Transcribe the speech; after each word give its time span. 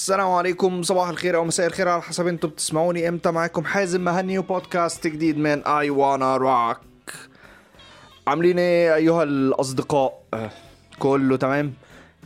السلام 0.00 0.30
عليكم 0.30 0.82
صباح 0.82 1.08
الخير 1.08 1.36
أو 1.36 1.44
مساء 1.44 1.66
الخير 1.66 1.88
على 1.88 2.02
حسب 2.02 2.26
أنتوا 2.26 2.50
بتسمعوني. 2.50 3.08
إمتى 3.08 3.30
معاكم 3.30 3.64
حازم 3.64 4.04
مهني 4.04 4.38
وبودكاست 4.38 5.06
جديد 5.06 5.38
من 5.38 5.66
اي 5.66 5.90
وأنا 5.90 6.36
روك 6.36 7.12
عاملين 8.26 8.58
إيه 8.58 8.94
أيها 8.94 9.22
الأصدقاء؟ 9.22 10.22
كله 10.98 11.36
تمام؟ 11.36 11.72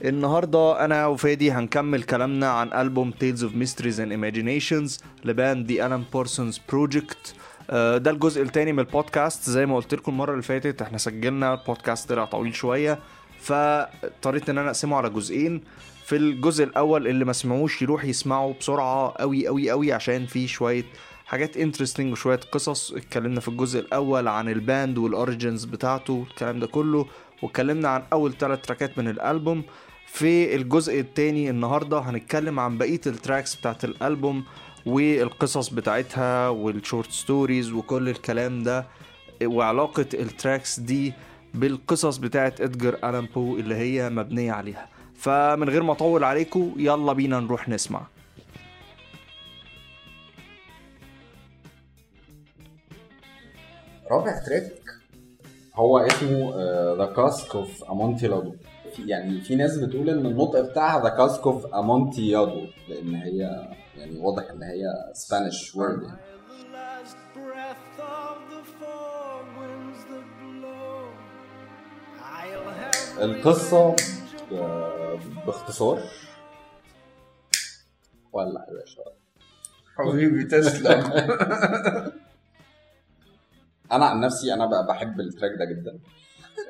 النهارده 0.05 0.85
أنا 0.85 1.07
وفادي 1.07 1.51
هنكمل 1.53 2.03
كلامنا 2.03 2.51
عن 2.51 2.73
ألبوم 2.73 3.13
Tales 3.13 3.41
of 3.41 3.53
Mysteries 3.65 3.99
and 3.99 4.13
Imaginations 4.13 5.05
لباند 5.25 5.73
Alan 5.73 6.17
Parsons 6.17 6.59
Project. 6.73 7.35
آه، 7.71 7.97
ده 7.99 8.11
الجزء 8.11 8.43
الثاني 8.43 8.73
من 8.73 8.79
البودكاست. 8.79 9.51
زي 9.51 9.67
ما 9.67 9.77
قلت 9.77 9.95
لكم 9.95 10.13
المرة 10.13 10.31
اللي 10.31 10.43
فاتت 10.43 10.83
إحنا 10.83 10.99
سجلنا 10.99 11.55
البودكاست 11.55 12.09
طلع 12.09 12.25
طويل 12.25 12.55
شوية 12.55 12.99
فاضطريت 13.41 14.51
إن 14.51 14.59
أنا 14.59 14.69
أقسمه 14.69 14.97
على 14.97 15.11
جزئين. 15.11 15.65
في 16.05 16.17
الجزء 16.17 16.65
الأول 16.65 17.07
اللي 17.09 17.25
ما 17.25 17.33
سمعوش 17.33 17.83
يروح 17.83 18.05
يسمعوا 18.05 18.55
بسرعة 18.61 19.15
قوي 19.19 19.47
قوي 19.47 19.71
قوي 19.71 19.93
عشان 19.93 20.27
في 20.27 20.49
شوية 20.49 20.85
حاجات 21.27 21.57
interesting 21.57 22.13
وشوية 22.13 22.41
قصص. 22.53 22.93
اتكلمنا 22.93 23.41
في 23.41 23.49
الجزء 23.49 23.81
الأول 23.81 24.29
عن 24.29 24.49
ال 24.49 24.59
band 24.59 24.99
وال 24.99 25.14
origins 25.14 25.65
بتاعته 25.65 26.27
الكلام 26.31 26.61
ده 26.61 26.67
كله 26.67 27.07
واتكلمنا 27.43 27.89
عن 27.89 28.03
أول 28.13 28.33
ثلاث 28.39 28.61
تراكات 28.61 28.99
من 28.99 29.09
الألبوم. 29.09 29.63
في 30.07 30.55
الجزء 30.55 31.01
الثاني 31.01 31.51
النهارده 31.51 31.99
هنتكلم 31.99 32.61
عن 32.61 32.79
بقية 32.79 33.01
ال 33.07 33.14
tracks 33.14 33.55
بتاعت 33.55 33.85
الألبوم 33.85 34.45
والقصص 34.87 35.69
بتاعتها 35.69 36.49
وال 36.49 36.67
short 36.67 37.11
stories 37.11 37.73
وكل 37.73 38.09
الكلام 38.09 38.63
ده 38.63 38.87
وعلاقة 39.45 40.07
ال 40.15 40.24
tracks 40.24 40.81
دي 40.81 41.13
بالقصص 41.55 42.17
بتاعت 42.17 42.61
ادجار 42.61 42.95
الان 42.95 43.27
بو 43.35 43.57
اللي 43.57 43.75
هي 43.75 44.11
مبنية 44.11 44.53
عليها. 44.53 44.94
فمن 45.25 45.69
غير 45.69 45.83
ما 45.83 45.93
اطول 45.93 46.25
عليكم 46.25 46.75
يلا 46.77 47.13
بينا 47.13 47.41
نروح 47.41 47.69
نسمع. 47.69 48.01
رابع 54.11 54.39
track 54.47 54.73
هو 55.75 55.99
اسمه 55.99 56.51
The 56.95 57.13
Cask 57.17 57.55
of 57.57 57.85
Amontillado 57.85 58.55
يعني 58.99 59.41
في 59.41 59.55
ناس 59.55 59.79
بتقول 59.79 60.11
إن 60.11 60.27
النطق 60.27 60.61
بتاعها 60.61 61.03
The 61.03 61.09
Cask 61.09 61.47
of 61.47 61.67
Amontillado 61.67 62.67
لأن 62.89 63.15
هي 63.15 63.39
يعني 63.97 64.19
واضح 64.19 64.51
إن 64.51 64.63
هي 64.63 64.85
سبانيش 65.13 65.77
وورد 65.77 66.03
يعني. 66.03 66.19
last 73.45 74.24
باختصار. 75.47 76.01
ولع 78.33 78.65
يا 78.69 78.75
باشا. 78.75 79.03
حبيبي 79.97 80.45
تسلم. 80.45 81.05
أنا 83.93 84.05
عن 84.07 84.21
نفسي 84.21 84.55
أنا 84.55 84.67
بقى 84.67 84.87
بحب 84.87 85.21
التراك 85.21 85.51
ده 85.59 85.65
جدا. 85.65 85.99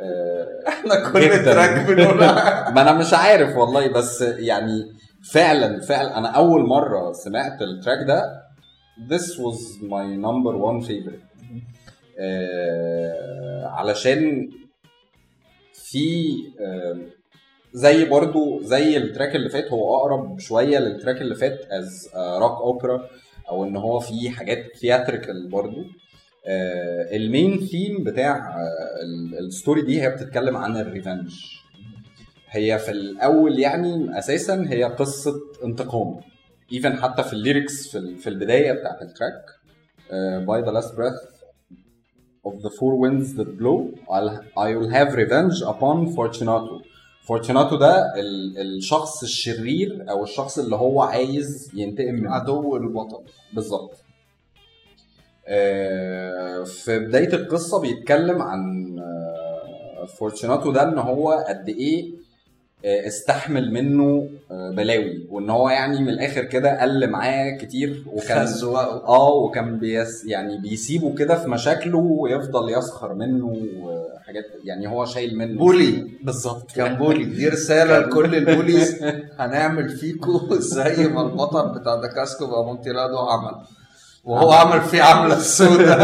آه، 0.01 0.49
إحنا 0.69 1.11
كل 1.13 1.21
جداً. 1.21 1.45
تراك 1.45 1.87
بنقولها 1.87 2.35
ما 2.75 2.83
أنا 2.83 2.93
مش 2.93 3.15
عارف 3.15 3.57
والله 3.57 3.89
بس 3.89 4.21
يعني 4.23 4.93
فعلا 5.33 5.81
فعلا 5.81 6.19
أنا 6.19 6.29
أول 6.29 6.67
مرة 6.69 7.13
سمعت 7.13 7.63
ال 7.63 7.70
track 7.70 8.07
ده. 8.07 8.45
This 9.11 9.27
was 9.39 9.81
my 9.83 10.07
number 10.27 10.55
one 10.57 10.87
favorite. 10.89 11.25
آه 12.19 13.67
علشان 13.67 14.51
في 15.75 16.35
آه 16.61 16.99
زي 17.75 18.05
برضو 18.05 18.61
زي 18.63 18.97
ال 18.97 19.04
track 19.04 19.37
اللي 19.37 19.49
فات 19.49 19.73
هو 19.73 19.97
أقرب 19.97 20.39
شوية 20.39 20.79
لل 20.79 20.91
track 20.91 21.21
اللي 21.23 21.35
فات 21.35 21.59
as 21.71 22.09
rock 22.15 22.61
opera 22.61 23.09
أو 23.49 23.65
إن 23.65 23.77
هو 23.77 24.01
في 24.01 24.31
حاجات 24.31 24.77
theatrical 24.81 25.49
برضو. 25.49 25.85
آه 26.47 27.17
ال 27.17 27.26
main 27.26 27.61
theme 27.61 28.05
بتاع 28.05 28.37
آه 28.37 28.61
ال- 29.05 29.39
story 29.39 29.83
دي 29.83 30.03
هي 30.03 30.11
بتتكلم 30.11 30.57
عن 30.57 30.77
ال 30.77 30.84
revenge 30.84 31.33
هي 32.51 32.79
في 32.79 32.91
الأول 32.91 33.59
يعني 33.59 34.19
أساسا 34.19 34.67
هي 34.69 34.85
قصة 34.85 35.35
انتقام. 35.65 36.21
even 36.73 36.97
حتى 36.97 37.23
في 37.23 37.33
ال 37.33 37.41
lyrics 37.41 37.89
في, 37.89 37.99
ال- 37.99 38.17
في 38.17 38.29
البداية 38.29 38.73
بتاعت 38.73 39.03
ال 39.03 39.10
track 39.10 39.45
by 40.47 40.63
the 40.63 40.71
last 40.71 40.95
breath 40.95 41.35
of 42.49 42.53
the 42.63 42.71
four 42.71 42.95
winds 43.05 43.29
that 43.39 43.49
blow 43.61 43.79
I'll, 44.11 44.31
I 44.67 44.69
will 44.79 44.91
have 44.99 45.15
revenge 45.23 45.57
upon 45.75 46.15
Fortunato. 46.17 46.83
فورتوناتو 47.25 47.77
ده 47.77 48.15
ال- 48.17 48.59
الشخص 48.77 49.23
الشرير 49.23 50.05
أو 50.11 50.25
الشخص 50.25 50.59
اللي 50.59 50.77
هو 50.77 51.03
عايز 51.03 51.71
ينتقم 51.75 52.15
من 52.15 52.27
عدو 52.29 52.77
البطل 52.77 53.23
بالظبط. 53.53 53.95
آه، 55.47 56.63
في 56.65 56.99
بداية 56.99 57.33
القصة 57.35 57.81
بيتكلم 57.81 58.43
عن 58.43 58.95
آه، 58.99 60.07
فورتوناتو 60.07 60.73
ده 60.73 60.83
ان 60.83 60.99
هو 60.99 61.45
قد 61.49 61.69
إيه 61.69 62.11
آه، 62.85 63.07
استحمل 63.07 63.73
منه 63.73 64.29
بلاوي 64.51 65.27
وان 65.31 65.51
هو 65.51 65.69
يعني 65.69 66.01
من 66.01 66.09
الآخر 66.09 66.45
كده 66.45 66.83
قل 66.83 67.11
معاه 67.11 67.51
كتير 67.57 68.05
وكان 68.07 68.47
آه 69.09 69.35
وكان 69.35 69.79
بيس 69.79 70.25
يعني 70.25 70.59
بيسيبه 70.59 71.15
كده 71.15 71.37
في 71.39 71.49
مشاكله 71.51 71.99
ويفضل 71.99 72.71
يسخر 72.79 73.15
منه 73.15 73.57
وحاجات 74.25 74.45
يعني 74.65 74.89
هو 74.89 75.05
شايل 75.05 75.39
منه. 75.39 75.59
bully. 75.59 76.19
بالظبط. 76.23 76.73
كان 76.73 76.97
bully. 76.97 77.25
دي 77.25 77.49
رسالة 77.49 77.99
لكل 77.99 78.35
ال 78.35 78.43
bullies. 78.43 79.03
هنعمل 79.41 79.89
فيكو 79.89 80.55
زي 80.55 81.09
ما 81.09 81.23
البطل 81.23 81.79
بتاع 81.79 81.95
The 82.01 82.07
Cask 82.07 82.47
of 82.47 82.58
Amontillado 82.58 83.19
عمل. 83.19 83.55
وهو 84.25 84.53
عمل. 84.53 84.81
فيه 84.81 85.03
عمله 85.03 85.37
السوداء 85.37 85.99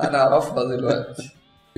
أنا 0.00 0.18
اعرفها 0.18 0.64
دلوقتي. 0.76 1.30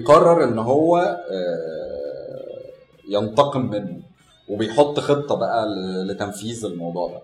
قرر 0.07 0.45
إن 0.45 0.59
هو 0.59 0.99
آه، 1.31 2.63
ينتقم 3.09 3.71
منه. 3.71 4.01
وبيحط 4.49 5.01
خطة 5.01 5.35
بقى 5.37 5.67
لتنفيذ 6.09 6.65
الموضوع 6.65 7.09
ده. 7.09 7.23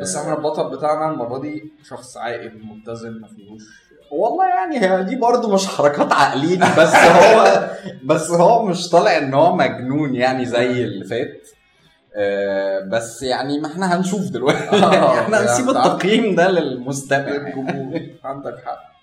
بس 0.00 0.16
إحنا 0.16 0.34
البطل 0.36 0.76
بتاعنا 0.76 1.10
المرة 1.10 1.38
دي 1.38 1.72
شخص 1.88 2.16
عاقل 2.16 2.60
متزن 2.64 3.20
ما 3.20 3.28
فيهوش 3.28 3.62
والله 4.10 4.48
يعني 4.48 4.80
هي 4.80 5.04
دي 5.04 5.16
برضو 5.16 5.54
مش 5.54 5.66
حركات 5.66 6.12
عقلين 6.12 6.60
بس 6.78 6.94
هو 6.94 7.70
بس 8.14 8.30
هو 8.30 8.64
مش 8.64 8.88
طالع 8.90 9.18
إن 9.18 9.34
هو 9.34 9.56
مجنون 9.56 10.14
يعني 10.14 10.44
زي 10.44 10.84
اللي 10.84 11.04
فات. 11.04 11.48
آه، 12.16 12.80
بس 12.80 13.22
يعني 13.22 13.60
ما 13.60 13.66
إحنا 13.66 13.96
هنشوف 13.96 14.20
دلوقتي. 14.30 14.76
آه، 14.76 15.18
إحنا 15.20 15.36
يعني 15.40 15.50
هنسيب. 15.50 15.68
التقييم 15.68 16.34
ده 16.34 16.48
للمستمع. 16.50 17.28
الجمهور. 17.36 18.00
عندك 18.24 18.58
حق. 18.64 18.94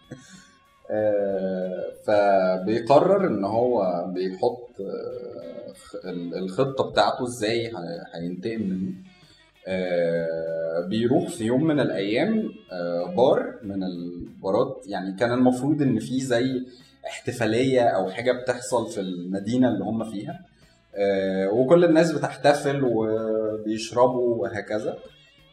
آه، 0.91 1.91
فبيقرر 2.07 3.27
إن 3.27 3.45
هو 3.45 4.05
بيحط 4.07 4.69
آه، 4.81 6.11
الخطة 6.37 6.89
بتاعته 6.91 7.23
إزاي 7.23 7.71
هينتقم 8.15 8.61
منه. 8.61 8.93
بيروح 10.87 11.29
في 11.29 11.43
يوم 11.43 11.63
من 11.63 11.79
الأيام 11.79 12.53
آه، 12.71 13.13
بار 13.15 13.55
من 13.63 13.83
البارات. 13.83 14.83
يعني 14.87 15.15
كان 15.15 15.31
المفروض 15.33 15.81
إن 15.81 15.99
في 15.99 16.19
زي 16.21 16.65
احتفالية 17.07 17.81
أو 17.81 18.09
حاجة 18.09 18.31
بتحصل 18.31 18.91
في 18.91 18.99
المدينة 18.99 19.69
اللي 19.69 19.83
هم 19.83 20.03
فيها. 20.03 20.39
آه، 20.95 21.49
وكل 21.49 21.85
الناس 21.85 22.11
بتحتفل 22.11 22.81
وبيشربوا 22.83 24.35
وهكذا. 24.35 24.97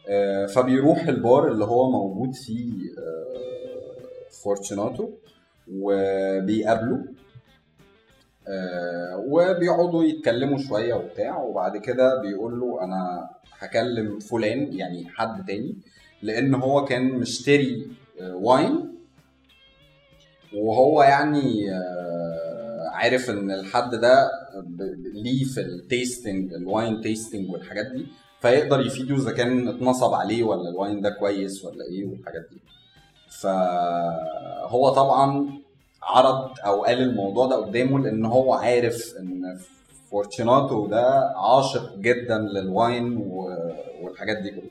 آه، 0.09 0.45
فبيروح 0.45 1.07
البار 1.07 1.47
اللي 1.47 1.65
هو 1.65 1.91
موجود 1.91 2.33
فيه 2.33 2.71
آه، 2.97 4.31
فورتشناتو 4.43 5.09
وبيقابله 5.73 7.05
آه، 8.47 9.23
وبيقعدوا 9.27 10.03
يتكلموا 10.03 10.57
شوية 10.57 10.93
وبتاع. 10.93 11.43
وبعد 11.43 11.77
كده 11.77 12.21
بيقول 12.21 12.59
له 12.59 12.83
أنا 12.83 13.29
هكلم 13.59 14.19
فلان 14.19 14.73
يعني 14.73 15.09
حد 15.09 15.45
تاني 15.45 15.75
لأن 16.21 16.53
هو 16.55 16.85
كان 16.85 17.03
مشتري 17.11 17.87
آه، 18.21 18.35
wine 18.35 18.89
وهو 20.53 21.03
يعني 21.03 21.71
آه، 21.73 22.89
عارف 22.91 23.29
إن 23.29 23.51
الحد 23.51 23.95
ده 23.95 24.29
ليه 25.13 25.43
في 25.43 25.61
ال 25.61 25.73
tasting 25.73 26.53
ال 26.53 26.63
wine 26.63 27.01
tasting 27.01 27.49
والحاجات 27.51 27.85
دي 27.85 28.05
فيقدر 28.41 28.85
يفيده 28.85 29.15
إذا 29.15 29.31
كان 29.31 29.67
اتنصب 29.67 30.13
عليه 30.13 30.43
ولا 30.43 30.69
ال 30.69 30.75
wine 30.75 31.01
ده 31.01 31.09
كويس 31.09 31.65
ولا 31.65 31.85
إيه 31.91 32.05
والحاجات 32.05 32.47
دي. 32.51 32.61
فهو 33.41 34.89
طبعا 34.89 35.49
عرض 36.03 36.49
أو 36.65 36.83
قال 36.83 37.01
الموضوع 37.01 37.47
ده 37.47 37.55
قدامه 37.55 37.99
لأن 37.99 38.25
هو 38.25 38.53
عارف 38.53 39.15
إن 39.19 39.59
فورتشيناتو 40.11 40.87
ده 40.87 41.33
عاشق 41.37 41.95
جدا 41.97 42.37
لل 42.37 42.64
wine 42.64 43.17
والحاجات 44.01 44.37
دي 44.37 44.49
كلها. 44.49 44.69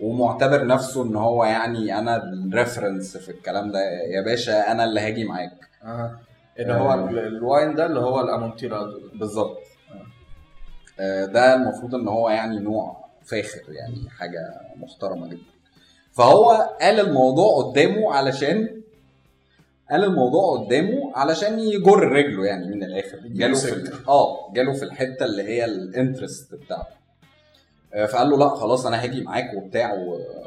ومعتبر 0.00 0.66
نفسه 0.66 1.02
إن 1.04 1.16
هو 1.16 1.44
يعني 1.44 1.98
أنا 1.98 2.16
ال 2.24 2.33
reference 2.33 3.16
في 3.16 3.28
الكلام 3.28 3.70
ده. 3.72 3.78
يا 4.14 4.20
باشا 4.24 4.72
أنا 4.72 4.84
اللي 4.84 5.00
هاجي 5.00 5.24
معاك. 5.24 5.52
آه 5.84 6.18
اللي 6.58 6.72
هو 6.74 6.94
ال- 6.94 7.18
wine 7.18 7.74
ده 7.74 7.86
اللي 7.86 8.00
هو 8.00 8.20
ال 8.20 8.27
Amontillado 8.27 9.00
بالظبط. 9.14 9.58
آه، 11.00 11.24
ده 11.24 11.54
المفروض 11.54 11.94
إن 11.94 12.08
هو 12.08 12.28
يعني 12.30 12.58
نوع 12.58 13.04
فاخر 13.24 13.62
يعني 13.68 14.10
حاجة 14.18 14.40
محترمة 14.76 15.26
جدا. 15.28 15.42
فهو 16.12 16.68
قال 16.80 17.00
الموضوع 17.00 17.62
قدامه 17.62 18.14
علشان 18.14 18.82
قال 19.90 20.04
الموضوع 20.04 20.58
قدامه 20.58 21.12
علشان 21.14 21.58
يجر 21.58 21.98
رجله 22.08 22.46
يعني 22.46 22.66
من 22.74 22.82
الآخر. 22.84 23.18
جاله 23.26 23.54
في 23.56 23.92
آه 24.08 24.52
جاله 24.52 24.72
في 24.72 24.82
الحتة 24.84 25.24
اللي 25.24 25.42
هي 25.42 25.64
الانترست 25.64 26.54
بتاعته. 26.54 26.94
آه، 27.94 28.06
فقال 28.06 28.30
له 28.30 28.38
لا 28.38 28.48
خلاص 28.48 28.86
أنا 28.86 29.02
هاجي 29.04 29.20
معاك 29.20 29.54
وبتاع 29.54 29.94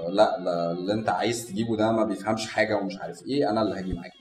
لا 0.09 0.37
اللي 0.71 0.93
أنت 0.93 1.09
عايز 1.09 1.47
تجيبه 1.47 1.77
ده 1.77 1.91
ما 1.91 2.03
بيفهمش 2.05 2.47
حاجة 2.47 2.75
ومش 2.77 2.97
عارف 2.97 3.23
إيه 3.27 3.49
أنا 3.49 3.61
اللي 3.61 3.75
هاجي 3.75 3.93
معاك. 3.93 4.11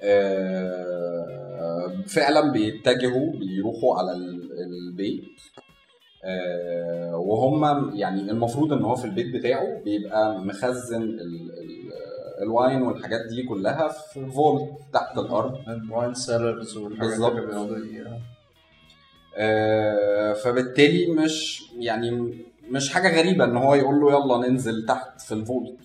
آه، 0.00 1.92
فعلا 2.06 2.52
بيتجهوا 2.52 3.32
بيروحوا 3.32 3.98
على 3.98 4.12
ال- 4.12 4.52
البيت. 4.60 5.24
آه، 6.26 7.16
وهم 7.16 7.90
يعني 7.96 8.20
المفروض 8.20 8.72
إن 8.72 8.82
هو 8.84 8.94
في 8.96 9.04
البيت 9.04 9.34
بتاعه 9.34 9.80
بيبقى 9.84 10.38
مخزن 10.40 11.02
ال- 11.02 11.83
wine 12.44 12.82
والحاجات 12.82 13.20
دي 13.30 13.42
كلها 13.42 13.88
في 13.88 14.26
vault 14.26 14.70
تحت 14.92 15.18
الأرض. 15.18 15.68
ال 15.68 15.77
wine 15.77 16.14
cellars 16.14 16.76
والحاجات. 16.76 17.12
اللي 17.12 17.40
بيقعدوا 17.46 17.76
آه، 19.36 20.32
فبالتالي 20.32 21.06
مش 21.06 21.62
يعني 21.78 22.34
مش 22.70 22.92
حاجة 22.92 23.18
غريبة 23.20 23.44
إن 23.44 23.56
هو 23.56 23.74
يقول 23.74 24.00
له 24.00 24.12
يلا 24.12 24.48
ننزل 24.48 24.86
تحت 24.86 25.20
في 25.20 25.32
ال 25.34 25.40
vault. 25.40 25.76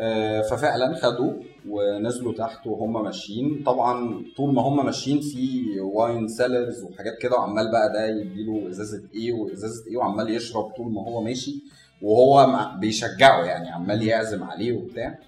آه، 0.00 0.40
ففعلا 0.42 0.94
خدوه 0.94 1.42
ونزلوا 1.68 2.32
تحت 2.32 2.66
وهم 2.66 3.04
ماشيين. 3.04 3.62
طبعا 3.66 4.22
طول 4.36 4.54
ما 4.54 4.62
هم 4.62 4.86
ماشيين 4.86 5.20
في 5.20 5.64
wine 5.80 6.28
cellars 6.28 6.82
وحاجات 6.82 7.18
كده 7.18 7.36
وعمال 7.36 7.70
بقى 7.72 7.92
ده 7.92 8.06
يديله 8.06 8.68
إزازة 8.68 9.02
إيه 9.14 9.32
وإزازة 9.32 9.86
إيه 9.90 9.96
وعمال 9.96 10.30
يشرب 10.34 10.64
طول 10.76 10.92
ما 10.92 11.02
هو 11.02 11.22
ماشي 11.22 11.62
وهو 12.02 12.56
بيشجعه 12.80 13.44
يعني 13.44 13.68
عمال 13.68 14.02
يعزم 14.02 14.44
عليه 14.44 14.72
وبتاع. 14.72 15.18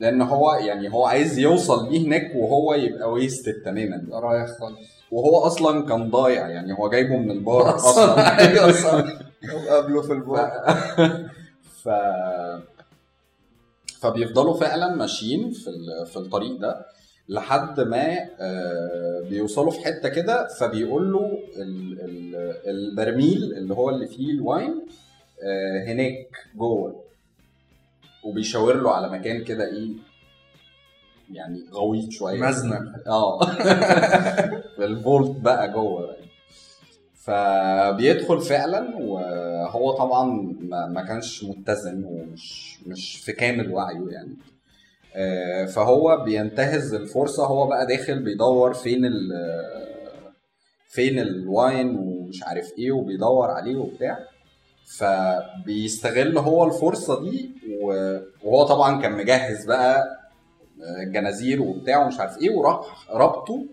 لأن 0.00 0.22
هو 0.22 0.52
يعني 0.52 0.92
هو 0.92 1.06
عايز 1.06 1.38
يوصل 1.38 1.88
بيه 1.88 2.06
هناك 2.06 2.32
وهو 2.36 2.74
يبقى 2.74 3.12
wasted 3.12 3.54
تماما. 3.64 4.02
رايح 4.12 4.46
خالص. 4.60 4.78
وهو 5.10 5.38
أصلا 5.38 5.86
كان 5.86 6.10
ضايع 6.10 6.48
يعني 6.48 6.72
هو 6.78 6.88
جايبه 6.90 7.16
من 7.16 7.30
البار 7.30 7.74
أصلا. 7.76 8.14
أصلا 8.70 9.02
صح. 9.02 9.04
قابله 9.68 10.02
في 10.02 10.12
البار. 10.12 10.50
ف 11.84 11.88
فبيفضلوا 14.00 14.54
فعلا 14.54 14.94
ماشيين 14.94 15.50
في 15.50 15.70
في 16.06 16.16
الطريق 16.16 16.58
ده 16.60 16.86
لحد 17.28 17.80
ما 17.80 18.16
آه، 18.40 19.20
بيوصلوا 19.30 19.70
في 19.70 19.80
حتة 19.84 20.08
كده 20.08 20.48
فبيقول 20.60 21.12
له 21.12 21.38
ال- 21.56 22.00
ال- 22.00 22.56
البرميل 22.66 23.42
اللي 23.56 23.74
هو 23.74 23.90
اللي 23.90 24.06
فيه 24.06 24.32
الواين 24.32 24.86
آه، 25.42 25.84
هناك 25.92 26.28
جوه. 26.56 27.03
وبيشاور 28.24 28.82
له 28.82 28.90
على 28.90 29.10
مكان 29.10 29.44
كده 29.44 29.64
إيه 29.66 29.88
يعني 31.32 31.64
غويط 31.72 32.10
شوية. 32.10 32.40
مزنق 32.40 33.08
آه. 33.08 33.40
الفولت 34.84 35.40
بقى 35.40 35.72
جوه 35.72 36.06
يعني. 36.14 36.24
فبيدخل 37.14 38.40
فعلا 38.40 38.96
وهو 38.96 39.92
طبعا 39.92 40.24
ما 40.60 40.86
ما 40.86 41.02
كانش 41.02 41.44
متزن 41.44 42.04
ومش 42.04 42.78
مش 42.86 43.16
في 43.16 43.32
كامل 43.32 43.72
وعيه 43.72 44.08
يعني. 44.10 44.36
آه، 45.16 45.64
فهو 45.64 46.24
بينتهز 46.24 46.94
الفرصة 46.94 47.46
هو 47.46 47.66
بقى 47.66 47.86
داخل 47.86 48.22
بيدور 48.22 48.74
فين 48.74 49.04
ال 49.04 49.32
فين 50.88 51.18
الواين 51.18 51.96
ومش 51.98 52.42
عارف 52.42 52.72
إيه 52.78 52.92
وبيدور 52.92 53.50
عليه 53.50 53.76
وبتاع. 53.76 54.18
فبيستغل 54.86 56.38
هو 56.38 56.64
الفرصة 56.64 57.20
دي 57.30 57.50
وهو 57.80 58.62
طبعا 58.66 59.02
كان 59.02 59.12
مجهز 59.12 59.64
بقى 59.66 60.20
جنازير 61.12 61.62
وبتاع 61.62 62.04
ومش 62.04 62.20
عارف 62.20 62.38
إيه 62.38 62.50
وراح 62.50 63.06
ربطه 63.10 63.64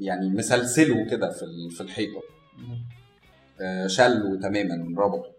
يعني 0.00 0.28
مسلسله 0.30 1.04
كده 1.10 1.30
في 1.30 1.68
في 1.70 1.80
الحيطة. 1.80 2.22
آه، 3.60 3.86
شله 3.86 4.40
تماما 4.42 5.00
ربطه. 5.02 5.30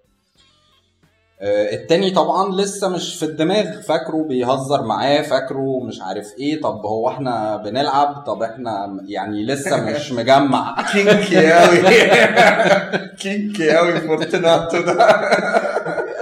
التاني 1.45 2.11
طبعا 2.11 2.55
لسه 2.55 2.89
مش 2.89 3.15
في 3.15 3.25
الدماغ. 3.25 3.81
فاكره 3.81 4.25
بيهزر 4.29 4.83
معاه 4.83 5.21
فاكره 5.21 5.79
مش 5.83 6.01
عارف 6.01 6.27
إيه. 6.39 6.61
طب 6.61 6.85
هو 6.85 7.09
إحنا 7.09 7.57
بنلعب؟ 7.57 8.23
طب 8.27 8.43
إحنا 8.43 8.97
يعني 9.07 9.45
لسه 9.45 9.81
مش 9.85 10.11
مجمع. 10.17 10.75
kinky 10.93 11.51
قوي 11.51 11.77
kinky 13.21 13.71
قوي 13.71 14.01
فورتناتو 14.01 14.81
ده. 14.81 15.07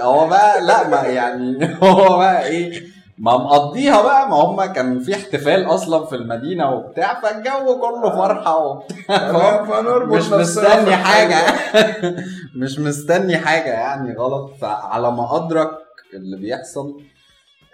هو 0.00 0.28
بقى 0.28 0.64
لا 0.66 0.88
ما 0.88 0.96
يعني 1.02 1.76
هو 1.82 2.18
بقى 2.18 2.46
إيه 2.46 2.82
ما 3.22 3.36
مقضيها 3.36 4.02
بقى 4.02 4.28
ما 4.28 4.36
هم 4.36 4.64
كان 4.72 5.00
في 5.00 5.14
احتفال 5.14 5.64
أصلا 5.64 6.06
في 6.06 6.16
المدينة 6.16 6.70
وبتاع 6.74 7.20
فالجو 7.20 7.80
كله 7.80 8.10
فرحة 8.10 8.66
وبتاع 8.66 9.62
مش 10.16 10.28
مستني 10.32 10.96
حاجة. 10.96 11.36
مش 12.62 12.78
مستني 12.78 13.36
حاجة 13.36 13.70
يعني 13.70 14.14
غلط. 14.14 14.50
فعلى 14.60 15.10
ما 15.12 15.36
أدرك 15.36 15.70
اللي 16.14 16.36
بيحصل 16.36 17.00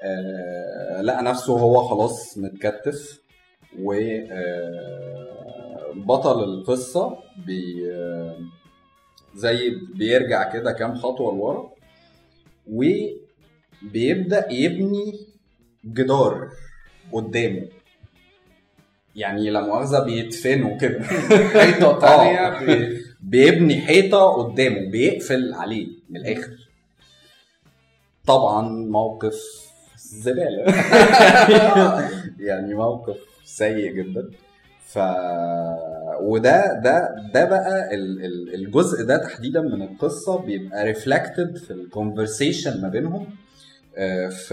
آه 0.03 1.01
لقى 1.03 1.23
نفسه 1.23 1.59
هو 1.59 1.83
خلاص 1.85 2.39
متكتف 2.39 3.21
و 3.83 3.93
آه، 3.93 5.29
بطل 5.95 6.45
القصة 6.45 7.17
بي 7.47 7.93
آه، 7.95 8.37
زي 9.35 9.71
بيرجع 9.95 10.53
كده 10.53 10.73
كام 10.73 10.95
خطوة 10.95 11.35
لورا 11.35 11.71
وبيبدأ 13.83 14.53
يبني 14.53 15.28
جدار 15.85 16.49
قدامه. 17.13 17.67
يعني 19.17 19.51
لا 19.51 19.61
مؤاخذة 19.67 20.05
بيدفنوا 20.05 20.79
كده. 20.79 21.03
حيطة 21.63 21.99
تانية. 21.99 22.39
آه. 22.49 22.93
بيبني 23.21 23.81
حيطة 23.81 24.33
قدامه 24.33 24.91
بيقفل 24.91 25.55
عليه 25.55 25.87
من 26.11 26.17
الآخر. 26.21 26.69
طبعا 28.27 28.69
موقف 28.69 29.35
زبالة. 29.97 30.65
يعني 32.49 32.75
موقف 32.75 33.17
سيء 33.45 33.93
جدا. 33.93 34.31
ف 34.87 34.99
وده 36.21 36.81
ده 36.85 37.15
ده 37.35 37.45
بقى 37.45 37.95
ال- 37.95 38.25
ال- 38.25 38.55
الجزء 38.55 39.05
ده 39.05 39.17
تحديدا 39.17 39.61
من 39.61 39.83
القصة 39.83 40.39
بيبقى 40.39 40.85
reflected 40.85 41.57
في 41.57 41.71
ال 41.71 41.79
conversation 41.79 42.83
ما 42.83 42.89
بينهم. 42.89 43.27
ف 44.31 44.53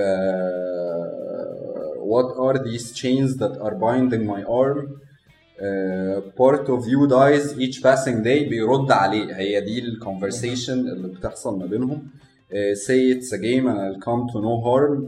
what 2.14 2.30
are 2.46 2.58
these 2.68 2.92
chains 3.02 3.38
that 3.42 3.54
are 3.66 3.76
binding 3.76 4.24
my 4.26 4.42
arm 4.62 4.80
uh, 4.88 6.22
part 6.42 6.66
of 6.76 6.82
you 6.94 7.02
dies 7.08 7.46
each 7.60 7.78
passing 7.84 8.24
day 8.24 8.50
بيرد 8.50 8.92
عليه 8.92 9.36
هي 9.36 9.62
دي 9.62 9.80
ال 9.80 9.88
conversation 9.88 10.80
اللي 10.80 11.08
بتحصل 11.08 11.60
ما 11.60 11.66
بينهم 11.66 12.08
uh, 12.52 12.56
say 12.88 13.12
it's 13.16 13.32
a 13.34 13.38
game 13.38 13.68
and 13.68 13.80
I'll 13.80 14.02
come 14.10 14.28
to 14.34 14.42
no 14.42 14.62
harm 14.66 15.04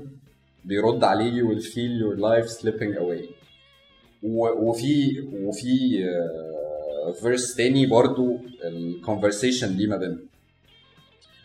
بيرد 0.66 1.04
عليه 1.04 1.42
you 1.42 1.46
will 1.48 1.62
feel 1.64 1.94
your 2.04 2.18
life 2.18 2.50
slipping 2.62 2.98
away 2.98 3.26
وفي 4.24 5.24
وفي 5.34 6.06
verse 7.22 7.56
تاني 7.56 7.86
برضو 7.86 8.38
ال 8.64 8.72
conversation 8.72 9.78
دي 9.78 9.88
ما 9.88 9.98
بينهم 9.98 10.20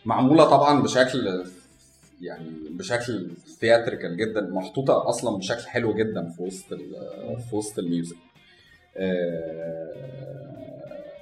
معموله 0.04 0.44
طبعا 0.44 0.82
بشكل 0.82 1.44
يعني 2.22 2.50
بشكل 2.70 3.30
theatrical 3.60 4.16
جدا 4.16 4.40
محطوطة 4.40 5.08
أصلا 5.08 5.38
بشكل 5.38 5.66
حلو 5.66 5.94
جدا 5.94 6.28
في 6.28 6.42
وسط 6.42 6.74
في 7.50 7.56
وسط 7.56 7.78
ال 7.78 7.84
music. 7.84 8.16
آه، 8.96 9.92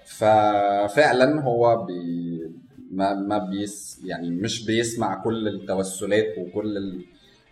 ففعلا 0.06 1.40
هو 1.42 1.84
بي 1.86 2.50
ما 2.90 3.14
ما 3.14 3.38
بيس 3.38 4.00
يعني 4.04 4.30
مش 4.30 4.66
بيسمع 4.66 5.22
كل 5.24 5.48
التوسلات 5.48 6.38
وكل 6.38 6.76
ال... 6.76 7.04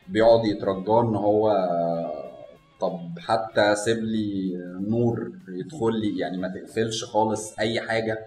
بيقعد 0.09 0.45
يترجاه 0.45 1.01
إن 1.03 1.17
هو 1.17 1.51
طب 2.81 3.19
حتى 3.19 3.75
سيب 3.77 3.99
لي 4.05 4.53
نور 4.89 5.33
يدخل 5.49 6.01
لي 6.01 6.19
يعني 6.19 6.37
ما 6.39 6.49
تقفلش 6.49 7.05
خالص 7.05 7.59
أي 7.59 7.81
حاجة 7.81 8.19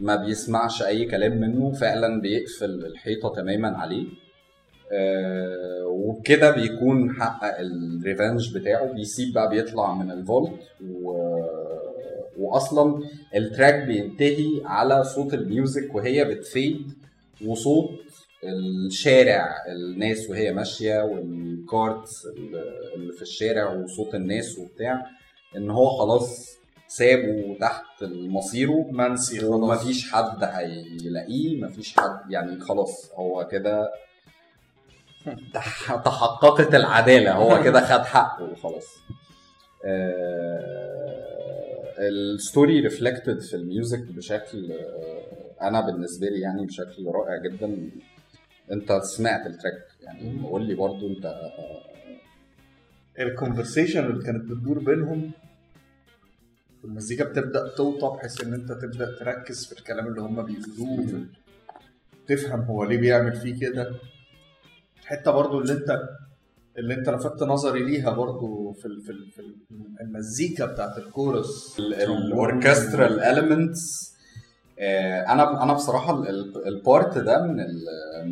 ما 0.00 0.16
بيسمعش 0.16 0.82
أي 0.82 1.04
كلام 1.04 1.40
منه 1.40 1.72
فعلا 1.72 2.20
بيقفل 2.20 2.86
الحيطة 2.86 3.28
تماما 3.28 3.76
عليه. 3.78 4.06
وبكده 5.86 6.50
بيكون 6.50 7.12
حقق 7.20 7.58
ال 7.60 7.72
revenge 7.72 8.54
بتاعه. 8.58 8.92
بيسيب 8.92 9.34
بقى 9.34 9.48
بيطلع 9.48 9.94
من 9.94 10.10
ال 10.10 10.17
vault 10.17 10.52
و... 10.90 11.12
واصلا 12.38 13.02
ال 13.36 13.44
track 13.44 13.86
بينتهي 13.86 14.48
على 14.64 15.04
صوت 15.04 15.34
ال 15.34 15.44
music 15.44 15.94
وهي 15.94 16.24
بت 16.24 16.47
fade 16.47 16.92
وصوت 17.46 17.90
الشارع 18.44 19.48
الناس 19.68 20.30
وهي 20.30 20.52
ماشية 20.52 21.02
وال 21.02 21.37
carts 21.37 22.26
اللي 22.96 23.12
في 23.12 23.22
الشارع 23.22 23.72
وصوت 23.72 24.14
الناس 24.14 24.58
وبتاع 24.58 25.06
إن 25.56 25.70
هو 25.70 25.88
خلاص 25.88 26.52
سابه 26.88 27.56
تحت 27.60 28.02
مصيره 28.12 28.86
منسي 28.90 29.44
ومفيش 29.44 30.12
حد 30.12 30.44
هيلاقيه 30.44 31.62
مفيش 31.64 31.94
حد 31.96 32.30
يعني 32.30 32.60
خلاص 32.60 33.10
هو 33.14 33.46
كده 33.50 33.90
تحققت 36.04 36.74
العدالة 36.74 37.32
هو 37.34 37.60
كده 37.64 37.80
خد 37.80 38.04
حقه 38.04 38.44
وخلاص. 38.44 38.96
آه، 39.84 40.62
ال 41.98 42.12
story 42.12 42.80
reflected 42.80 43.40
في 43.40 43.56
ال 43.56 43.64
music 43.64 44.02
بشكل 44.02 44.72
آه، 44.72 45.68
أنا 45.68 45.80
بالنسبة 45.80 46.26
لي 46.26 46.40
يعني 46.40 46.66
بشكل 46.66 47.06
رائع 47.06 47.36
جدا. 47.36 47.90
أنت 48.72 48.92
سمعت 49.02 49.46
ال 49.46 49.53
track 49.53 49.86
يعني 50.02 50.42
قول 50.46 50.66
لي 50.66 50.74
برضو 50.74 51.08
أنت. 51.08 51.34
ال 53.18 53.25
conversation 53.25 54.06
اللي 54.06 54.24
كانت 54.24 54.44
بتدور 54.44 54.78
بينهم 54.78 55.30
المزيكا 56.84 57.24
بتبدأ 57.24 57.68
توطى 57.68 58.16
بحيث 58.16 58.40
إن 58.44 58.54
أنت 58.54 58.72
تبدأ 58.72 59.18
تركز 59.18 59.66
في 59.66 59.72
الكلام 59.78 60.06
اللي 60.06 60.20
هم 60.20 60.42
بيقولوه 60.42 61.26
تفهم 62.26 62.60
هو 62.60 62.84
ليه 62.84 62.96
بيعمل 62.98 63.32
فيه 63.36 63.60
كده. 63.60 63.94
الحته 65.02 65.30
برضو 65.30 65.60
اللي 65.60 65.72
انت 65.72 66.00
اللي 66.78 66.94
انت 66.94 67.08
لفتت 67.08 67.42
نظري 67.42 67.84
ليها 67.84 68.10
برضو 68.10 68.72
في 68.72 68.86
ال 68.86 69.00
في, 69.02 69.10
ال 69.10 69.26
في 69.36 69.42
المزيكا 70.00 70.66
بتاعت 70.66 70.98
الكورس. 70.98 71.76
ال 71.78 71.91
orchestral 71.91 73.20
elements 73.20 74.12
أنا 75.28 75.62
أنا 75.62 75.72
بصراحة 75.72 76.20
ال- 76.20 76.28
ال- 76.28 76.68
ال 76.68 76.78
part 76.78 77.18
ده 77.18 77.42
من 77.46 77.56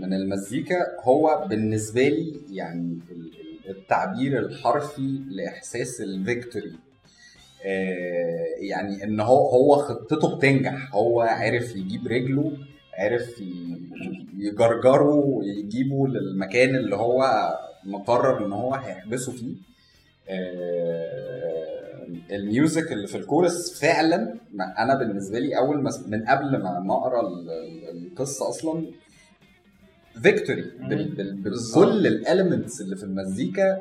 من 0.00 0.14
المزيكا 0.14 0.76
هو 1.02 1.46
بالنسبة 1.48 2.08
لي 2.08 2.40
يعني 2.50 2.98
ال- 3.10 3.16
ال- 3.40 3.70
التعبير 3.70 4.38
الحرفي 4.38 5.20
لإحساس 5.30 6.00
ال 6.00 6.08
victory. 6.08 6.72
آه، 7.64 8.44
يعني 8.58 9.04
إن 9.04 9.20
هو 9.20 9.48
هو 9.48 9.76
خطته 9.76 10.36
بتنجح. 10.36 10.94
هو 10.94 11.20
عرف 11.20 11.76
يجيب 11.76 12.06
رجله 12.06 12.52
عرف 13.00 13.42
يجرجره 14.38 15.14
ويجيبه 15.14 16.08
للمكان 16.08 16.76
اللي 16.76 16.96
هو 16.96 17.50
مقرر 17.84 18.46
إن 18.46 18.52
هو 18.52 18.74
هيحبسه 18.74 19.32
فيه. 19.32 19.54
آه، 20.28 22.06
ال 22.30 22.40
music 22.40 22.92
اللي 22.92 23.06
في 23.06 23.16
الكورس 23.16 23.80
فعلا 23.80 24.34
أنا 24.78 24.94
بالنسبة 24.98 25.38
لي 25.38 25.58
أول 25.58 25.82
ما 25.82 25.90
من 26.06 26.24
قبل 26.24 26.56
ما 26.62 26.94
أقرأ 26.94 27.20
ال- 27.28 27.50
ال- 27.50 28.06
القصة 28.06 28.48
أصلا 28.48 28.86
victory. 30.22 30.64
بكل 31.84 32.06
ال 32.06 32.14
elements 32.14 32.80
اللي 32.80 32.96
في 32.96 33.02
المزيكا 33.04 33.78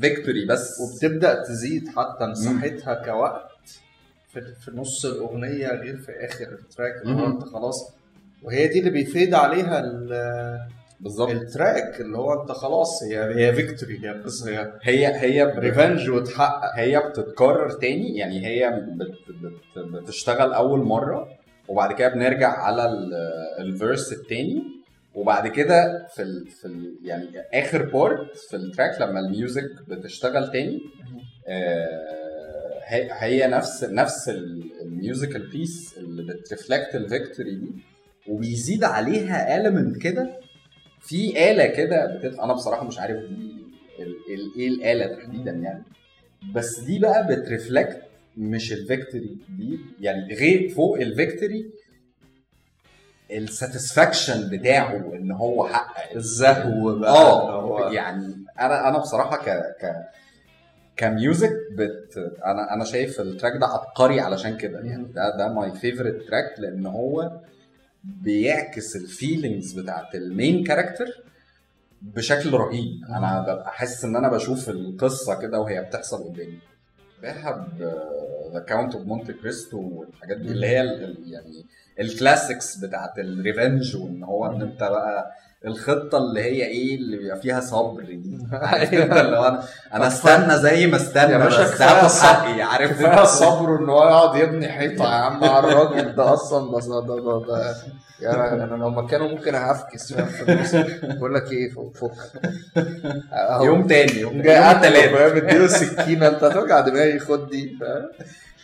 victory 0.00 0.44
بس. 0.46 0.80
وبتبدأ 0.80 1.42
تزيد 1.42 1.88
حتى 1.88 2.26
مساحتها 2.26 2.94
كوقت. 2.94 3.51
في, 4.32 4.40
في 4.60 4.70
نص 4.74 5.04
الأغنية 5.06 5.68
غير 5.68 5.96
في 5.96 6.12
آخر 6.12 6.44
ال 6.52 6.59
track 6.59 6.92
اللي 7.04 7.22
هو. 7.22 7.26
أنت 7.26 7.42
خلاص. 7.42 7.94
وهي 8.42 8.68
دي 8.68 8.78
اللي 8.78 8.90
بي 8.90 9.05
fade 9.05 9.34
عليها 9.34 9.80
ال- 9.80 10.58
بالظبط. 11.00 11.30
ال 11.30 11.42
track 11.42 12.00
اللي 12.00 12.18
هو 12.18 12.42
أنت 12.42 12.52
خلاص 12.52 13.02
هي 13.02 13.18
هي 13.48 13.52
victory 13.54 13.98
هي 14.04 14.10
قصة 14.22 14.50
هي 14.50 14.72
هي 14.82 15.06
هي 15.20 15.42
revenge 15.58 16.10
وتحقق. 16.10 16.70
هي 16.74 16.98
بتتكرر 17.08 17.70
تاني 17.70 18.16
يعني 18.16 18.46
هي 18.46 18.70
بت 18.70 19.34
بت 19.42 19.84
بتشتغل 20.02 20.52
أول 20.52 20.80
مرة 20.80 21.28
وبعد 21.68 21.92
كده 21.92 22.08
بنرجع 22.08 22.48
على 22.48 22.84
ال- 22.86 23.14
verse 23.58 24.12
التاني. 24.12 24.62
وبعد 25.14 25.48
كده 25.48 26.06
في 26.14 26.22
ال 26.22 26.46
في 26.48 26.64
ال 26.64 26.94
يعني 27.04 27.26
آخر 27.54 27.82
part 27.82 28.36
في 28.36 28.56
ال 28.56 28.63
track 28.63 29.00
لما 29.00 29.20
ال 29.20 29.28
music 29.28 29.70
بتشتغل 29.88 30.52
تاني 30.52 30.78
آه، 31.48 32.21
هي 32.92 33.08
هي 33.12 33.46
نفس 33.46 33.84
نفس 33.84 34.28
ال 34.82 34.90
musical 34.90 35.50
piece 35.50 35.94
اللي 35.98 36.22
بت 36.34 36.47
reflect 36.47 36.94
ال 36.94 37.01
victory 37.01 37.54
دي 37.54 37.70
وبيزيد 38.28 38.84
عليها 38.84 39.62
element 39.62 39.98
كده. 39.98 40.40
في 41.00 41.50
آلة 41.50 41.66
كده 41.66 42.06
بتت... 42.16 42.38
أنا 42.38 42.52
بصراحة 42.52 42.84
مش 42.84 42.98
عارف 42.98 43.16
دي 43.16 43.52
ال- 43.98 44.34
ال- 44.34 44.54
إيه 44.56 44.68
الآلة 44.68 45.06
تحديدا 45.16 45.50
يعني. 45.50 45.82
بس 46.54 46.80
دي 46.80 46.98
بقى 46.98 47.26
بت 47.26 47.43
reflect 47.43 48.02
مش 48.36 48.72
ال 48.72 48.80
victory 48.80 49.36
دي 49.58 49.78
يعني 50.00 50.34
غير 50.34 50.68
فوق 50.68 51.00
ال 51.00 51.09
victory 51.09 51.70
ال 53.30 53.39
satisfaction 53.39 54.48
بتاعه 54.50 54.96
إن 55.14 55.32
هو 55.32 55.66
حقق 55.68 56.14
الزهو 56.16 56.98
بقى. 56.98 57.10
آه 57.12 57.92
يعني 57.92 58.44
أنا 58.60 58.88
أنا 58.88 58.98
بصراحة 58.98 59.36
ك 59.36 59.48
ك 59.82 59.96
ك 60.96 61.06
music 61.06 61.56
بت 61.72 62.32
أنا 62.44 62.74
أنا 62.74 62.84
شايف 62.84 63.20
ال 63.20 63.25
track 63.25 63.52
ده 63.60 63.66
عبقري 63.66 64.20
علشان 64.20 64.56
كده 64.56 64.80
يعني. 64.80 65.04
ده 65.12 65.36
ده 65.36 65.48
my 65.52 65.72
favorite 65.72 66.22
track 66.28 66.54
لأن 66.58 66.86
هو 66.86 67.40
بيعكس 68.04 68.96
ال 68.96 69.04
feelings 69.04 69.72
بتاعت 69.72 70.14
ال 70.14 70.24
main 70.24 70.64
character 70.64 71.22
بشكل 72.02 72.52
رهيب. 72.52 73.04
أنا 73.08 73.40
ببقى 73.42 73.70
حاسس 73.72 74.04
إن 74.04 74.16
أنا 74.16 74.28
بشوف 74.28 74.68
القصة 74.68 75.40
كده 75.40 75.60
وهي 75.60 75.82
بتحصل 75.82 76.24
قدامي. 76.24 76.58
بحب 77.22 77.82
The 78.54 78.60
Count 78.60 78.94
of 78.94 79.06
Monte 79.06 79.30
Cristo 79.30 79.78
والحاجات 79.80 80.36
دي 80.36 80.48
اللي 80.48 80.66
هي 80.66 80.74
يعني 81.26 81.64
ال 82.00 82.08
classics 82.08 82.76
بتاعت 82.76 83.18
ال 83.18 83.28
revenge 83.28 83.96
وإن 83.96 84.22
هو 84.22 84.46
إن 84.46 84.62
أنت 84.62 84.80
بقى 84.80 85.32
الخطة 85.66 86.18
اللي 86.18 86.40
هي 86.40 86.64
إيه 86.66 86.96
اللي 86.96 87.16
بيبقى 87.16 87.36
فيها 87.40 87.60
صبر 87.60 88.02
دي. 88.02 88.38
عارف 88.52 88.92
أنت 88.94 89.12
اللي 89.12 89.36
هو 89.38 89.44
أنا 89.48 89.62
أنا 89.94 90.06
استنى 90.06 90.56
زي 90.58 90.86
ما 90.86 90.96
استنى 90.96 91.32
يا 91.32 91.38
باشا 91.38 91.62
بس 91.62 91.82
هاخد 91.82 92.04
الصبر. 92.04 92.26
حقي 92.28 92.62
عارف 92.62 92.90
كفاية 92.90 93.20
أنت؟ 93.20 93.26
صبره 93.28 93.78
إن 93.78 93.88
هو 93.88 94.02
يقعد 94.04 94.36
يبني 94.36 94.68
حيطة 94.68 95.04
يا 95.04 95.08
عم 95.08 95.44
على 95.44 95.68
الراجل 95.72 96.14
ده 96.14 96.32
أصلا 96.32 96.80
ده 96.80 97.00
ده 97.00 97.16
ده, 97.20 97.46
ده 97.46 97.74
يعني 98.20 98.64
أنا 98.64 98.74
لو 98.74 98.90
مكانه 98.90 99.26
ممكن 99.28 99.54
هفكس 99.54 100.12
بقول 101.02 101.34
لك 101.34 101.52
إيه 101.52 101.70
فك. 101.70 102.12
يوم 103.62 103.86
تاني 103.86 104.20
يوم 104.20 104.42
جاي 104.42 104.56
قتله 104.56 104.72
التلات 105.04 105.10
فاهم 105.10 105.36
اديله 105.46 105.66
سكينه 105.66 106.28
أنت 106.28 106.44
هتوجع 106.44 106.80
دماغي 106.80 107.18
خد 107.18 107.48
دي 107.50 107.76
فاهم؟ 107.80 108.08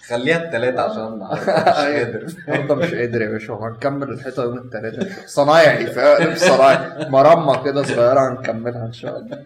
خليها 0.08 0.44
التلاتة 0.44 0.80
عشان 0.82 1.12
مش 1.18 1.38
قادر. 1.38 2.26
النهارده 2.48 2.74
مش 2.74 2.94
قادر 2.94 3.22
يا 3.22 3.28
باشا 3.30 3.52
وهنكمل 3.52 4.08
الحيطة 4.10 4.42
يوم 4.42 4.58
الثلاثاء 4.58 5.08
صنايعي 5.38 5.86
فاهم؟ 5.86 6.34
صنايعي. 6.34 7.08
مرمى 7.10 7.62
كده 7.64 7.82
صغيرة 7.82 8.28
هنكملها 8.30 8.86
إن 8.86 8.92
شاء 8.92 9.18
الله. 9.18 9.44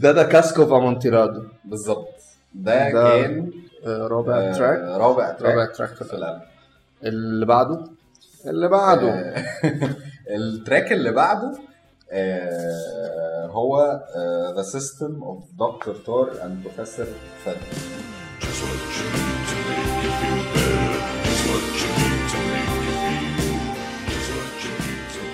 ده 0.00 0.12
ده 0.12 0.22
Cask 0.22 0.66
of 0.66 0.78
Amontillado 0.78 1.42
بالظبط. 1.64 2.08
ده, 2.54 2.90
ده 2.92 3.22
كان 3.22 3.50
آه، 3.86 4.06
رابع 4.06 4.36
آه، 4.38 4.52
track. 4.52 4.78
رابع 5.00 5.30
track 5.30 5.50
رابع 5.54 5.64
track 5.72 5.88
في 5.94 6.12
الألبوم 6.14 6.40
اللي 7.04 7.46
بعده؟ 7.46 7.84
اللي 8.46 8.68
بعده. 8.68 9.10
آه، 9.10 9.44
ال 10.36 10.45
track 10.45 10.92
اللي 10.92 11.10
بعده 11.12 11.52
آه، 12.12 13.46
هو 13.46 14.00
آه، 14.16 14.54
The 14.62 14.66
System 14.66 15.12
of 15.22 15.58
Dr. 15.62 15.92
Tarr 16.06 16.36
and 16.42 16.66
Professor 16.68 17.06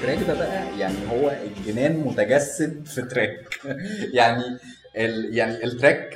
ال 0.05 0.09
track 0.09 0.27
ده 0.29 0.35
بقى 0.35 0.79
يعني 0.79 0.97
هو 1.11 1.37
الجنان 1.59 1.97
متجسد 1.97 2.87
في 2.87 3.03
track. 3.03 3.61
يعني 4.19 4.45
ال 4.97 5.35
يعني 5.37 5.65
ال 5.65 5.73
track 5.73 6.15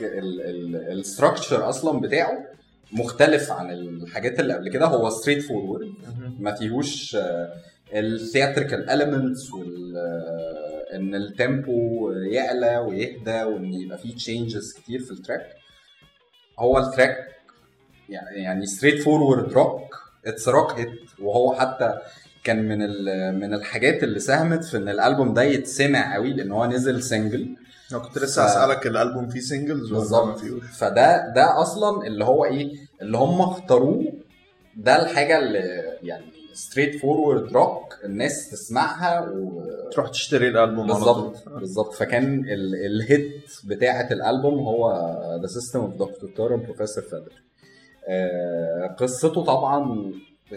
ال 0.93 1.00
structure 1.00 1.69
أصلا 1.69 2.01
بتاعه 2.01 2.45
مختلف 2.93 3.53
عن 3.53 3.71
الحاجات 3.71 4.41
اللي 4.41 4.55
قبل 4.55 4.69
كده. 4.71 4.87
هو 4.87 5.11
straightforward 5.11 5.93
ما 6.41 6.55
فيهوش 6.55 7.17
ال 7.95 8.03
theatrical 8.03 8.91
elements 8.91 9.53
وال 9.53 9.97
آه، 9.97 10.97
إن 10.97 11.15
ال 11.15 11.31
tempo 11.31 12.11
يعلى 12.13 12.79
ويهدى 12.79 13.43
وإن 13.43 13.75
يبقى 13.75 13.99
فيه 13.99 14.15
changes 14.15 14.73
كتير 14.73 15.01
في 15.01 15.11
ال 15.11 15.16
track. 15.16 15.47
هو 16.59 16.79
ال 16.79 16.85
track 16.85 17.17
يعني 18.09 18.37
يعني 18.37 18.67
straightforward 18.67 19.53
rock 19.53 19.95
it's 20.27 20.49
rock 20.49 20.73
hit 20.73 20.89
وهو 21.23 21.55
حتى 21.55 21.99
كان 22.45 22.69
من 22.69 22.83
ال- 22.83 23.41
من 23.41 23.55
الحاجات 23.55 24.03
اللي 24.03 24.19
ساهمت 24.21 24.65
في 24.65 24.77
إن 24.77 24.89
الألبوم 24.89 25.35
ده 25.35 25.43
يتسمع 25.43 26.15
قوي 26.15 26.33
لأن 26.33 26.53
هو 26.53 26.67
نزل 26.67 27.03
single 27.03 27.57
أنا 27.93 28.01
كنت 28.01 28.19
لسه 28.19 28.45
هسألك 28.45 28.87
الألبوم 28.87 29.29
فيه 29.29 29.41
ما 29.85 29.91
بالظبط 29.99 30.39
فده 30.79 31.33
ده 31.35 31.63
أصلا 31.63 32.07
اللي 32.07 32.25
هو 32.25 32.45
إيه 32.45 32.73
اللي 33.03 33.19
هم 33.19 33.41
اختاروه 33.43 34.13
ده 34.77 35.03
الحاجة 35.03 35.39
اللي 35.39 35.59
يعني 36.03 36.25
straightforward 36.59 37.53
rock 37.53 37.95
الناس 38.05 38.51
تسمعها 38.51 39.21
و... 39.21 39.63
تروح 39.93 40.09
تشتري 40.09 40.49
الألبوم. 40.49 40.87
بالظبط 40.87 41.49
بالظبط. 41.49 41.95
فكان 41.95 42.35
ال- 42.49 42.75
ال 42.87 43.01
hit 43.01 43.45
بتاعة 43.65 44.09
الألبوم 44.13 44.55
هو 44.55 44.93
The 45.43 45.47
System 45.47 45.81
of 45.81 45.93
Doctor 45.95 46.31
Tarr 46.37 46.57
Professor 46.57 47.05
Fether 47.05 47.33
قصته 48.99 49.45
طبعا 49.45 50.13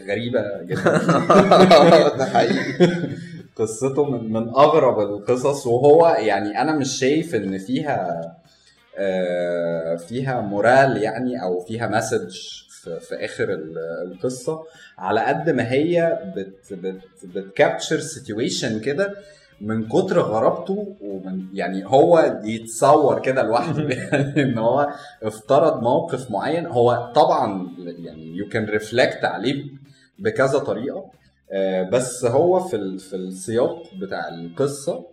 غريبة 0.07 0.41
جدا. 0.63 0.83
ده 2.17 2.25
حقيقي. 2.25 2.89
قصته 3.55 4.03
من 4.05 4.33
من 4.33 4.49
أغرب 4.49 4.99
القصص 4.99 5.67
وهو 5.67 6.07
يعني 6.19 6.61
أنا 6.61 6.75
مش 6.75 6.99
شايف 6.99 7.35
إن 7.35 7.57
فيها 7.57 8.21
آه، 8.97 9.95
فيها 9.95 10.41
moral 10.41 10.97
يعني 11.03 11.43
أو 11.43 11.59
فيها 11.59 11.87
message 11.87 12.37
في, 12.89 13.15
آخر 13.25 13.43
ال- 13.53 13.77
القصة 14.11 14.63
على 14.97 15.19
قد 15.21 15.49
ما 15.49 15.71
هي 15.71 16.19
بت 16.35 16.73
بت 16.73 17.01
بت 17.23 17.40
capture 17.40 17.99
situation 17.99 18.79
كده 18.79 19.15
من 19.61 19.87
كتر 19.87 20.19
غرابته 20.19 20.95
ومن 21.01 21.45
يعني 21.53 21.85
هو 21.85 22.39
يتصور 22.43 23.21
كده 23.21 23.43
لوحده. 23.43 23.83
يعني 23.95 24.41
إن 24.43 24.57
هو 24.57 24.89
افترض 25.23 25.83
موقف 25.83 26.31
معين 26.31 26.65
هو 26.65 27.11
طبعا 27.15 27.67
يعني 27.79 28.37
you 28.37 28.49
can 28.49 28.65
reflect 28.65 29.25
عليه 29.25 29.63
بكذا 30.19 30.59
طريقة. 30.59 31.11
آه، 31.51 31.83
بس 31.83 32.25
هو 32.25 32.59
في 32.59 32.97
في 32.97 33.15
السياق 33.15 33.83
بتاع 34.01 34.27
القصة 34.29 35.05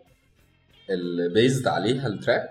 اللي 0.90 1.28
based 1.28 1.66
عليها 1.68 2.06
ال 2.06 2.13
track 2.13 2.48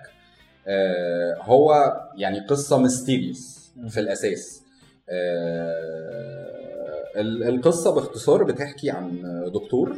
آه، 0.68 1.38
هو 1.42 1.94
يعني 2.18 2.40
قصة 2.40 2.78
mysterious 2.78 3.70
في 3.90 4.00
الأساس. 4.00 4.62
آه، 5.10 7.04
ال- 7.16 7.44
القصة 7.44 7.96
باختصار 7.96 8.44
بتحكي 8.44 8.90
عن 8.90 9.22
دكتور 9.54 9.96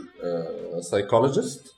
psychologist 0.80 1.74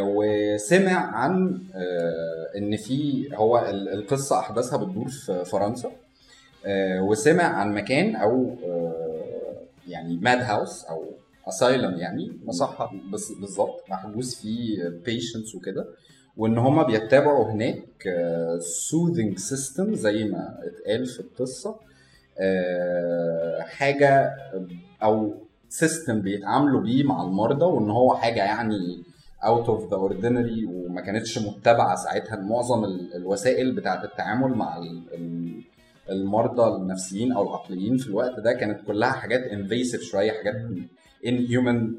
وسمع 0.00 1.16
عن 1.16 1.62
آه، 1.74 2.58
إن 2.58 2.76
في 2.76 3.28
هو 3.34 3.58
ال- 3.58 3.88
القصة 3.88 4.38
أحداثها 4.38 4.76
بتدور 4.76 5.08
في 5.08 5.44
فرنسا 5.44 5.90
آه، 6.66 7.02
وسمع 7.02 7.42
عن 7.44 7.74
مكان 7.74 8.16
أو 8.16 8.56
آه، 8.64 9.62
يعني 9.88 10.16
madhouse 10.16 10.84
أو 10.84 11.04
asylum 11.48 11.94
يعني 11.98 12.32
مصحة. 12.44 12.92
بس 13.12 13.32
بالظبط 13.40 13.80
محجوز 13.90 14.34
فيه 14.34 14.88
patients 14.88 15.54
وكده 15.54 15.86
وإن 16.36 16.58
هما 16.58 16.82
بيتبعوا 16.82 17.52
هناك 17.52 18.04
soothing 18.60 19.38
system 19.38 19.94
زي 19.94 20.24
ما 20.24 20.58
اتقال 20.62 21.06
في 21.06 21.20
القصة 21.20 21.70
آه، 21.70 21.80
حاجة 23.60 24.34
أو 25.02 25.34
system 25.68 26.20
بيتعاملوا 26.20 26.80
بيه 26.80 27.04
مع 27.04 27.22
المرضى 27.22 27.64
وإن 27.64 27.90
هو 27.90 28.14
حاجة 28.14 28.44
يعني 28.44 29.02
out 29.44 29.68
of 29.68 29.90
the 29.90 29.96
ordinary 29.96 30.64
وما 30.66 31.00
كانتش 31.00 31.38
متبعة 31.38 31.94
ساعتها 31.96 32.36
معظم 32.36 32.84
ال- 32.84 33.14
الوسائل 33.16 33.72
بتاعة 33.72 34.04
التعامل 34.04 34.50
مع 34.54 34.76
ال- 34.78 35.02
ال- 35.14 35.60
المرضى 36.10 36.76
النفسيين 36.76 37.32
أو 37.32 37.42
العقليين 37.42 37.96
في 37.96 38.06
الوقت 38.06 38.40
ده 38.40 38.52
كانت 38.52 38.80
كلها 38.86 39.10
حاجات 39.12 39.40
invasive 39.40 40.02
شوية 40.02 40.32
حاجات 40.32 40.54
ان 41.26 41.46
هيومن 41.46 41.94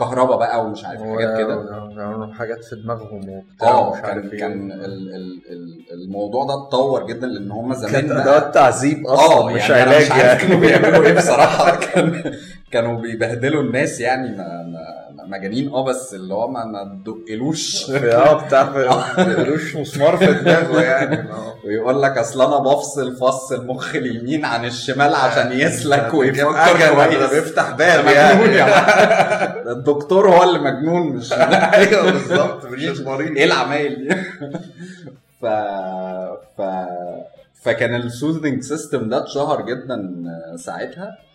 وكهرباء 0.00 0.38
بقى 0.38 0.64
ومش 0.64 0.84
عارف 0.84 1.00
حاجات 1.02 1.38
كده. 1.38 1.56
ويعملوا 1.96 2.32
حاجات 2.34 2.64
في 2.64 2.76
دماغهم 2.76 3.28
وبتاع 3.28 3.68
آه 3.68 3.96
عارف 3.96 4.22
كان 4.26 4.30
إيه. 4.32 4.38
كان 4.40 4.72
ال- 4.72 5.14
ال- 5.14 5.42
ال- 5.50 5.84
الموضوع 5.92 6.44
ده 6.44 6.54
اتطور 6.54 7.06
جدا 7.06 7.26
لأن 7.26 7.50
هم 7.50 7.74
زمان 7.74 7.92
كانت 7.92 8.12
بقى- 8.12 8.16
ادوات 8.20 8.54
تعذيب 8.54 9.06
آه 9.06 9.14
أصلا 9.14 9.52
مش 9.54 9.68
يعني 9.70 9.82
علاج 9.82 10.02
مش 10.04 10.10
عارف 10.12 10.42
كانوا 10.42 10.64
يعني 10.66 10.80
بيعملوا 10.82 11.06
إيه 11.06 11.14
بصراحة. 11.16 11.76
كان 11.84 12.34
كانوا 12.70 13.00
بيبهدلوا 13.00 13.62
الناس 13.62 14.00
يعني 14.00 14.28
ما 14.36 14.62
ما 14.62 14.99
مجانين. 15.30 15.68
آه 15.72 15.84
بس 15.84 16.14
اللي 16.14 16.34
هو 16.34 16.48
ما 16.48 17.00
تدقلوش 17.06 17.90
آه 17.90 18.46
بتاع 18.46 18.70
ما 18.70 19.24
بيقولوش 19.24 19.76
مسمار 19.76 20.16
في 20.16 20.26
دماغه 20.26 20.80
يعني. 20.82 21.16
آه. 21.30 21.54
ويقول 21.64 22.02
لك 22.02 22.18
أصل 22.18 22.42
أنا 22.42 22.58
بفصل 22.58 23.16
فص 23.16 23.52
المخ 23.52 23.94
اليمين 23.94 24.44
عن 24.44 24.64
الشمال 24.64 25.14
عشان 25.14 25.52
يسلك 25.52 26.14
ويفكر 26.14 26.94
كويس 26.94 27.30
بيفتح 27.30 27.70
باب 27.70 28.06
يعني. 28.06 28.62
الدكتور 29.72 30.28
هو 30.28 30.42
اللي 30.42 30.58
مجنون 30.58 31.06
مش 31.06 31.32
أيوه 31.32 32.10
بالظبط. 32.10 32.66
مش 32.66 33.00
مريض 33.00 33.36
إيه 33.36 33.44
العمايل 33.44 34.08
دي؟ 34.08 34.14
ف 35.42 35.46
ف 36.58 36.62
فكان 37.62 37.94
ال 37.94 38.02
soothing 38.02 38.62
system 38.62 39.08
ده 39.08 39.18
اتشهر 39.18 39.62
جدا 39.62 40.12
ساعتها. 40.56 41.04
آه، 41.04 41.29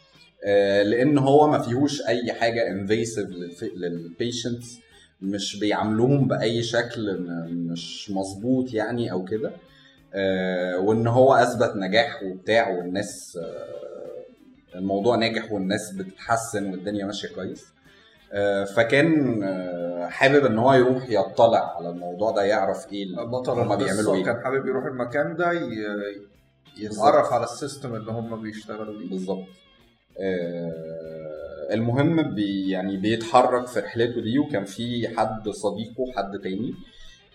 لأن 0.84 1.18
هو 1.18 1.48
ما 1.48 1.60
فيهوش 1.60 2.02
أي 2.08 2.34
حاجة 2.34 2.68
invasive 2.68 3.30
لل 3.76 3.97
patients 3.97 4.80
مش 5.22 5.60
بيعاملوهم 5.60 6.28
بأي 6.28 6.64
شكل 6.64 7.18
مش 7.50 8.12
مظبوط 8.12 8.74
يعني 8.74 9.12
أو 9.12 9.24
كده. 9.24 9.52
آه، 10.14 10.80
وإن 10.80 11.08
هو 11.08 11.34
أثبت 11.34 11.76
نجاح 11.76 12.24
وبتاع 12.24 12.70
والناس 12.70 13.40
آه، 13.42 14.78
الموضوع 14.78 15.16
ناجح 15.16 15.52
والناس 15.52 15.92
بتتحسن 15.92 16.72
والدنيا 16.72 17.06
ماشية 17.06 17.28
كويس. 17.28 17.66
آه، 18.34 18.64
فكان 18.64 19.44
آه، 19.44 20.08
حابب 20.08 20.46
إن 20.46 20.58
هو 20.60 20.74
يروح 20.74 21.10
يطلع 21.10 21.76
على 21.78 21.90
الموضوع 21.90 22.32
ده 22.32 22.44
يعرف 22.44 22.94
إيه 22.94 23.04
اللي 23.04 23.26
بطل 23.26 23.52
هما 23.52 23.76
بيعملوا 23.76 24.16
إيه. 24.16 24.24
كان 24.24 24.44
حابب 24.44 24.66
يروح 24.66 24.86
المكان 24.86 25.36
ده 25.36 25.52
يتعرف 26.78 27.34
على 27.34 27.44
ال 27.44 27.51
system 27.51 27.96
اللي 27.96 28.12
هم 28.12 28.42
بيشتغلوا 28.42 29.00
بيه. 29.00 29.10
بالظبط. 29.10 29.38
آه، 29.40 29.65
المهم 31.72 32.36
بي 32.36 32.70
يعني 32.70 32.98
بيتحرك 32.98 33.68
في 33.68 33.80
رحلته 33.80 34.22
دي 34.22 34.40
وكان 34.40 34.66
في 34.66 35.08
حد 35.18 35.50
صديقه 35.50 36.04
حد 36.18 36.40
تاني 36.40 36.74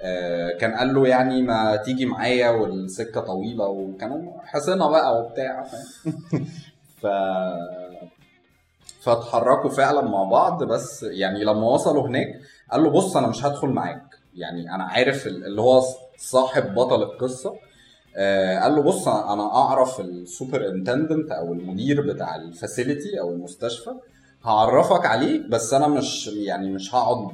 آه، 0.03 0.51
كان 0.59 0.75
قال 0.75 0.95
له 0.95 1.09
يعني 1.09 1.43
ما 1.43 1.77
تيجي 1.77 2.07
معايا 2.07 2.51
والسكة 2.51 3.21
طويلة 3.21 3.67
وكانوا 3.67 4.33
حصنه 4.45 4.91
بقى 4.91 5.21
وبتاع؟ 5.21 5.65
ف 7.03 7.07
فاتحركوا 9.01 9.71
فعلا 9.71 10.01
مع 10.01 10.23
بعض 10.23 10.65
بس 10.65 11.03
يعني 11.03 11.45
لما 11.45 11.67
وصلوا 11.67 12.07
هناك 12.09 12.41
قال 12.73 12.83
له 12.83 12.91
بص 12.91 13.17
أنا 13.17 13.27
مش 13.27 13.45
هدخل 13.45 13.69
معاك 13.69 14.03
يعني 14.35 14.75
أنا 14.75 14.85
عارف 14.85 15.27
ال- 15.27 15.45
اللي 15.47 15.61
هو 15.61 15.83
صاحب 16.19 16.75
بطل 16.75 17.03
القصة 17.03 17.55
آه، 18.17 18.59
قال 18.59 18.75
له 18.75 18.83
بص 18.83 19.09
أنا 19.09 19.55
أعرف 19.55 20.01
ال 20.01 20.69
superintendent 20.69 21.31
أو 21.33 21.53
المدير 21.53 22.13
بتاع 22.13 22.37
ال 22.37 22.46
facility 22.46 23.21
أو 23.21 23.31
المستشفى 23.33 23.91
هعرفك 24.45 25.07
عليه 25.07 25.49
بس 25.49 25.75
أنا 25.75 25.89
مش 25.89 26.27
يعني 26.29 26.71
مش 26.71 26.95
هقعد 26.95 27.29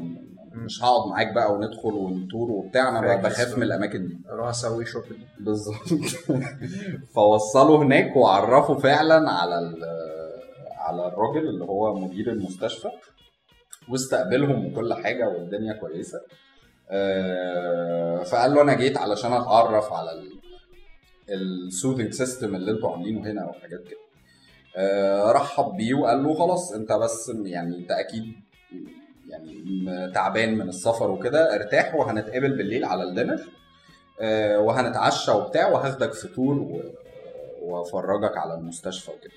مش 0.53 0.85
هقعد 0.85 1.09
معاك 1.11 1.33
بقى 1.33 1.53
وندخل 1.55 1.93
ونتور 1.93 2.51
وبتاع 2.51 2.89
أنا. 2.99 3.17
بخاف 3.17 3.57
من 3.57 3.63
الأماكن 3.63 4.07
دي. 4.09 4.19
أروح 4.31 4.49
أسوي 4.49 4.85
shopping 4.85 5.21
بالظبط. 5.41 5.89
فوصلوا 7.15 7.79
هناك 7.79 8.17
وعرفوا 8.17 8.75
فعلا 8.79 9.31
على 9.31 9.75
على 10.79 11.07
الراجل 11.07 11.49
اللي 11.49 11.65
هو 11.65 11.95
مدير 11.95 12.33
المستشفى 12.33 12.89
واستقبلهم 13.89 14.67
وكل 14.67 14.95
حاجة 14.95 15.29
والدنيا 15.29 15.73
كويسة. 15.73 16.21
آه، 16.91 18.23
فقال 18.23 18.55
له 18.55 18.63
أنا 18.63 18.75
جيت 18.75 18.99
علشان 18.99 19.33
أتعرف 19.33 19.93
على 19.93 20.13
ال 21.31 21.40
soothing 21.40 22.13
system 22.13 22.55
اللي 22.55 22.71
أنتوا 22.71 22.91
عاملينه 22.93 23.31
هنا 23.31 23.47
وحاجات 23.47 23.81
كده. 23.85 23.99
آه، 24.77 25.33
رحب 25.33 25.77
بيه 25.77 25.95
وقال 25.95 26.25
له 26.25 26.35
خلاص 26.35 26.73
انت 26.73 26.93
بس 26.93 27.33
يعني 27.45 27.77
انت 27.77 27.91
أكيد 27.91 28.33
يعني 29.29 30.13
تعبان 30.15 30.55
من 30.59 30.69
السفر 30.69 31.11
وكده 31.11 31.55
ارتاح 31.55 31.95
وهنتقابل 31.95 32.57
بالليل 32.57 32.85
على 32.85 33.03
ال 33.03 33.08
dinner 33.08 33.41
آه، 34.21 34.59
وهنتعشى 34.61 35.31
وبتاع 35.31 35.69
وهاخدك 35.69 36.15
و- 36.61 36.81
وافرجك 37.63 38.37
على 38.37 38.55
المستشفى 38.55 39.11
وكده. 39.11 39.33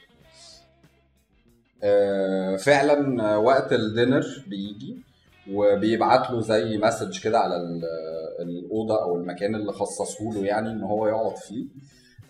آه، 1.84 2.56
فعلا 2.56 3.36
وقت 3.36 3.73
الدينر 3.73 4.43
بيجي 4.47 4.97
وبيبعت 5.53 6.31
له 6.31 6.41
زي 6.41 6.77
مسج 6.77 7.23
كده 7.23 7.39
على 7.39 7.55
ال- 7.55 7.85
الأوضة 8.39 9.03
أو 9.03 9.15
المكان 9.15 9.55
اللي 9.55 9.71
خصصه 9.73 10.23
له 10.33 10.45
يعني 10.45 10.69
إن 10.71 10.81
هو 10.83 11.07
يقعد 11.07 11.38
فيه 11.38 11.65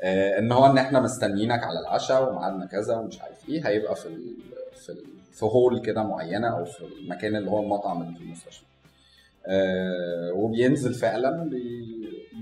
آه، 0.02 0.40
إن 0.40 0.52
هو 0.52 0.66
إن 0.66 0.78
إحنا 0.78 1.00
مستنيينك 1.00 1.64
على 1.64 1.80
العشاء 1.80 2.30
وميعادنا 2.30 2.66
كذا 2.66 2.96
ومش 2.96 3.22
عارف 3.22 3.50
إيه 3.50 3.68
هيبقى 3.68 3.96
في 3.96 4.06
ال 4.06 4.34
في 4.76 4.90
ال 4.90 5.04
في 5.32 5.46
هول 5.46 5.82
كده 5.82 6.04
معينة 6.04 6.48
أو 6.48 6.66
في 6.66 6.84
المكان 7.02 7.36
اللي 7.36 7.52
هو 7.52 7.64
المطعم 7.64 8.02
اللي 8.02 8.16
في 8.18 8.24
المستشفى. 8.24 8.66
آه، 9.48 10.32
وبينزل 10.34 10.94
فعلا 10.94 11.50
بي 11.50 11.86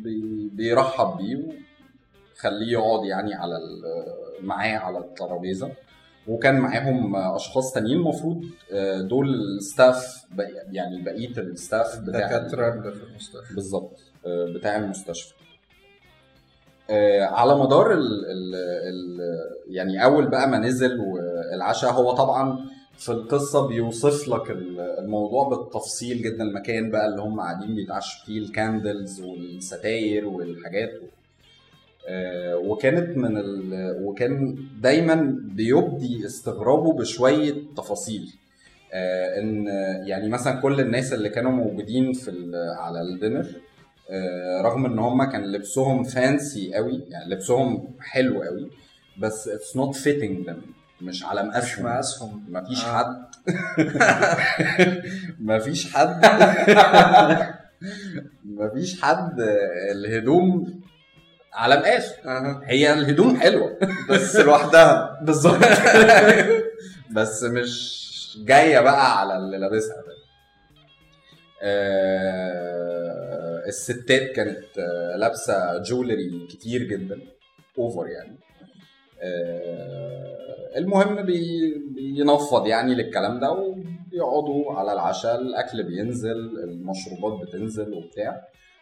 بي 0.04 0.50
بيرحب 0.54 1.18
بيه 1.18 1.44
وخليه 2.36 2.72
يقعد 2.74 3.06
يعني 3.06 3.34
على 3.36 3.60
معاه 4.42 4.78
على 4.78 4.98
الترابيزة. 4.98 5.72
وكان 6.28 6.56
معاهم 6.60 7.16
أشخاص 7.16 7.74
تانيين 7.74 7.98
المفروض 7.98 8.44
آه، 8.72 9.02
دول 9.02 9.30
ال 9.58 9.69
staff 9.69 10.26
يعني 10.72 11.02
بقية 11.02 11.38
ال 11.38 11.48
staff 11.48 12.00
بتاع 12.00 12.20
دكاترة 12.38 12.72
في 12.82 13.04
المستشفى. 13.10 13.56
بالظبط 13.56 14.00
آه، 14.26 14.46
بتاع 14.56 14.76
المستشفى. 14.76 15.34
آه، 16.90 17.24
على 17.24 17.56
مدار 17.60 17.94
ال 17.94 18.00
ال 18.26 18.56
ال 18.90 19.20
يعني 19.76 20.04
أول 20.04 20.28
بقى 20.28 20.50
ما 20.50 20.58
نزل 20.58 21.00
والعشاء 21.00 21.92
هو 21.92 22.12
طبعا 22.12 22.66
في 22.98 23.12
القصة 23.12 23.68
بيوصف 23.68 24.28
لك 24.28 24.52
ال- 24.52 24.80
الموضوع 24.80 25.50
بالتفصيل 25.50 26.22
جدا 26.22 26.44
المكان 26.44 26.92
بقى 26.92 27.08
اللي 27.08 27.22
هم 27.22 27.40
قاعدين 27.40 27.76
بيتعشوا 27.76 28.26
فيه 28.26 28.40
ال 28.40 28.50
candles 28.50 29.22
والستاير 29.22 30.26
والحاجات 30.28 30.90
وكانت 32.56 33.18
من 33.18 33.38
ال... 33.38 33.72
وكان 34.04 34.58
دايما 34.82 35.36
بيبدي 35.42 36.26
استغرابه 36.26 36.94
بشوية 36.94 37.54
تفاصيل. 37.78 38.34
آه، 38.94 39.40
إن 39.40 39.68
يعني 40.08 40.30
مثلا 40.30 40.62
كل 40.62 40.80
الناس 40.80 41.14
اللي 41.14 41.30
كانوا 41.30 41.52
موجودين 41.52 42.14
في 42.14 42.32
ال... 42.32 42.56
على 42.80 43.02
ال 43.02 43.09
dinner 43.09 43.48
آه، 44.10 44.62
رغم 44.62 44.86
إن 44.86 45.00
هم 45.00 45.24
كان 45.24 45.44
لبسهم 45.44 46.04
fancy 46.04 46.74
قوي 46.74 47.04
يعني 47.10 47.30
لبسهم 47.30 47.88
حلو 48.00 48.44
قوي 48.44 48.70
بس 49.20 49.48
it's 49.48 49.78
not 49.78 49.96
fitting 49.96 50.50
them 50.50 50.78
مش 51.02 51.24
على 51.26 51.44
مقاسهم. 51.44 51.86
مقاسهم. 51.86 52.46
مفيش 52.50 52.86
آه. 52.86 52.98
حد. 52.98 53.26
مفيش 55.50 55.94
حد. 55.94 56.22
مفيش 58.60 59.02
حد 59.02 59.40
الهدوم 59.92 60.82
على 61.58 61.76
مقاسه. 61.78 62.16
هي 62.64 62.94
الهدوم 62.94 63.40
حلوة. 63.40 63.78
بس 64.10 64.36
لوحدها. 64.36 65.20
بالظبط. 65.26 65.60
بس 67.16 67.44
مش 67.44 68.08
جاية 68.46 68.80
بقى 68.80 69.20
على 69.20 69.38
اللي 69.38 69.58
لابسها 69.58 69.96
ده. 69.96 70.14
آه، 71.62 73.64
الستات 73.68 74.32
كانت 74.32 74.78
لابسة 75.16 75.78
jewelry 75.82 76.48
كتير 76.50 76.84
جدا. 76.84 77.20
over 77.78 78.08
يعني. 78.08 78.38
آه، 79.22 80.78
المهم 80.78 81.22
بي- 81.22 81.84
بينفض 81.96 82.68
يعني 82.68 82.96
للكلام 82.96 83.40
ده 83.40 83.52
وبيقعدوا 83.52 84.74
على 84.74 84.94
العشاء. 84.94 85.42
الأكل 85.42 85.84
بينزل 85.84 86.38
المشروبات 86.64 87.48
بتنزل 87.48 87.94
وبتاع. 87.94 88.42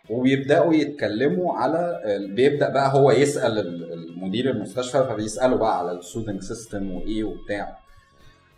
وبيبدأوا 0.09 0.73
يتكلموا 0.73 1.53
على 1.53 2.01
بيبدأ 2.35 2.69
بقى 2.69 2.93
هو 2.93 3.11
يسأل 3.11 3.59
ال- 3.59 3.93
المدير 3.93 4.49
المستشفى 4.51 5.03
فبيساله 5.03 5.55
بقى 5.55 5.79
على 5.79 5.91
ال 5.91 5.97
soothing 5.97 6.41
system 6.41 6.91
وإيه 6.91 7.23
وبتاع. 7.23 7.79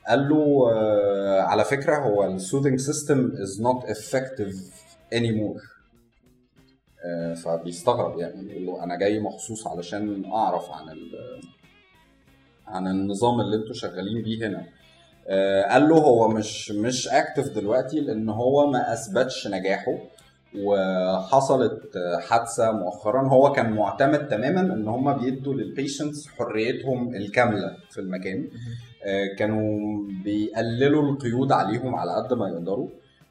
قال 0.07 0.29
له 0.29 0.71
آه، 0.73 1.41
على 1.41 1.63
فكرة 1.63 1.95
هو 1.95 2.25
ال 2.25 2.31
soothing 2.31 2.79
system 2.79 3.31
is 3.41 3.61
not 3.61 3.85
effective 3.85 4.71
anymore 5.13 5.61
فبيستغرب 7.43 8.19
يعني 8.19 8.51
يقول 8.51 8.65
له 8.65 8.83
أنا 8.83 8.95
جاي 8.97 9.19
مخصوص 9.19 9.67
علشان 9.67 10.25
أعرف 10.25 10.71
عن 10.71 10.97
عن 12.67 12.87
النظام 12.87 13.41
اللي 13.41 13.55
أنتوا 13.55 13.73
شغالين 13.73 14.21
بيه 14.23 14.47
هنا. 14.47 14.65
آه، 15.27 15.63
قال 15.63 15.89
له 15.89 15.95
هو 15.97 16.27
مش 16.27 16.71
مش 16.71 17.07
active 17.07 17.49
دلوقتي 17.55 17.99
لأن 17.99 18.29
هو 18.29 18.67
ما 18.71 18.93
أثبتش 18.93 19.47
نجاحه. 19.47 19.97
وحصلت 20.55 21.97
حادثة 22.29 22.71
مؤخرا. 22.71 23.27
هو 23.27 23.51
كان 23.51 23.73
معتمد 23.73 24.27
تماما 24.27 24.61
إن 24.61 24.87
هم 24.87 25.13
بيدوا 25.13 25.53
لل 25.53 25.68
patients 25.68 26.27
حريتهم 26.27 27.15
الكاملة 27.15 27.77
في 27.89 28.01
المكان. 28.01 28.49
آه، 29.05 29.35
كانوا 29.37 29.99
بيقللوا 30.23 31.11
القيود 31.11 31.51
عليهم 31.51 31.95
على 31.95 32.11
قد 32.15 32.33
ما 32.33 32.47
يقدروا. 32.49 32.89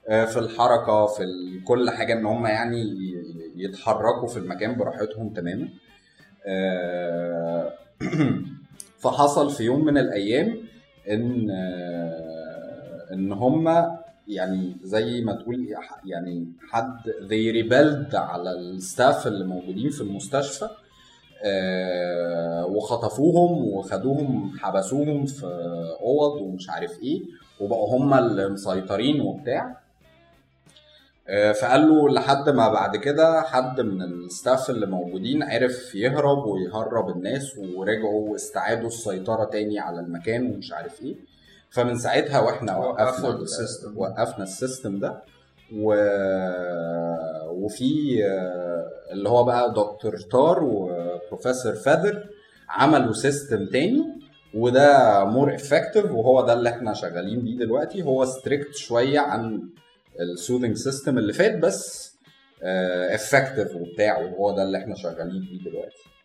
آه، 0.09 0.25
في 0.25 0.39
الحركة 0.39 1.07
في 1.07 1.25
كل 1.65 1.91
حاجة 1.91 2.13
إن 2.13 2.27
هم 2.27 2.47
يعني 2.47 2.85
يتحركوا 3.57 4.29
في 4.29 4.37
المكان 4.37 4.77
براحتهم 4.77 5.29
تماما. 5.29 5.69
آه، 6.47 7.73
فحصل 9.03 9.51
في 9.51 9.65
يوم 9.65 9.85
من 9.85 9.99
الأيام 9.99 10.57
إن 11.11 11.51
آه، 11.51 13.13
إن 13.13 13.33
هم 13.33 13.69
يعني 14.29 14.77
زي 14.83 15.21
ما 15.21 15.33
تقول 15.33 15.75
يعني 16.05 16.47
حد 16.71 16.99
they 17.29 17.65
rebelled 17.65 18.15
على 18.15 18.53
الستاف 18.53 19.27
اللي 19.27 19.45
موجودين 19.45 19.91
في 19.91 20.01
المستشفى 20.01 20.69
آه، 21.45 22.67
وخطفوهم 22.67 23.65
وخدوهم 23.69 24.59
حبسوهم 24.59 25.27
في 25.27 25.47
أوض 26.01 26.41
ومش 26.43 26.71
عارف 26.71 27.03
إيه 27.03 27.23
وبقوا 27.61 27.97
هم 27.97 28.15
اللي 28.15 28.49
مسيطرين 28.49 29.21
وبتاع. 29.21 29.81
آه، 31.29 31.53
فقال 31.53 31.89
له 31.89 32.09
لحد 32.09 32.49
ما 32.49 32.69
بعد 32.69 32.97
كده 32.97 33.41
حد 33.43 33.81
من 33.81 34.03
ال 34.03 34.14
staff 34.14 34.71
اللي 34.71 34.87
موجودين 34.87 35.43
عرف 35.43 35.95
يهرب 35.95 36.47
ويهرب 36.47 37.09
الناس 37.17 37.59
ورجعوا 37.59 38.29
واستعادوا 38.31 38.89
السيطرة 38.89 39.45
تاني 39.45 39.79
على 39.79 40.01
المكان 40.01 40.51
ومش 40.51 40.73
عارف 40.73 41.03
إيه. 41.03 41.17
فمن 41.71 41.99
ساعتها 41.99 42.41
وإحنا 42.41 42.77
وقفنا 42.77 43.05
وقفنا 43.07 43.29
ال- 43.29 43.43
ال 43.43 43.50
system. 43.50 43.99
وقفنا 43.99 44.43
ال 44.45 44.52
system 44.52 44.99
ده. 44.99 45.23
و... 45.75 45.95
وفي 47.51 48.21
آه، 48.27 48.91
اللي 49.13 49.29
هو 49.29 49.45
بقى 49.45 49.71
دكتور 49.73 50.17
Tarr 50.19 50.65
وبروفيسور 50.65 51.75
Fether 51.75 52.29
عملوا 52.69 53.13
system 53.13 53.67
تاني 53.67 54.05
وده 54.55 55.25
more 55.25 55.55
effective 55.55 56.11
وهو 56.11 56.47
ده 56.47 56.53
اللي 56.53 56.69
إحنا 56.69 56.95
شغالين 56.95 57.41
بيه 57.41 57.59
دلوقتي. 57.59 58.03
هو 58.03 58.25
strict 58.25 58.75
شوية 58.77 59.21
عن 59.21 59.69
ال 60.21 60.27
soothing 60.27 60.77
system 60.77 61.19
اللي 61.19 61.33
فات 61.33 61.59
بس 61.59 62.17
effective 63.15 63.77
وبتاع 63.77 64.19
وهو 64.19 64.57
ده 64.57 64.63
اللي 64.63 64.79
إحنا 64.79 64.95
شغالين 64.95 65.41
بيه 65.41 65.71
دلوقتي. 65.71 65.97
آه، 65.97 66.16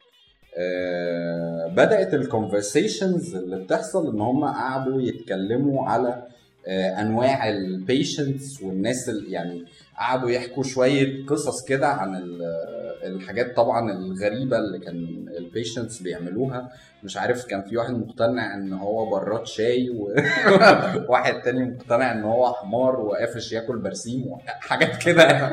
بدأت 1.76 2.14
ال 2.14 2.23
conversations 2.23 3.36
اللي 3.36 3.56
بتحصل 3.56 4.14
إن 4.14 4.22
هم 4.22 4.46
قعدوا 4.46 5.02
يتكلموا 5.02 5.90
على 5.90 6.24
آه، 6.68 7.02
أنواع 7.02 7.50
ال 7.50 7.62
patients 7.62 8.62
والناس 8.64 9.12
يعني 9.28 9.66
قعدوا 10.00 10.30
يحكوا 10.30 10.64
شوية 10.64 11.26
قصص 11.26 11.66
كده 11.66 11.88
عن 11.88 12.16
ال- 12.16 12.42
الحاجات 13.04 13.56
طبعا 13.56 13.92
الغريبة 13.92 14.58
اللي 14.58 14.80
كان 14.80 15.26
ال 15.38 15.45
patients 15.45 16.00
بيعملوها. 16.02 16.70
مش 17.04 17.18
عارف 17.18 17.46
كان 17.46 17.62
في 17.62 17.78
واحد 17.78 17.94
مقتنع 17.94 18.54
إن 18.56 18.74
هو 18.74 19.10
براد 19.10 19.46
شاي 19.48 19.90
وواحد 19.90 21.42
تاني 21.44 21.64
مقتنع 21.64 22.12
إن 22.12 22.24
هو 22.24 22.54
حمار 22.54 23.00
وقافش 23.00 23.52
ياكل 23.52 23.78
برسيم 23.78 24.28
وحاجات 24.28 25.04
كده. 25.04 25.52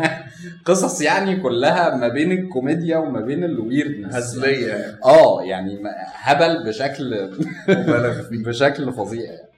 قصص 0.65 1.01
يعني 1.03 1.37
كلها 1.37 1.97
ما 1.97 2.09
بين 2.09 2.33
الكوميديا 2.33 2.97
وما 2.97 3.21
بين 3.21 3.45
ال 3.45 3.52
weirdness 3.52 4.15
هزلية 4.15 4.67
يعني. 4.75 4.97
آه 5.05 5.43
يعني 5.43 5.79
هبل 6.15 6.65
بشكل 6.67 7.31
بشكل 8.47 8.93
فظيع 8.93 9.23
يعني. 9.33 9.49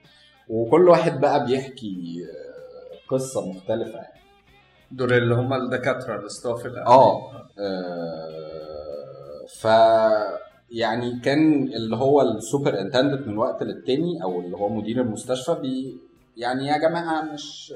وكل 0.49 0.89
واحد 0.89 1.19
بقى 1.19 1.45
بيحكي 1.45 2.25
آه، 2.25 3.15
قصة 3.15 3.49
مختلفة 3.49 3.95
يعني. 3.97 4.20
دول 4.91 5.13
اللي 5.13 5.35
هم 5.35 5.53
الدكاترة 5.53 6.15
ال 6.19 6.27
staff 6.27 6.65
الأمني. 6.65 6.87
آه 6.87 7.31
آه، 7.59 9.45
ف 9.59 9.65
يعني 10.71 11.19
كان 11.19 11.63
اللي 11.63 11.95
هو 11.95 12.21
ال 12.21 12.79
superintendent 12.79 13.27
من 13.27 13.37
وقت 13.37 13.63
للتاني 13.63 14.23
أو 14.23 14.39
اللي 14.41 14.57
هو 14.57 14.69
مدير 14.69 15.01
المستشفى 15.01 15.55
بي 15.61 15.97
يعني 16.37 16.67
يا 16.67 16.77
جماعة 16.77 17.21
مش 17.21 17.73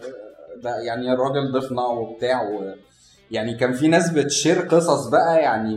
ده 0.63 0.77
يعني 0.79 1.13
الراجل 1.13 1.51
ضيفنا 1.51 1.85
وبتاع 1.85 2.49
يعني 3.31 3.53
كان 3.53 3.73
في 3.73 3.87
ناس 3.87 4.09
بت 4.09 4.23
share 4.23 4.59
قصص 4.59 5.07
بقى 5.09 5.41
يعني 5.41 5.75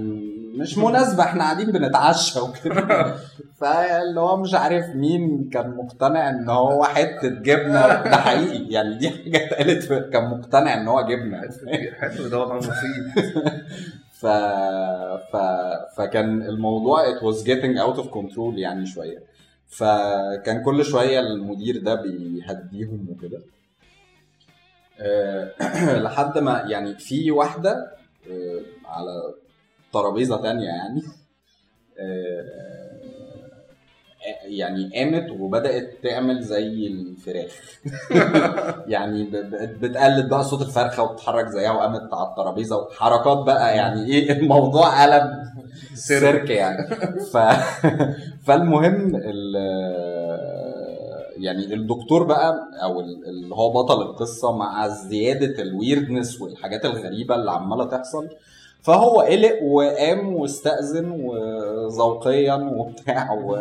مش 0.58 0.78
مناسبة 0.78 1.22
إحنا 1.22 1.42
قاعدين 1.44 1.72
بنتعشى 1.72 2.40
وكده. 2.40 3.14
فاللي 3.60 4.20
هو 4.20 4.36
مش 4.36 4.54
عارف 4.54 4.86
مين 4.94 5.50
كان 5.52 5.76
مقتنع 5.76 6.30
إن 6.30 6.48
هو 6.48 6.84
حتة 6.84 7.28
جبنة. 7.28 7.86
ده 8.02 8.16
حقيقي 8.16 8.72
يعني 8.72 8.98
دي 8.98 9.10
حاجة 9.10 9.46
اتقالت 9.46 9.92
كان 10.12 10.24
مقتنع 10.30 10.74
إن 10.74 10.88
هو 10.88 11.00
جبنة. 11.02 11.40
حلو 12.00 12.28
ده 12.28 12.38
والله 12.38 12.54
مفيد 12.54 13.24
ف... 14.20 14.26
ف... 15.32 15.36
فكان 15.96 16.42
الموضوع 16.42 17.04
it 17.04 17.20
was 17.22 17.44
getting 17.44 17.78
out 17.78 17.98
of 18.04 18.10
control 18.10 18.54
يعني 18.56 18.86
شوية. 18.86 19.18
فكان 19.68 20.62
كل 20.64 20.84
شوية 20.84 21.20
المدير 21.20 21.82
ده 21.82 21.94
بيهديهم 21.94 23.06
وكده. 23.10 23.40
أه، 25.00 25.98
لحد 26.04 26.38
ما 26.38 26.64
يعني 26.68 26.94
في 26.94 27.30
واحدة 27.30 27.70
أه، 28.30 28.60
على 28.86 29.34
ترابيزة 29.92 30.42
تانية 30.42 30.66
يعني. 30.66 31.02
أه، 31.98 32.68
يعني 34.44 34.90
قامت 34.94 35.30
وبدأت 35.40 35.90
تعمل 36.02 36.42
زي 36.42 36.86
الفراخ. 36.86 37.80
يعني 38.94 39.24
بتقلد 39.80 40.28
بقى 40.28 40.44
صوت 40.44 40.62
الفرخة 40.62 41.02
وتتحرك 41.02 41.46
زيها 41.48 41.70
وقامت 41.70 42.14
على 42.14 42.28
الترابيزة 42.30 42.76
وحركات 42.76 43.38
بقى 43.38 43.76
يعني 43.76 44.04
إيه 44.06 44.32
الموضوع 44.38 45.02
قلب 45.02 45.22
سيرك 45.94 46.50
يعني. 46.50 46.88
ف... 47.32 47.36
فالمهم 48.46 49.12
ال... 49.24 49.56
يعني 51.36 51.74
الدكتور 51.74 52.22
بقى 52.24 52.60
أو 52.82 53.00
ال- 53.00 53.28
اللي 53.28 53.54
هو 53.54 53.72
بطل 53.82 54.02
القصة 54.02 54.56
مع 54.56 54.88
زيادة 54.88 55.62
الويردنس 55.62 56.40
والحاجات 56.40 56.84
الغريبة 56.84 57.34
اللي 57.34 57.50
عمالة 57.50 57.84
تحصل. 57.84 58.28
فهو 58.82 59.20
قلق 59.20 59.62
وقام 59.62 60.34
واستأذن 60.36 61.10
وذوقيا 61.10 62.54
وبتاع 62.54 63.32
و... 63.32 63.56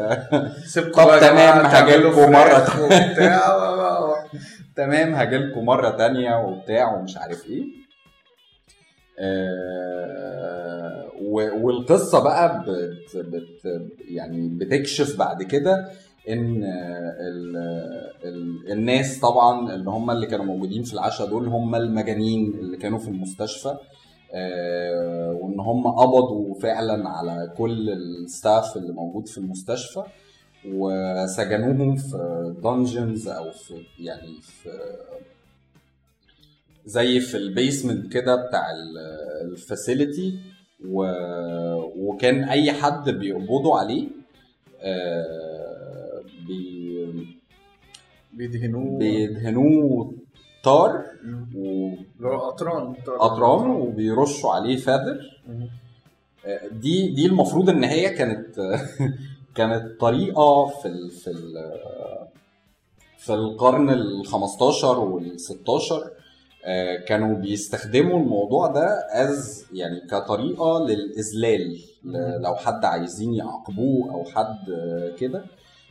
طب 0.94 1.20
تمام، 1.22 1.66
هجيلكوا 1.66 2.26
مرة 2.28 2.84
وبتاع. 2.86 3.48
تمام 4.78 5.16
هجيلكوا 5.16 5.62
مرة 5.62 5.90
تانية 5.90 6.36
وبتاع 6.46 6.96
ومش 6.96 7.18
عارف 7.18 7.46
إيه. 7.46 7.64
آه، 9.20 11.06
و- 11.22 11.66
والقصة 11.68 12.24
بقى 12.24 12.64
بت 12.68 13.18
بت 13.18 13.82
يعني 14.10 14.48
بتكشف 14.50 15.18
بعد 15.20 15.44
كده 15.44 15.90
إن 16.30 16.64
ال 16.64 17.58
ال 18.26 18.72
الناس 18.72 19.20
طبعا 19.20 19.74
اللي 19.74 19.90
هم 19.90 20.12
اللي 20.12 20.26
كانوا 20.28 20.46
موجودين 20.46 20.84
في 20.84 20.94
العشاء 20.94 21.28
دول 21.28 21.48
هم 21.48 21.76
المجانين 21.76 22.54
اللي 22.60 22.78
كانوا 22.78 23.00
في 23.00 23.08
المستشفى. 23.08 23.76
وإن 24.34 25.60
هم 25.60 25.88
قبضوا 25.88 26.54
فعلا 26.60 27.10
على 27.10 27.54
كل 27.58 27.90
الستاف 27.90 28.78
اللي 28.78 28.94
موجود 28.94 29.28
في 29.28 29.38
المستشفى 29.38 30.04
وسجنوهم 30.66 31.96
في 31.96 32.56
dungeons 32.64 33.28
أو 33.28 33.52
في 33.52 33.74
يعني 34.00 34.42
في 34.42 34.70
زي 36.86 37.20
في 37.20 37.38
ال 37.38 37.46
basement 37.46 38.14
كده 38.14 38.36
بتاع 38.48 38.66
ال 39.42 39.53
facility 39.53 40.40
وكان 41.98 42.44
أي 42.44 42.72
حد 42.72 43.10
بيقبضوا 43.10 43.78
عليه 43.80 44.08
آه، 44.82 46.24
بي 46.48 47.38
بيدهنوه. 48.34 49.00
بيدهنوه 49.00 50.14
tar 50.64 51.04
هو 52.22 52.38
قطران 52.50 52.96
واطران 53.08 53.70
وبيرشوا 53.70 54.52
عليه 54.54 54.78
feather 54.78 55.20
آه، 56.46 56.68
دي 56.72 57.10
دي 57.12 57.26
المفروض 57.26 57.70
إن 57.70 57.84
هي 57.84 58.10
كانت 58.10 58.78
كانت 59.56 60.00
طريقة 60.00 60.66
في 60.68 60.88
ال 60.88 61.12
في 61.12 61.30
ال 61.30 61.54
في 63.18 63.34
القرن 63.34 63.90
ال 63.90 64.26
15 64.26 65.00
وال 65.00 65.40
16 65.40 66.12
آه، 66.66 66.96
كانوا 66.96 67.36
بيستخدموا 67.36 68.20
الموضوع 68.20 68.68
ده 68.68 68.88
از 69.12 69.66
يعني 69.74 70.00
كطريقة 70.00 70.86
للإذلال. 70.88 71.80
لو 72.44 72.56
حد 72.56 72.86
عايزين 72.86 73.34
يعاقبوه 73.34 74.12
أو 74.12 74.24
حد 74.24 74.58
كده 75.20 75.46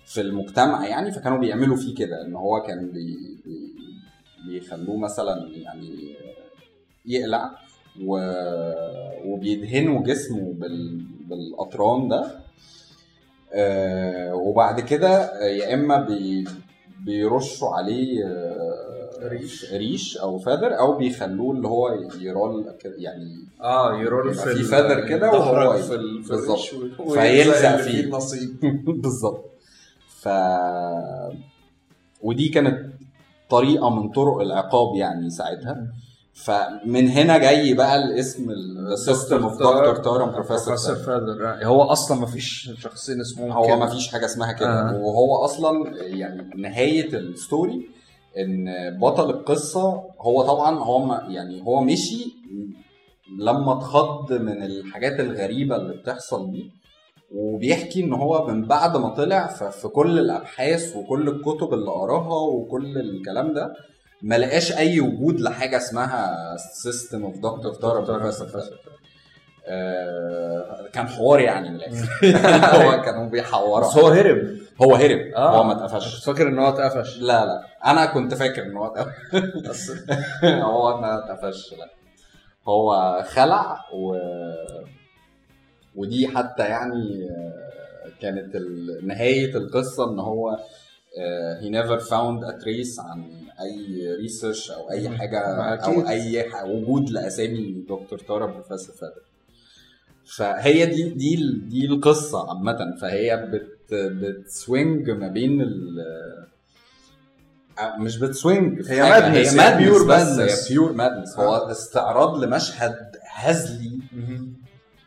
في 0.07 0.20
المجتمع 0.20 0.87
يعني 0.87 1.12
فكانوا 1.12 1.38
بيعملوا 1.38 1.76
فيه 1.76 1.94
كده 1.94 2.22
إن 2.26 2.35
هو 2.37 2.62
كان 2.62 2.90
بي- 2.90 3.38
بيخلوه 4.47 4.97
مثلا 4.97 5.49
يعني 5.55 6.15
يقلع 7.07 7.51
و... 8.05 8.19
وبيدهنوا 9.25 10.03
جسمه 10.03 10.53
بال... 10.53 11.01
بالاطران 11.29 12.09
ده 12.09 12.31
آه 13.53 14.35
وبعد 14.35 14.81
كده 14.81 15.41
يا 15.47 15.75
إما 15.75 16.01
بي... 16.01 16.45
بيرشوا 17.05 17.69
عليه 17.69 18.27
آه، 18.27 19.29
ريش. 19.29 19.73
ريش 19.73 20.17
أو 20.17 20.39
فاذر 20.39 20.79
أو 20.79 20.97
بيخلوه 20.99 21.53
اللي 21.57 21.69
هو 21.69 21.89
يرول 22.21 22.75
يعني 22.99 23.37
آه 23.61 24.01
يرول 24.01 24.35
في 24.35 24.55
في 24.55 24.63
فاذر 24.63 25.09
كده 25.09 25.31
وهو 25.31 25.77
في 25.83 25.95
ال- 25.95 26.23
بالظبط. 26.23 26.59
فيلزق 27.13 27.77
فيه. 27.77 28.01
النصيب 28.05 28.57
بالظبط 29.03 29.45
ف 30.09 30.29
ودي 32.23 32.49
كانت 32.49 32.86
طريقة 33.51 33.91
من 33.91 34.09
طرق 34.11 34.41
العقاب 34.41 34.97
يعني 34.97 35.31
ساعتها. 35.31 35.77
فمن 36.45 37.09
هنا 37.09 37.39
جاي 37.39 37.75
بقى 37.75 37.97
الاسم 38.05 38.51
ال 38.51 38.64
system 38.64 39.42
of 39.42 39.53
Doctor 39.53 39.97
Tarr 39.97 40.16
and 40.16 40.31
Professor 40.31 40.77
Fether 40.97 41.64
هو 41.65 41.83
أصلا 41.83 42.21
ما 42.21 42.27
فيش 42.27 42.71
شخصين 42.79 43.21
اسمهم 43.21 43.53
هو. 43.53 43.77
ما 43.77 43.87
فيش 43.87 44.09
حاجة 44.09 44.25
اسمها 44.25 44.53
كده. 44.53 44.91
آه. 44.91 44.95
وهو 44.97 45.45
أصلا 45.45 45.97
يعني 46.01 46.51
نهاية 46.57 47.15
ال 47.16 47.29
story 47.29 47.88
إن 48.39 48.67
بطل 49.01 49.31
القصة 49.31 50.03
هو 50.21 50.43
طبعا 50.43 50.79
هو 50.79 51.21
يعني 51.29 51.63
هو 51.63 51.81
مشي 51.81 52.35
لما 53.39 53.73
اتخض 53.79 54.33
من 54.33 54.63
الحاجات 54.63 55.21
الغريبة 55.21 55.77
اللي 55.77 55.95
بتحصل 55.95 56.51
دي. 56.51 56.71
وبيحكي 57.33 58.05
إن 58.05 58.12
هو 58.12 58.47
من 58.47 58.67
بعد 58.67 58.97
ما 58.97 59.09
طلع 59.09 59.47
في 59.71 59.89
كل 59.89 60.19
الأبحاث 60.19 60.97
وكل 60.97 61.29
الكتب 61.29 61.75
اللي 61.75 61.91
قراها 61.91 62.41
وكل 62.41 62.99
الكلام 62.99 63.55
ده 63.55 63.75
ما 64.23 64.39
لقاش 64.39 64.73
أي 64.73 65.01
وجود 65.01 65.41
لحاجة 65.41 65.77
اسمها 65.77 66.57
system 66.57 67.25
of 67.25 67.37
Doctor 67.38 68.01
Professor 68.01 68.49
آه، 69.69 70.89
كان 70.93 71.09
حوار 71.09 71.41
يعني 71.41 71.71
من 71.71 71.77
الآخر. 71.77 72.09
هو 72.87 73.03
كانوا 73.03 73.29
بيحوروا. 73.29 73.89
بس 73.89 73.99
هو 73.99 74.09
هرب. 74.09 74.57
هو 74.83 74.95
هرب. 74.95 75.21
آه. 75.37 75.59
هو 75.59 75.65
ما 75.65 75.73
اتقفش. 75.73 76.25
فاكر 76.25 76.49
إن 76.49 76.59
هو 76.59 76.69
اتقفش. 76.69 77.19
لا 77.19 77.47
لا. 77.47 77.67
أنا 77.85 78.07
كنت 78.07 78.35
فاكر 78.35 78.62
إن 78.62 78.77
هو 78.77 78.87
اتقفش. 78.87 79.91
هو 80.45 81.01
ما 81.01 81.19
اتقفش. 81.19 81.75
لا. 81.79 81.91
هو 82.69 83.23
خلع 83.29 83.81
و 83.95 84.15
ودي 85.97 86.29
حتى 86.29 86.63
يعني 86.63 87.29
آه، 87.31 88.11
كانت 88.23 88.57
نهاية 89.03 89.57
القصة 89.57 90.11
إن 90.13 90.19
هو 90.19 90.59
he 91.63 91.69
never 91.71 92.01
found 92.05 92.45
a 92.45 92.53
trace 92.65 92.99
عن 92.99 93.25
أي 93.61 94.15
research 94.21 94.71
أو 94.71 94.91
أي 94.91 95.09
حاجة. 95.09 95.39
أو 95.85 96.09
أي 96.09 96.45
وجود 96.65 97.11
لأسامي 97.11 97.85
Doctor 97.88 98.19
Tarr 98.19 98.47
and 98.47 98.59
Professor 98.59 98.95
Fether 98.97 99.23
فهي 100.37 100.87
دي 100.87 101.03
دي 101.11 101.37
دي 101.69 101.87
القصة 101.87 102.49
عامة 102.49 102.97
فهي 103.01 103.37
بت 103.53 103.95
بت 103.95 104.28
swing 104.28 105.11
ما 105.11 105.29
بين 105.29 105.61
ال 105.63 105.99
آه، 107.79 107.97
مش 107.99 108.19
بت 108.19 108.39
swing 108.39 108.90
هي 108.91 109.03
madness، 109.03 109.25
هي 109.25 109.51
هي 109.51 109.57
madness 109.57 109.99
pure 109.99 110.07
بس 110.09 110.39
هي. 110.39 110.69
pure 110.75 110.92
madness 110.92 111.38
هو 111.39 111.55
آه. 111.55 111.71
استعراض 111.71 112.45
لمشهد 112.45 112.97
هزلي 113.31 113.99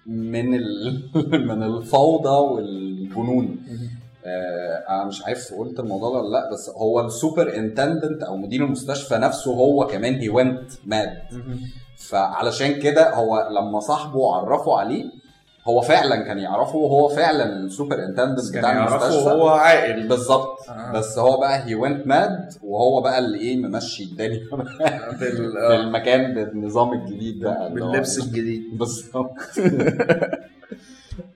من 0.10 0.54
ال... 0.56 1.04
من 1.50 1.64
الفوضى 1.64 2.30
والجنون. 2.54 3.58
آه 4.26 4.86
أنا 4.90 5.06
مش 5.06 5.26
عارف 5.26 5.54
قلت 5.54 5.80
الموضوع 5.80 6.10
ده 6.10 6.18
ولا 6.18 6.30
لأ 6.38 6.52
بس 6.54 6.70
هو 6.70 7.00
ال 7.06 7.56
superintendent 7.56 8.24
أو 8.24 8.38
مدير 8.38 8.64
المستشفى 8.66 9.16
نفسه 9.16 9.52
هو 9.54 9.88
كمان 9.88 10.14
he 10.14 10.30
went 10.30 10.72
mad 10.86 11.18
فعلشان 11.98 12.80
كده 12.82 13.16
هو 13.16 13.48
لما 13.52 13.80
صاحبه 13.80 14.36
عرفه 14.36 14.78
عليه 14.80 15.06
هو 15.68 15.82
فعلا 15.82 16.16
كان 16.24 16.40
يعرفه 16.40 16.76
وهو 16.76 17.08
فعلا 17.10 17.58
ال 17.60 18.04
superintendent 18.06 18.52
كان 18.54 18.62
بتاع 18.62 18.74
يعرفه 18.74 18.96
المستشفى. 19.08 19.26
وهو 19.36 19.48
عاقل. 19.50 20.08
بالظبط. 20.08 20.70
آه. 20.70 20.92
بس 20.92 21.18
هو 21.18 21.40
بقى 21.40 21.66
he 21.66 21.76
went 21.76 22.08
mad 22.08 22.54
وهو 22.64 23.02
بقى 23.02 23.20
اللي 23.20 23.38
إيه 23.40 23.58
ممشي 23.58 24.04
الدنيا. 24.04 24.42
بال... 25.20 25.52
في 25.68 25.76
المكان 25.76 26.34
بالنظام 26.34 26.94
الجديد 26.94 27.46
هو- 27.46 27.70
باللبس 27.74 28.20
الجديد. 28.20 28.78
بالظبط. 28.78 29.34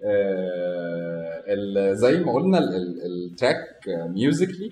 آه، 0.06 1.94
زي 1.94 2.18
ما 2.18 2.34
قلنا 2.34 2.58
ال- 2.58 2.76
ال- 2.76 3.02
ال 3.06 3.18
track 3.18 3.80
musically 3.88 4.72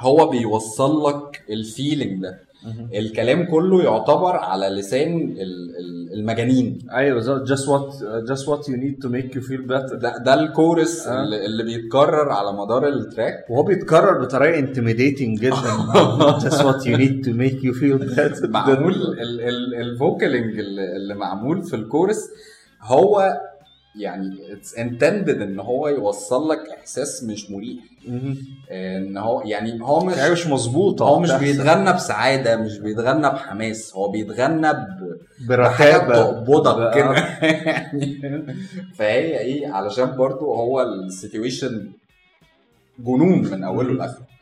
هو 0.00 0.28
بيوصل 0.28 1.08
لك 1.08 1.42
ال 1.50 1.59
feeling 1.59 2.22
ده. 2.22 2.38
الكلام 2.94 3.46
كله 3.50 3.82
يعتبر 3.82 4.36
على 4.36 4.68
لسان 4.68 5.16
ال- 5.20 5.76
ال- 5.78 5.96
المجانين. 6.18 6.78
أيوه 6.92 7.14
بالظبط. 7.14 7.48
Just 7.48 7.62
what 7.66 7.92
just 8.30 8.46
what 8.46 8.68
you 8.68 8.76
need 8.76 9.06
to 9.06 9.10
make 9.12 9.34
you 9.36 9.42
feel 9.42 9.62
better. 9.68 9.94
ده, 9.96 10.18
ده 10.24 10.34
الكورس 10.34 11.06
آه. 11.06 11.22
اللي, 11.22 11.62
بيتكرر 11.64 12.28
على 12.30 12.52
مدار 12.52 12.88
التراك 12.88 13.34
وهو 13.50 13.62
بيتكرر 13.62 14.20
بطريقة 14.24 14.60
intimidating 14.60 15.40
جدا. 15.40 15.72
Just 16.44 16.62
what 16.62 16.84
you 16.86 16.96
need 16.96 17.24
to 17.26 17.32
make 17.32 17.62
you 17.62 17.72
feel 17.80 18.16
better. 18.16 18.48
معمول 18.48 18.92
ال- 18.94 19.40
ال- 19.40 19.74
ال 19.74 19.83
vocaling 19.83 20.58
اللي 20.58 21.14
معمول 21.14 21.62
في 21.62 21.76
الكورس 21.76 22.30
هو 22.82 23.40
يعني 23.96 24.52
it's 24.52 24.74
intended 24.74 25.40
إن 25.42 25.60
هو 25.60 25.88
يوصل 25.88 26.48
لك 26.48 26.58
إحساس 26.78 27.24
مش 27.24 27.50
مريح. 27.50 27.84
إن 28.70 29.16
هو 29.16 29.42
يعني 29.44 29.82
هو 29.82 30.04
مش 30.04 30.14
مش 30.18 30.46
مظبوطه 30.46 31.04
هو 31.04 31.20
مش. 31.20 31.32
بيتغنى 31.32 31.92
بسعادة 31.92 32.56
مش 32.56 32.78
بيتغنى 32.78 33.28
بحماس 33.28 33.94
هو 33.96 34.10
بيتغنى 34.10 34.72
ب... 34.72 35.16
برتابة 35.48 36.06
بتقبضك 36.06 36.80
آه. 36.80 36.94
كده 36.94 37.12
يعني 37.12 38.22
فهي 38.98 39.38
إيه 39.38 39.68
علشان 39.72 40.16
برضو 40.16 40.54
هو 40.54 40.82
ال 40.82 40.93
situation 40.93 41.92
جنون 42.98 43.42
من 43.50 43.64
أوله 43.64 43.92
لآخره 43.94 44.35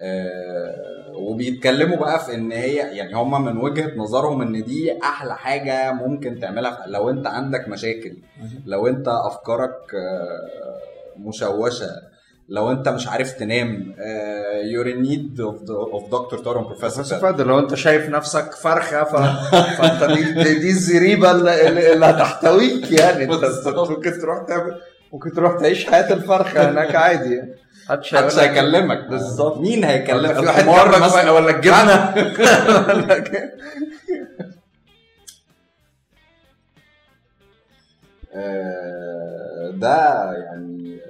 آه 0.00 0.98
وبيتكلموا 1.14 1.96
بقى 1.96 2.24
في 2.24 2.34
إن 2.34 2.52
هي 2.52 2.74
يعني 2.74 3.14
هم 3.16 3.44
من 3.44 3.56
وجهة 3.56 3.96
نظرهم 3.96 4.42
إن 4.42 4.64
دي 4.64 5.02
أحلى 5.02 5.36
حاجة 5.36 5.92
ممكن 5.92 6.38
تعملها 6.40 6.84
لو 6.86 7.10
أنت 7.10 7.26
عندك 7.26 7.68
مشاكل 7.68 8.16
لو 8.66 8.86
أنت 8.86 9.08
أفكارك 9.08 9.94
آه، 9.94 11.18
مشوشة 11.18 11.90
لو 12.48 12.70
أنت 12.72 12.88
مش 12.88 13.08
عارف 13.08 13.32
تنام 13.32 13.94
you're 14.64 14.90
in 14.90 15.02
need 15.02 15.40
of 15.40 16.04
Doctor 16.12 16.58
بس 16.58 16.66
Professor 16.66 17.18
Fether 17.18 17.46
لو 17.46 17.58
أنت 17.58 17.74
شايف 17.74 18.08
نفسك 18.08 18.52
فرخة 18.52 19.04
ف... 19.04 19.16
فأنت 19.78 20.04
دي, 20.04 20.32
دي, 20.42 20.58
دي 20.58 20.68
الزريبة 20.68 21.30
اللي, 21.30 22.06
هتحتويك 22.06 22.92
يعني. 22.92 23.24
انت. 23.24 23.44
ممكن 23.90 24.20
تروح 24.20 24.42
تعمل 24.48 24.80
ممكن 25.12 25.32
تروح 25.32 25.58
تعيش 25.60 25.86
حياة 25.86 26.12
الفرخة 26.12 26.70
هناك 26.70 26.94
عادي 26.94 27.34
يعني. 27.34 27.54
محدش 28.14 28.38
هيكلمك. 28.38 29.08
بالظبط. 29.08 29.58
مين 29.58 29.84
هيكلمك؟ 29.84 30.32
في 30.32 30.46
واحد 30.46 31.02
مثلا 31.02 31.30
ولا 31.30 31.50
الجبنة؟ 31.56 31.94
آه، 38.34 39.70
ده 39.74 40.32
يعني 40.32 41.00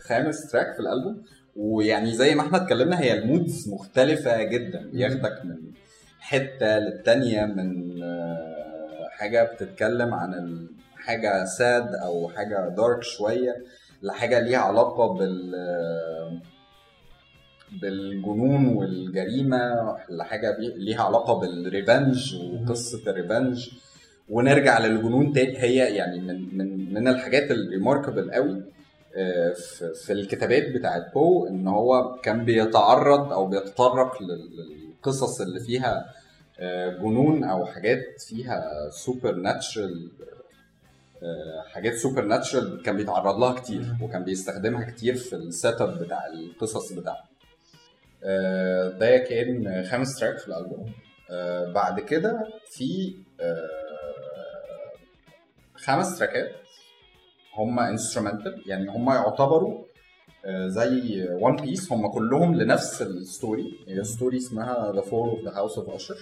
خامس 0.00 0.50
تراك 0.50 0.74
في 0.74 0.80
الألبوم. 0.80 1.22
ويعني 1.56 2.12
زي 2.14 2.34
ما 2.34 2.42
إحنا 2.42 2.62
اتكلمنا 2.62 3.00
هي 3.00 3.12
المودز 3.18 3.68
مختلفة 3.68 4.42
جدا. 4.42 4.90
بياخدك 4.92 5.44
من 5.44 5.56
حتة 6.20 6.78
للتانية 6.78 7.44
من 7.44 8.02
آه، 8.02 9.08
حاجة 9.10 9.42
بتتكلم 9.42 10.14
عن 10.14 10.66
حاجة 10.96 11.44
sad 11.44 11.94
أو 11.94 12.28
حاجة 12.36 12.68
dark 12.68 13.02
شوية. 13.02 13.64
لحاجة 14.02 14.40
ليها 14.40 14.58
علاقة 14.58 15.12
بال 15.14 15.52
بالجنون 17.80 18.66
والجريمة 18.76 19.96
لحاجة 20.10 20.56
ليها 20.58 21.02
علاقة 21.02 21.40
بال 21.40 21.61
revenge 21.61 22.34
وقصة 22.36 23.10
ال 23.10 23.17
revenge. 23.17 23.70
ونرجع 24.28 24.78
للجنون 24.78 25.32
تاني. 25.32 25.58
هي 25.58 25.76
يعني 25.96 26.20
من 26.20 26.58
من 26.58 26.94
من 26.94 27.08
الحاجات 27.08 27.50
ال 27.50 27.57
remarkable 27.57 28.30
قوي 28.30 28.62
آه، 29.16 29.52
في 30.06 30.12
الكتابات 30.12 30.72
بتاعت 30.72 31.12
بو 31.14 31.46
إن 31.46 31.68
هو 31.68 32.16
كان 32.22 32.44
بيتعرض 32.44 33.32
أو 33.32 33.46
بيتطرق 33.46 34.22
لل- 34.22 34.50
للقصص 34.56 35.40
اللي 35.40 35.60
فيها 35.60 36.04
آه، 36.60 36.96
جنون 36.96 37.44
أو 37.44 37.66
حاجات 37.66 38.04
فيها 38.28 38.90
supernatural 38.90 40.08
حاجات 41.72 41.94
supernatural 41.94 42.82
كان 42.82 42.96
بيتعرض 42.96 43.38
لها 43.38 43.52
كتير 43.60 43.96
وكان 44.02 44.24
بيستخدمها 44.24 44.90
كتير 44.90 45.14
في 45.14 45.36
ال 45.36 45.80
setup 45.80 45.98
بتاع 45.98 46.26
القصص 46.26 46.92
بتاعته 46.92 47.24
آه، 48.24 48.88
ده 48.88 49.18
كان 49.18 49.84
خامس 49.90 50.18
track 50.18 50.38
في 50.38 50.48
الألبوم. 50.48 50.92
آه، 51.30 51.72
بعد 51.72 52.00
كده 52.00 52.48
في 52.70 53.16
آه، 53.40 53.68
خمس 55.76 56.18
تراكات 56.18 56.52
هم 57.54 57.78
instrumental 57.78 58.62
يعني 58.66 58.88
هم 58.90 59.10
يعتبروا 59.10 59.84
آه، 60.44 60.68
زي 60.68 61.26
one 61.30 61.56
piece 61.56 61.92
هم 61.92 62.08
كلهم 62.10 62.54
لنفس 62.54 63.02
ال 63.02 63.16
story 63.16 63.84
هي 63.88 64.04
story 64.04 64.36
اسمها 64.36 64.92
The 64.92 65.00
Fall 65.00 65.28
of 65.28 65.44
the 65.44 65.50
House 65.50 65.78
of 65.78 65.90
Usher 65.90 66.16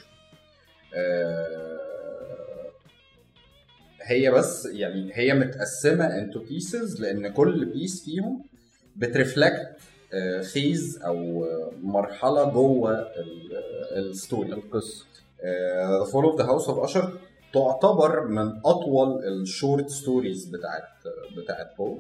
هي 4.02 4.30
بس 4.30 4.66
يعني 4.66 5.10
هي 5.14 5.34
متقسمة 5.34 6.04
into 6.18 6.40
pieces 6.40 7.00
لأن 7.00 7.28
كل 7.28 7.64
piece 7.64 8.04
فيهم 8.04 8.44
بت 8.96 9.14
reflect 9.14 9.76
phase 10.42 10.98
أو 11.02 11.44
آه، 11.44 11.72
مرحلة 11.82 12.44
جوه 12.44 13.08
ال 13.96 14.06
story 14.06 14.52
القصة. 14.52 15.04
The 15.98 16.04
Fall 16.12 16.24
of 16.24 16.38
the 16.40 16.44
House 16.46 16.68
of 16.68 16.78
Usher 16.78 17.18
تعتبر 17.54 18.28
من 18.28 18.60
أطول 18.64 19.24
ال 19.24 19.35
short 19.35 19.90
stories 19.90 20.44
بتاعت 20.44 20.82
بتاعت 21.36 21.76
بو 21.78 21.98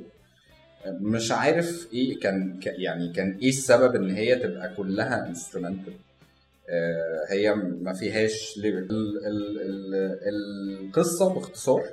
مش 0.86 1.32
عارف 1.32 1.88
إيه 1.92 2.20
كان 2.20 2.60
يعني 2.64 3.12
كان 3.12 3.38
إيه 3.42 3.48
السبب 3.48 3.94
إن 3.94 4.10
هي 4.10 4.36
تبقى 4.36 4.74
كلها 4.76 5.26
instrumental 5.26 5.92
هي 7.28 7.54
ما 7.54 7.92
فيهاش 7.92 8.58
ال- 8.58 10.18
القصة 10.28 11.34
باختصار. 11.34 11.84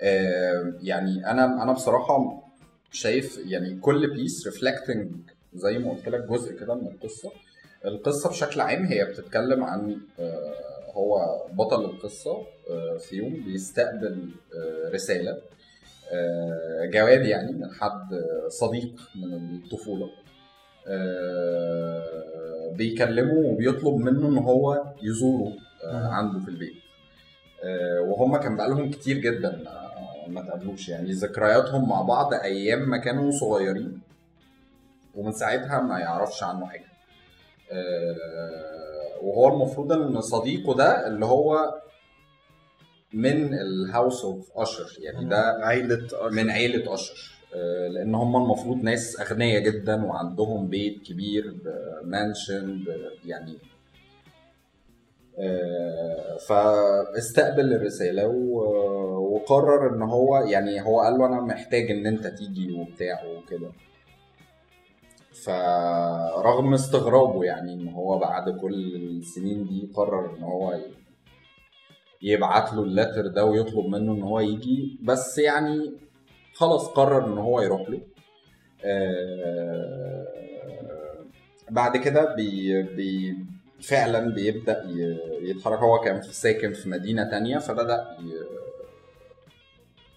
آه، 0.00 0.72
يعني 0.82 1.30
أنا 1.30 1.62
أنا 1.62 1.72
بصراحة 1.72 2.42
شايف 2.92 3.40
يعني 3.46 3.78
كل 3.80 4.14
piece 4.14 4.46
reflecting 4.46 5.10
زي 5.54 5.78
ما 5.78 5.90
قلت 5.92 6.08
لك 6.08 6.20
جزء 6.24 6.52
كده 6.60 6.74
من 6.74 6.86
القصة. 6.86 7.32
القصة 7.84 8.28
بشكل 8.30 8.60
عام 8.60 8.84
هي 8.84 9.04
بتتكلم 9.04 9.64
عن 9.64 9.98
آه، 10.20 10.54
هو 10.92 11.42
بطل 11.52 11.84
القصة 11.84 12.36
آه، 12.70 12.96
في 12.98 13.16
يوم 13.16 13.44
بيستقبل 13.44 14.28
آه، 14.56 14.90
رسالة 14.90 15.38
آه، 16.12 16.86
جواب 16.86 17.22
يعني 17.22 17.52
من 17.52 17.70
حد 17.72 18.12
آه، 18.14 18.48
صديق 18.48 18.94
من 19.14 19.34
الطفولة. 19.64 20.10
آه، 20.86 22.04
بيكلمه 22.76 23.34
وبيطلب 23.34 23.94
منه 23.94 24.28
إن 24.28 24.38
هو 24.38 24.82
يزوره 25.02 25.52
آه، 25.84 26.06
عنده 26.08 26.38
في 26.40 26.48
البيت. 26.48 26.74
آه، 27.64 28.00
وهم 28.00 28.36
كان 28.36 28.56
بقالهم 28.56 28.90
كتير 28.90 29.18
جدا 29.18 29.50
ما- 29.64 30.28
ما 30.28 30.42
تقابلوش. 30.42 30.88
يعني 30.88 31.12
ذكرياتهم 31.12 31.88
مع 31.88 32.02
بعض 32.02 32.34
أيام 32.34 32.90
ما 32.90 32.96
كانوا 32.98 33.30
صغيرين 33.30 34.00
ومن 35.14 35.32
ساعتها 35.32 35.80
ما 35.80 35.98
يعرفش 35.98 36.42
عنه 36.42 36.66
حاجة. 36.66 36.84
آه، 37.72 38.16
وهو 39.22 39.48
المفروض 39.54 39.92
إن 39.92 40.20
صديقه 40.20 40.74
ده 40.74 41.06
اللي 41.06 41.26
هو 41.26 41.74
من 43.12 43.54
الهاوس 43.54 44.24
اوف 44.24 44.50
اشر 44.56 44.86
يعني 44.98 45.24
ده 45.28 45.38
عيلة 45.66 46.08
من 46.30 46.50
عيلة 46.50 46.94
أشر 46.94 47.33
آه، 47.54 47.88
لأن 47.88 48.14
هم 48.14 48.36
المفروض 48.36 48.82
ناس 48.82 49.20
أغنياء 49.20 49.62
جدا 49.62 50.04
وعندهم 50.04 50.68
بيت 50.68 51.02
كبير 51.02 51.54
مانشن 52.04 52.84
يعني 53.26 53.58
آه، 55.38 56.36
فاستقبل 56.36 57.72
الرسالة 57.72 58.26
وقرر 58.26 59.94
إن 59.94 60.02
هو 60.02 60.36
يعني 60.36 60.82
هو 60.82 61.00
قال 61.00 61.18
له 61.18 61.26
أنا 61.26 61.40
محتاج 61.40 61.90
إن 61.90 62.06
أنت 62.06 62.26
تيجي 62.26 62.72
وبتاع 62.72 63.24
وكده. 63.24 63.70
فرغم 65.44 66.74
استغرابه 66.74 67.44
يعني 67.44 67.74
إن 67.74 67.88
هو 67.88 68.18
بعد 68.18 68.50
كل 68.60 68.74
السنين 68.96 69.64
دي 69.66 69.90
قرر 69.94 70.36
إن 70.36 70.42
هو 70.42 70.78
يبعت 72.22 72.72
له 72.72 72.82
اللتر 72.82 73.26
ده 73.26 73.44
ويطلب 73.44 73.86
منه 73.86 74.12
إن 74.12 74.22
هو 74.22 74.40
يجي 74.40 74.98
بس 75.02 75.38
يعني 75.38 75.92
خلاص 76.54 76.88
قرر 76.88 77.26
إن 77.26 77.38
هو 77.38 77.60
يروح 77.60 77.90
له. 77.90 78.00
آه، 78.84 80.26
بعد 81.70 81.96
كده 81.96 82.34
بي 82.34 82.82
بي 82.82 83.36
فعلا 83.80 84.34
بيبدأ 84.34 84.84
يتحرك. 85.42 85.78
هو 85.78 85.98
كان 85.98 86.22
ساكن 86.22 86.72
في 86.72 86.88
مدينة 86.88 87.30
تانية 87.30 87.58
فبدأ 87.58 88.16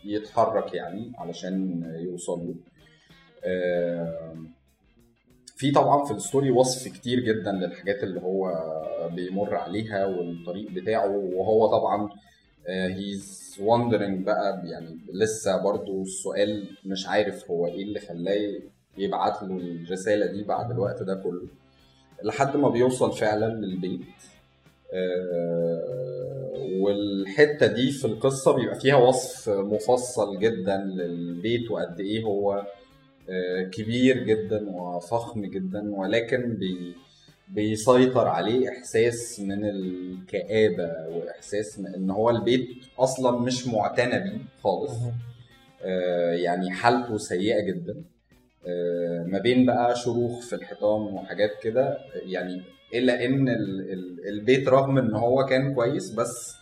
يتحرك 0.06 0.74
يعني 0.74 1.12
علشان 1.18 1.84
يوصل 2.00 2.40
له. 2.40 2.56
آه، 3.44 4.36
في 5.56 5.72
طبعا 5.72 6.06
في 6.06 6.12
ال 6.14 6.20
story 6.20 6.52
وصف 6.52 6.88
كتير 6.94 7.20
جدا 7.20 7.52
للحاجات 7.52 8.04
اللي 8.04 8.22
هو 8.22 8.54
بيمر 9.16 9.56
عليها 9.56 10.06
والطريق 10.06 10.72
بتاعه 10.72 11.10
وهو 11.16 11.68
طبعا 11.68 12.10
he's 12.70 13.56
wondering 13.60 14.26
بقى 14.26 14.62
يعني 14.66 14.98
لسه 15.14 15.64
برضو 15.64 16.02
السؤال 16.02 16.64
مش 16.86 17.08
عارف 17.08 17.52
هو 17.52 17.68
إيه 17.68 17.84
اللي 17.84 18.00
خلاه 18.00 18.60
يبعت 18.98 19.44
له 19.44 19.58
الرسالة 19.58 20.26
دي 20.26 20.44
بعد 20.44 20.72
الوقت 20.72 21.04
ده 21.04 21.16
كله. 21.16 21.48
لحد 22.24 22.58
ما 22.58 22.70
بيوصل 22.70 23.14
فعلا 23.18 23.46
للبيت. 23.66 24.02
آه، 24.94 26.54
والحتة 26.82 27.68
دي 27.68 27.92
في 27.92 28.06
القصة 28.06 28.52
بيبقى 28.56 28.80
فيها 28.80 28.96
وصف 28.96 29.50
مفصل 29.50 30.40
جدا 30.40 30.78
للبيت 30.78 31.72
وقد 31.72 32.00
إيه 32.00 32.24
هو 32.24 32.66
آه، 33.30 33.64
كبير 33.64 34.24
جدا 34.24 34.70
وفخم 34.70 35.46
جدا 35.46 35.96
ولكن 35.96 36.54
بي 36.54 36.94
بيسيطر 37.50 38.28
عليه 38.28 38.70
إحساس 38.70 39.40
من 39.40 39.66
الكآبة 39.66 41.08
وإحساس 41.16 41.80
إن 41.80 42.10
هو 42.10 42.30
البيت 42.30 42.68
أصلا 43.00 43.40
مش 43.40 43.68
معتنى 43.68 44.20
بيه 44.24 44.38
خالص. 44.64 44.92
آه، 45.84 46.32
يعني 46.34 46.72
حالته 46.72 47.18
سيئة 47.18 47.62
جدا. 47.62 47.96
آه، 48.68 49.24
ما 49.24 49.40
بين 49.40 49.66
بقى 49.66 49.96
شروخ 49.96 50.40
في 50.42 50.56
الحيطان 50.56 51.02
وحاجات 51.02 51.52
كده 51.64 51.98
يعني 52.26 52.62
إلا 52.94 53.26
إن 53.26 53.50
ال- 53.50 53.92
ال- 53.94 54.28
البيت 54.28 54.68
رغم 54.70 54.98
إن 54.98 55.14
هو 55.16 55.46
كان 55.46 55.74
كويس 55.76 56.12
بس 56.12 56.54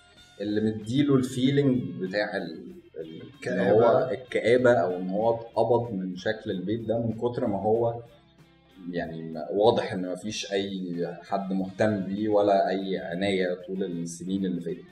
اللي 0.41 0.61
مديله 0.61 1.15
الفيلينج 1.15 1.81
بتاع 2.01 2.37
ال- 2.37 2.65
ال- 2.99 3.21
إن 3.47 3.59
هو 3.59 4.09
الكآبة 4.11 4.71
أو 4.73 4.95
إن 4.97 5.09
هو 5.09 5.35
اتقبض 5.35 5.91
من 5.93 6.15
شكل 6.15 6.51
البيت 6.51 6.79
ده 6.81 6.99
من 6.99 7.13
كتر 7.13 7.47
ما 7.47 7.61
هو 7.61 7.95
يعني 8.91 9.33
واضح 9.51 9.93
إن 9.93 10.11
مفيش 10.11 10.51
أي 10.51 11.07
حد 11.23 11.53
مهتم 11.53 11.99
بيه 12.05 12.29
ولا 12.29 12.69
أي 12.69 12.97
عناية 12.97 13.53
طول 13.67 13.83
السنين 13.83 14.45
اللي 14.45 14.61
فاتت. 14.61 14.83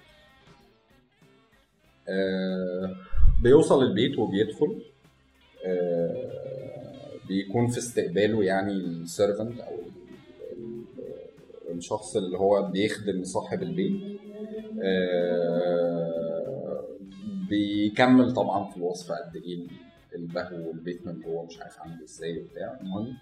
آه، 2.09 2.95
بيوصل 3.43 3.83
البيت 3.83 4.19
وبيدخل. 4.19 4.81
آه، 5.65 6.31
بيكون 7.27 7.67
في 7.67 7.77
استقباله 7.77 8.43
يعني 8.43 8.71
السيرفنت 8.73 9.59
أو 9.59 9.75
ال- 9.75 10.83
ال- 11.71 11.77
الشخص 11.77 12.15
اللي 12.15 12.37
هو 12.37 12.61
بيخدم 12.71 13.23
صاحب 13.23 13.63
البيت. 13.63 14.19
آه، 14.83 16.83
بيكمل 17.49 18.33
طبعا 18.33 18.71
في 18.71 18.77
الوصف 18.77 19.11
قد 19.11 19.35
إيه 19.35 19.67
البهو 20.15 20.67
والبيت 20.67 21.07
من 21.07 21.21
جوه 21.21 21.45
مش 21.45 21.61
عارف 21.61 21.79
عامل 21.79 22.03
إزاي 22.03 22.37
وبتاع. 22.37 22.79
المهم 22.81 23.17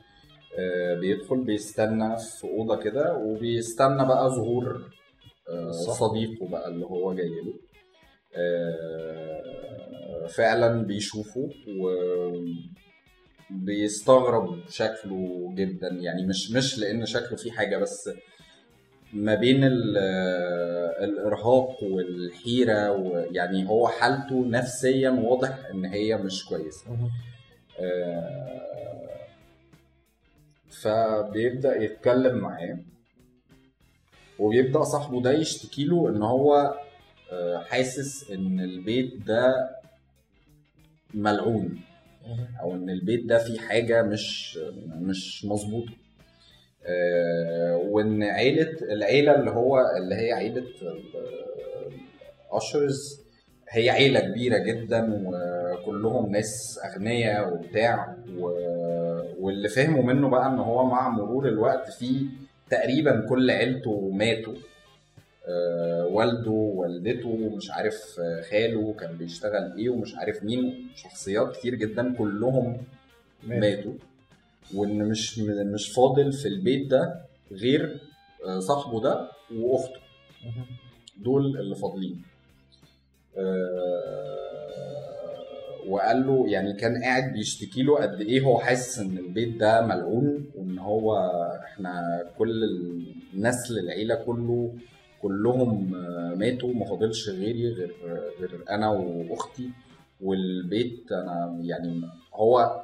بيدخل 1.00 1.38
بيستنى 1.44 2.18
في 2.18 2.44
أوضة 2.44 2.76
كده 2.84 3.16
وبيستنى 3.16 4.06
بقى 4.06 4.30
ظهور 4.30 4.90
آه، 5.50 5.72
صديقه 5.72 6.48
بقى 6.48 6.68
اللي 6.68 6.86
هو 6.86 7.14
جاي 7.14 7.28
له. 7.30 7.54
آه، 8.36 10.28
فعلا 10.28 10.84
بيشوفه 10.84 11.50
وبيستغرب 13.52 14.60
شكله 14.70 15.52
جدا. 15.56 15.88
يعني 15.88 16.26
مش 16.26 16.52
مش 16.52 16.80
لأن 16.80 17.06
شكله 17.06 17.38
فيه 17.38 17.52
حاجة 17.52 17.78
بس 17.78 18.10
ما 19.14 19.36
بين 19.36 19.64
ال- 19.64 19.98
الإرهاق 21.04 21.84
والحيرة 21.84 22.92
ويعني 22.92 23.70
هو 23.70 23.88
حالته 23.88 24.46
نفسيا 24.48 25.10
واضح 25.10 25.60
إن 25.74 25.86
هي 25.86 26.18
مش 26.18 26.46
كويسة. 26.46 26.86
آه، 27.80 28.71
فبيبدأ 30.72 31.82
يتكلم 31.84 32.38
معاه 32.38 32.78
وبيبدأ 34.40 34.84
صاحبه 34.84 35.22
ده 35.22 35.32
يشتكي 35.32 35.84
له 35.86 36.10
إن 36.10 36.24
هو 36.24 36.76
آه، 37.32 37.58
حاسس 37.64 38.32
إن 38.32 38.60
البيت 38.60 39.16
ده 39.28 39.70
ملعون 41.14 41.80
أو 42.62 42.76
إن 42.76 42.90
البيت 42.90 43.26
ده 43.26 43.38
فيه 43.38 43.60
حاجة 43.60 44.02
مش 44.04 44.60
مش 45.02 45.46
مظبوطة. 45.46 45.92
آه، 46.86 47.76
وإن 47.78 48.24
عيلة 48.24 48.72
العيلة 48.82 49.36
اللي 49.36 49.52
هو 49.52 49.80
اللي 49.98 50.16
هي 50.16 50.32
عيلة 50.34 50.66
اشرز 52.52 53.22
هي 53.70 53.90
عيلة 53.90 54.20
كبيرة 54.20 54.58
جدا 54.58 55.22
وكلهم 55.26 56.32
ناس 56.32 56.80
أغنياء 56.86 57.54
وبتاع 57.54 58.16
و... 58.38 58.50
واللي 59.42 59.70
فهموا 59.70 60.04
منه 60.04 60.30
بقى 60.30 60.48
إن 60.48 60.60
هو 60.60 60.86
مع 60.86 61.10
مرور 61.10 61.48
الوقت 61.48 61.90
في 61.92 62.26
تقريبا 62.70 63.26
كل 63.30 63.52
عيلته 63.52 64.10
ماتوا. 64.14 64.54
آه، 65.48 66.06
والده 66.06 66.52
والدته 66.52 67.50
مش 67.58 67.72
عارف 67.72 67.96
آه، 68.20 68.42
خاله 68.42 68.94
كان 69.00 69.18
بيشتغل 69.18 69.78
إيه 69.78 69.90
ومش 69.90 70.16
عارف 70.16 70.44
مين. 70.44 70.88
شخصيات 70.96 71.56
كتير 71.58 71.76
جدا 71.76 72.16
كلهم 72.16 72.78
ماتوا. 73.44 73.94
وإن 74.76 75.10
مش 75.10 75.40
مش 75.74 75.92
فاضل 75.94 76.34
في 76.34 76.48
البيت 76.48 76.88
ده 76.92 77.22
غير 77.52 78.00
آه، 78.46 78.60
صاحبه 78.60 79.02
ده 79.02 79.30
وأخته. 79.56 80.00
دول 81.18 81.58
اللي 81.60 81.76
فاضلين. 81.76 82.22
آه، 83.38 84.51
وقال 85.88 86.28
له 86.28 86.46
يعني 86.48 86.74
كان 86.74 87.04
قاعد 87.04 87.34
بيشتكي 87.34 87.84
له 87.84 87.96
قد 87.96 88.22
إيه 88.22 88.42
هو 88.42 88.60
حاسس 88.60 89.00
إن 89.00 89.18
البيت 89.18 89.58
ده 89.58 89.82
ملعون 89.86 90.46
وإن 90.56 90.80
هو 90.80 91.18
إحنا 91.66 92.24
كل 92.38 92.64
النسل 93.34 93.80
العيله 93.80 94.16
كله 94.16 94.74
كلهم 95.22 95.92
ماتوا 96.40 96.74
ما 96.74 96.86
فاضلش 96.86 97.30
غيري 97.30 97.68
غير 97.74 97.96
غير 98.40 98.64
أنا 98.70 98.90
وأختي 99.30 99.70
والبيت 100.22 101.12
أنا 101.12 101.58
يعني 101.62 102.02
هو 102.34 102.82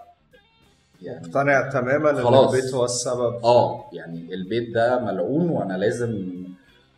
يعني 1.01 1.27
مقتنع 1.27 1.69
تماما 1.69 2.09
إن 2.09 2.15
خلاص. 2.23 2.53
البيت 2.53 2.73
هو 2.73 2.85
السبب 2.85 3.33
آه 3.43 3.89
يعني 3.93 4.33
البيت 4.33 4.73
ده 4.73 4.99
ملعون 4.99 5.49
وأنا 5.49 5.77
لازم 5.77 6.43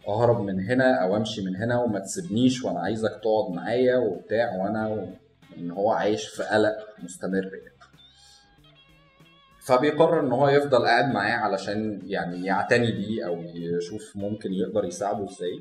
أهرب 0.08 0.42
من 0.42 0.60
هنا 0.60 1.04
أو 1.04 1.16
أمشي 1.16 1.42
من 1.46 1.56
هنا 1.56 1.82
وما 1.84 2.00
تسيبنيش 2.00 2.64
وأنا 2.64 2.80
عايزك 2.80 3.20
تقعد 3.24 3.52
معايا 3.56 3.98
وبتاع 3.98 4.56
وأنا 4.64 4.88
و... 4.88 5.08
إن 5.60 5.72
هو 5.72 5.92
عايش 5.92 6.28
في 6.28 6.44
قلق 6.44 6.76
مستمر 7.04 7.46
يعني. 7.54 7.80
فبيقرر 9.62 10.20
إن 10.20 10.32
هو 10.32 10.50
يفضل 10.50 10.86
قاعد 10.86 11.14
معاه 11.14 11.38
علشان 11.38 12.02
يعني 12.06 12.46
يعتني 12.46 12.92
بيه 12.92 13.28
أو 13.28 13.42
يشوف 13.56 14.16
ممكن 14.16 14.54
يقدر 14.54 14.86
يساعده 14.86 15.24
إزاي 15.30 15.60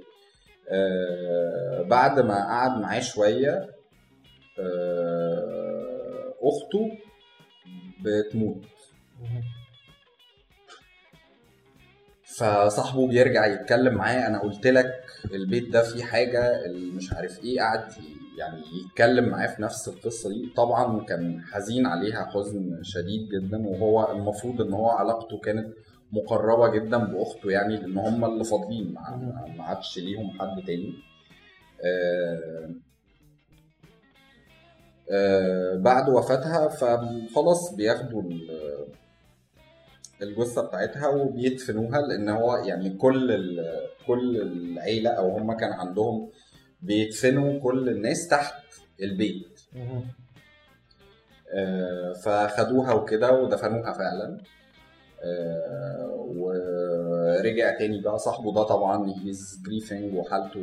آه 0.71 1.83
بعد 1.83 2.21
ما 2.21 2.35
قعد 2.47 2.71
معاه 2.81 3.01
شوية 3.01 3.71
آه 4.61 6.35
أخته 6.43 6.99
بتموت 8.03 8.65
فصاحبه 12.37 13.09
بيرجع 13.09 13.47
يتكلم 13.47 13.95
معاه 13.95 14.27
أنا 14.27 14.39
قلت 14.43 14.67
لك 14.67 14.93
البيت 15.35 15.69
ده 15.69 15.83
فيه 15.83 16.05
حاجة 16.05 16.65
اللي 16.67 16.93
مش 16.97 17.13
عارف 17.13 17.45
إيه 17.45 17.61
قعد 17.61 17.93
يعني 18.39 18.63
يتكلم 18.85 19.29
معاه 19.29 19.47
في 19.47 19.63
نفس 19.63 19.89
القصة 19.89 20.29
دي. 20.29 20.53
طبعا 20.57 21.05
كان 21.05 21.41
حزين 21.53 21.87
عليها 21.87 22.25
حزن 22.25 22.83
شديد 22.83 23.29
جدا 23.29 23.67
وهو 23.69 24.13
المفروض 24.13 24.61
إن 24.61 24.73
هو 24.73 24.89
علاقته 24.89 25.39
كانت 25.39 25.73
مقربة 26.13 26.69
جدا 26.69 26.99
بأخته 26.99 27.51
يعني 27.51 27.77
لأن 27.77 27.99
هم 27.99 28.25
اللي 28.25 28.45
فاضلين 28.45 28.95
ما 29.57 29.65
عادش 29.65 29.99
ليهم 29.99 30.31
حد 30.41 30.63
تاني. 30.67 30.95
آه 31.85 32.71
آه 35.11 35.75
بعد 35.77 36.09
وفاتها 36.09 36.69
فخلاص 36.69 37.75
بياخدوا 37.75 38.23
ال- 38.23 38.89
الجثة 40.23 40.63
بتاعتها 40.63 41.09
وبيدفنوها 41.09 42.01
لأن 42.01 42.29
هو 42.29 42.57
يعني 42.57 42.91
كل 42.91 43.31
كل 44.07 44.37
العيلة 44.43 45.11
أو 45.11 45.37
هم 45.39 45.53
كان 45.53 45.73
عندهم 45.73 46.29
بيدفنوا 46.83 47.61
كل 47.61 47.89
الناس 47.89 48.29
تحت 48.29 48.55
البيت. 49.03 49.61
آه، 51.55 52.13
فخدوها 52.13 52.93
وكده 52.93 53.33
ودفنوها 53.33 53.93
فعلا. 53.93 54.41
آه، 55.23 56.07
ورجع 56.37 57.79
تاني 57.79 58.01
بقى 58.01 58.19
صاحبه 58.19 58.55
ده 58.55 58.63
طبعا 58.63 59.13
هيز 59.25 59.63
جريفنج 59.67 60.15
وحالته 60.15 60.59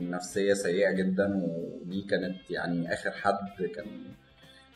النفسية 0.00 0.54
سيئة 0.54 0.90
جدا 0.90 1.42
ودي 1.46 2.02
كانت 2.02 2.50
يعني 2.50 2.92
آخر 2.92 3.10
حد 3.10 3.62
كان 3.74 3.86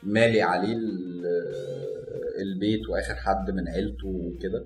مالي 0.03 0.43
عليه 0.43 0.73
ال- 0.73 1.27
البيت 2.41 2.89
وآخر 2.89 3.15
حد 3.15 3.51
من 3.51 3.69
عيلته 3.69 4.09
وكده. 4.09 4.65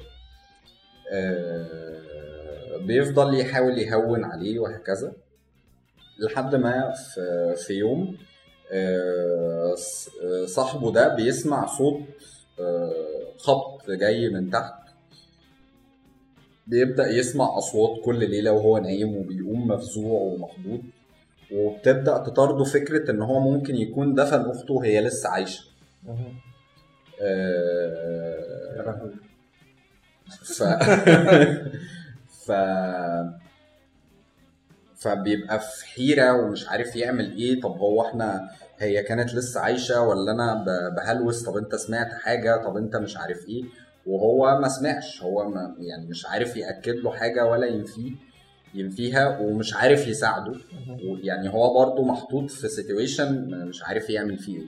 آه، 1.12 2.76
بيفضل 2.76 3.40
يحاول 3.40 3.78
يهون 3.78 4.24
عليه 4.24 4.58
وهكذا. 4.58 5.12
لحد 6.18 6.54
ما 6.54 6.92
في, 6.92 7.54
في 7.66 7.72
يوم 7.72 8.16
آه، 8.72 9.74
آه، 10.24 10.46
صاحبه 10.46 10.92
ده 10.92 11.14
بيسمع 11.14 11.66
صوت 11.66 12.00
آه، 12.60 12.92
خبط 13.38 13.90
جاي 13.90 14.28
من 14.28 14.50
تحت. 14.50 14.74
بيبدأ 16.66 17.08
يسمع 17.08 17.58
أصوات 17.58 18.00
كل 18.04 18.30
ليلة 18.30 18.52
وهو 18.52 18.78
نايم 18.78 19.16
وبيقوم 19.16 19.68
مفزوع 19.68 20.20
ومخضوض. 20.20 20.82
وبتبدأ 21.52 22.18
تطارده 22.18 22.64
فكرة 22.64 23.10
إن 23.10 23.22
هو 23.22 23.40
ممكن 23.40 23.76
يكون 23.76 24.14
دفن 24.14 24.40
أخته 24.50 24.74
وهي 24.74 25.00
لسه 25.00 25.28
عايشة. 25.28 25.64
ف 30.44 30.62
ف 32.46 32.52
فبيبقى 34.96 35.60
في 35.60 35.86
حيرة 35.86 36.32
ومش 36.32 36.68
عارف 36.68 36.96
يعمل 36.96 37.36
إيه. 37.36 37.60
طب 37.60 37.78
هو 37.78 38.06
إحنا 38.06 38.50
هي 38.78 39.02
كانت 39.02 39.34
لسه 39.34 39.60
عايشة 39.60 40.02
ولا 40.02 40.32
أنا 40.32 40.64
بهلوس؟ 40.96 41.42
طب 41.42 41.56
أنت 41.56 41.74
سمعت 41.74 42.12
حاجة؟ 42.12 42.56
طب 42.64 42.76
أنت 42.76 42.96
مش 42.96 43.16
عارف 43.16 43.48
إيه. 43.48 43.64
وهو 44.06 44.58
ما 44.60 44.68
سمعش. 44.68 45.22
هو 45.22 45.48
ما 45.48 45.74
يعني 45.78 46.06
مش 46.06 46.26
عارف 46.26 46.56
يأكد 46.56 46.94
له 46.94 47.10
حاجة 47.10 47.46
ولا 47.46 47.66
ينفيه 47.66 48.12
ينفيها 48.74 49.38
ومش 49.38 49.74
عارف 49.74 50.06
يساعده. 50.08 50.54
يعني 51.22 51.48
هو 51.48 51.74
برضه 51.74 52.04
محطوط 52.04 52.50
في 52.50 52.68
سيتويشن 52.68 53.50
مش 53.68 53.82
عارف 53.84 54.10
يعمل 54.10 54.38
فيه 54.38 54.58
إيه. 54.58 54.66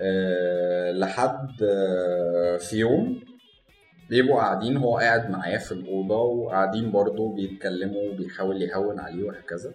أه 0.00 0.92
لحد 0.92 1.62
آه، 1.62 2.56
في 2.56 2.76
يوم 2.76 3.20
بيبقوا 4.14 4.36
قاعدين 4.40 4.76
هو 4.76 4.96
قاعد 4.98 5.30
معاه 5.30 5.56
في 5.58 5.72
الأوضة 5.72 6.16
وقاعدين 6.22 6.90
برضه 6.92 7.34
بيتكلموا 7.34 8.02
وبيحاول 8.12 8.62
يهون 8.62 9.00
عليه 9.00 9.24
وهكذا. 9.24 9.72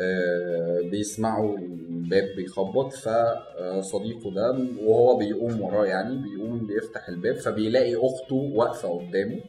آه، 0.00 0.80
بيسمعوا 0.90 1.58
الباب 1.58 2.24
بيخبط 2.36 2.92
فصديقه 2.92 4.30
ده 4.34 4.50
وهو 4.82 5.16
بيقوم 5.16 5.60
وراه 5.60 5.86
يعني 5.86 6.16
بيقوم 6.16 6.66
بيفتح 6.66 7.08
الباب 7.08 7.34
فبيلاقي 7.34 7.96
أخته 7.96 8.34
واقفة 8.54 8.88
قدامه. 8.88 9.40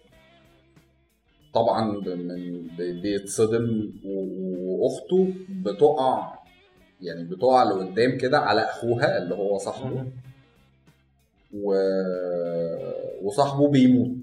طبعا 1.54 2.02
بيتصدم 2.78 3.92
و- 4.06 4.84
وأخته 4.84 5.34
بتقع 5.50 6.40
يعني 7.02 7.24
بتقع 7.24 7.64
لقدام 7.64 8.18
كده 8.18 8.38
على 8.40 8.62
أخوها 8.62 9.18
اللي 9.18 9.36
هو 9.36 9.58
صاحبه. 9.58 10.06
و... 11.54 11.74
وصاحبه 13.22 13.68
بيموت. 13.70 14.18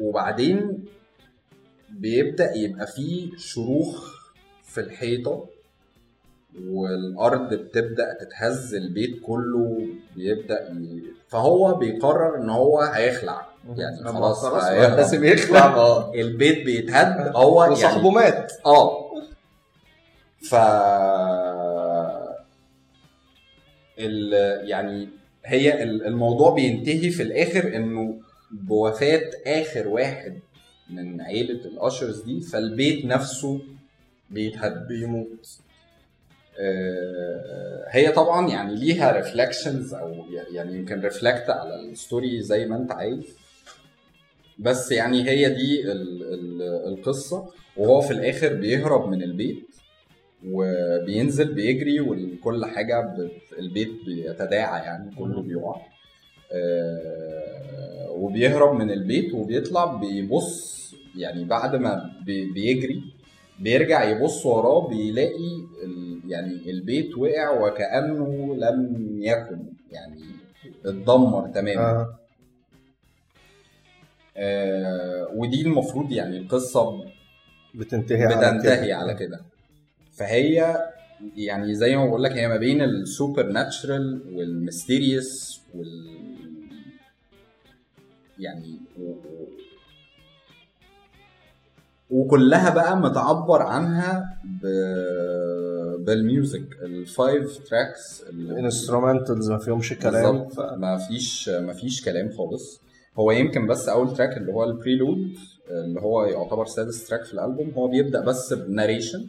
وبعدين 0.00 0.84
بيبدأ 1.90 2.54
يبقى 2.56 2.86
فيه 2.86 3.36
شروخ 3.36 4.14
في 4.64 4.80
الحيطة 4.80 5.46
والأرض 6.64 7.54
بتبدأ 7.54 8.14
تتهز 8.20 8.74
البيت 8.74 9.20
كله 9.22 9.86
بيبدأ 10.16 10.68
ي... 10.72 11.02
فهو 11.28 11.74
بيقرر 11.74 12.36
إن 12.36 12.50
هو 12.50 12.80
هيخلع. 12.80 13.46
يعني 13.76 14.04
خلاص. 14.04 14.44
لازم 14.44 15.24
يخلع. 15.24 15.68
ما 15.76 16.10
البيت 16.20 16.64
بيتهد 16.64 17.32
هو 17.36 17.62
يعني 17.62 17.72
وصاحبه 17.74 18.10
مات. 18.10 18.52
آه. 18.66 19.08
ف. 20.42 20.54
يعني 24.68 25.08
هي 25.44 25.82
ال- 25.82 26.06
الموضوع 26.06 26.54
بينتهي 26.54 27.10
في 27.10 27.22
الآخر 27.22 27.76
إنه 27.76 28.20
بوفاة 28.50 29.30
آخر 29.46 29.88
واحد 29.88 30.38
من 30.90 31.20
عيلة 31.20 31.64
ال 31.64 31.72
Ushers 31.72 32.22
دي 32.22 32.40
فالبيت 32.40 33.04
نفسه 33.04 33.60
بيتهد 34.30 34.86
بيموت. 34.88 35.48
آه، 36.60 37.84
هي 37.88 38.12
طبعا 38.12 38.48
يعني 38.50 38.74
ليها 38.76 39.12
reflections 39.12 39.94
أو 39.94 40.24
يعني 40.52 40.74
يمكن 40.78 41.00
reflect 41.00 41.50
على 41.50 41.80
ال 41.80 41.90
story 41.90 42.42
زي 42.42 42.66
ما 42.66 42.76
أنت 42.76 42.92
عايز. 42.92 43.22
بس 44.58 44.92
يعني 44.92 45.28
هي 45.28 45.48
دي 45.48 45.92
ال 45.92 46.22
ال 46.34 46.62
القصة 46.92 47.48
وهو 47.76 48.00
في 48.00 48.10
الآخر 48.10 48.54
بيهرب 48.54 49.08
من 49.08 49.22
البيت. 49.22 49.66
وبينزل 50.46 51.54
بيجري 51.54 52.00
وكل 52.00 52.64
حاجة 52.66 53.16
البيت 53.58 53.90
بيتداعى 54.06 54.82
يعني 54.84 55.14
كله 55.14 55.42
بيقع 55.42 55.76
آه، 56.52 58.10
وبيهرب 58.10 58.74
من 58.76 58.90
البيت 58.90 59.34
وبيطلع 59.34 59.84
بيبص 59.84 60.78
يعني 61.16 61.44
بعد 61.44 61.76
ما 61.76 62.10
بي- 62.26 62.52
بيجري 62.52 63.02
بيرجع 63.60 64.04
يبص 64.04 64.46
وراه 64.46 64.88
بيلاقي 64.88 65.62
يعني 66.28 66.70
البيت 66.70 67.18
وقع 67.18 67.50
وكأنه 67.60 68.54
لم 68.58 69.08
يكن 69.22 69.58
يعني 69.92 70.20
اتدمر 70.86 71.48
تماما 71.48 71.90
آه. 71.90 72.18
آه 74.36 75.28
ودي 75.34 75.62
المفروض 75.62 76.12
يعني 76.12 76.38
القصة 76.38 77.04
بتنتهي 77.74 78.24
على 78.24 78.36
بتنتهي 78.36 78.86
كده. 78.86 78.96
على 78.96 79.14
كده 79.14 79.40
فهي 80.18 80.76
يعني 81.36 81.74
زي 81.74 81.96
ما 81.96 82.06
بقول 82.06 82.22
لك 82.22 82.32
هي 82.32 82.48
ما 82.48 82.56
بين 82.56 82.82
ال 82.82 83.46
supernatural 83.46 84.22
وال 84.32 84.53
mysterious 84.53 85.60
وال 85.74 86.18
يعني 88.38 88.80
و... 89.00 89.12
وكلها 92.10 92.70
بقى 92.70 92.96
متعبر 92.96 93.62
عنها 93.62 94.40
ب... 94.44 94.66
بال 96.04 96.25
music 96.25 96.76
ال 96.82 96.97
five 96.97 97.58
tracks 97.68 98.22
ال 98.30 98.39
instrumentals 98.39 99.50
ما 99.50 99.58
فيهمش 99.58 99.92
كلام. 99.92 100.38
بالظبط. 100.38 100.60
ما 100.78 100.96
فيش 100.96 101.48
ما 101.48 101.72
فيش 101.72 102.04
كلام 102.04 102.30
خالص. 102.30 102.80
هو 103.18 103.30
يمكن 103.32 103.66
بس 103.66 103.88
أول 103.88 104.16
track 104.16 104.36
اللي 104.36 104.52
هو 104.52 104.64
ال 104.64 104.73
Prelude 104.73 105.34
اللي 105.70 106.00
هو 106.00 106.24
يعتبر 106.24 106.66
سادس 106.66 107.08
track 107.08 107.24
في 107.24 107.34
الالبوم. 107.34 107.70
هو 107.70 107.88
بيبدأ 107.88 108.20
بس 108.20 108.52
ب 108.52 108.59
narration. 108.59 109.26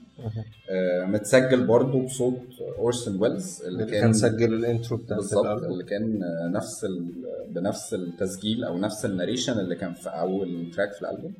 آه، 0.69 1.05
متسجل 1.05 1.67
برضه 1.67 2.01
بصوت 2.05 2.41
اورسون 2.77 3.21
ويلز 3.21 3.61
اللي 3.63 3.83
اللي 3.83 3.91
كان 3.91 4.01
كان 4.01 4.13
سجل 4.13 4.53
ال 4.53 4.61
intro 4.61 4.97
بتاع 4.97 5.17
بالظبط. 5.17 5.45
اللي 5.45 5.83
كان 5.83 6.19
نفس 6.51 6.85
ال... 6.85 7.13
بنفس 7.49 7.93
التسجيل 7.93 8.63
أو 8.63 8.77
نفس 8.77 9.05
ال 9.05 9.11
narration 9.11 9.59
اللي 9.59 9.75
كان 9.75 9.93
في 9.93 10.09
أول 10.09 10.71
track 10.75 10.93
في 10.93 11.01
الألبوم. 11.01 11.33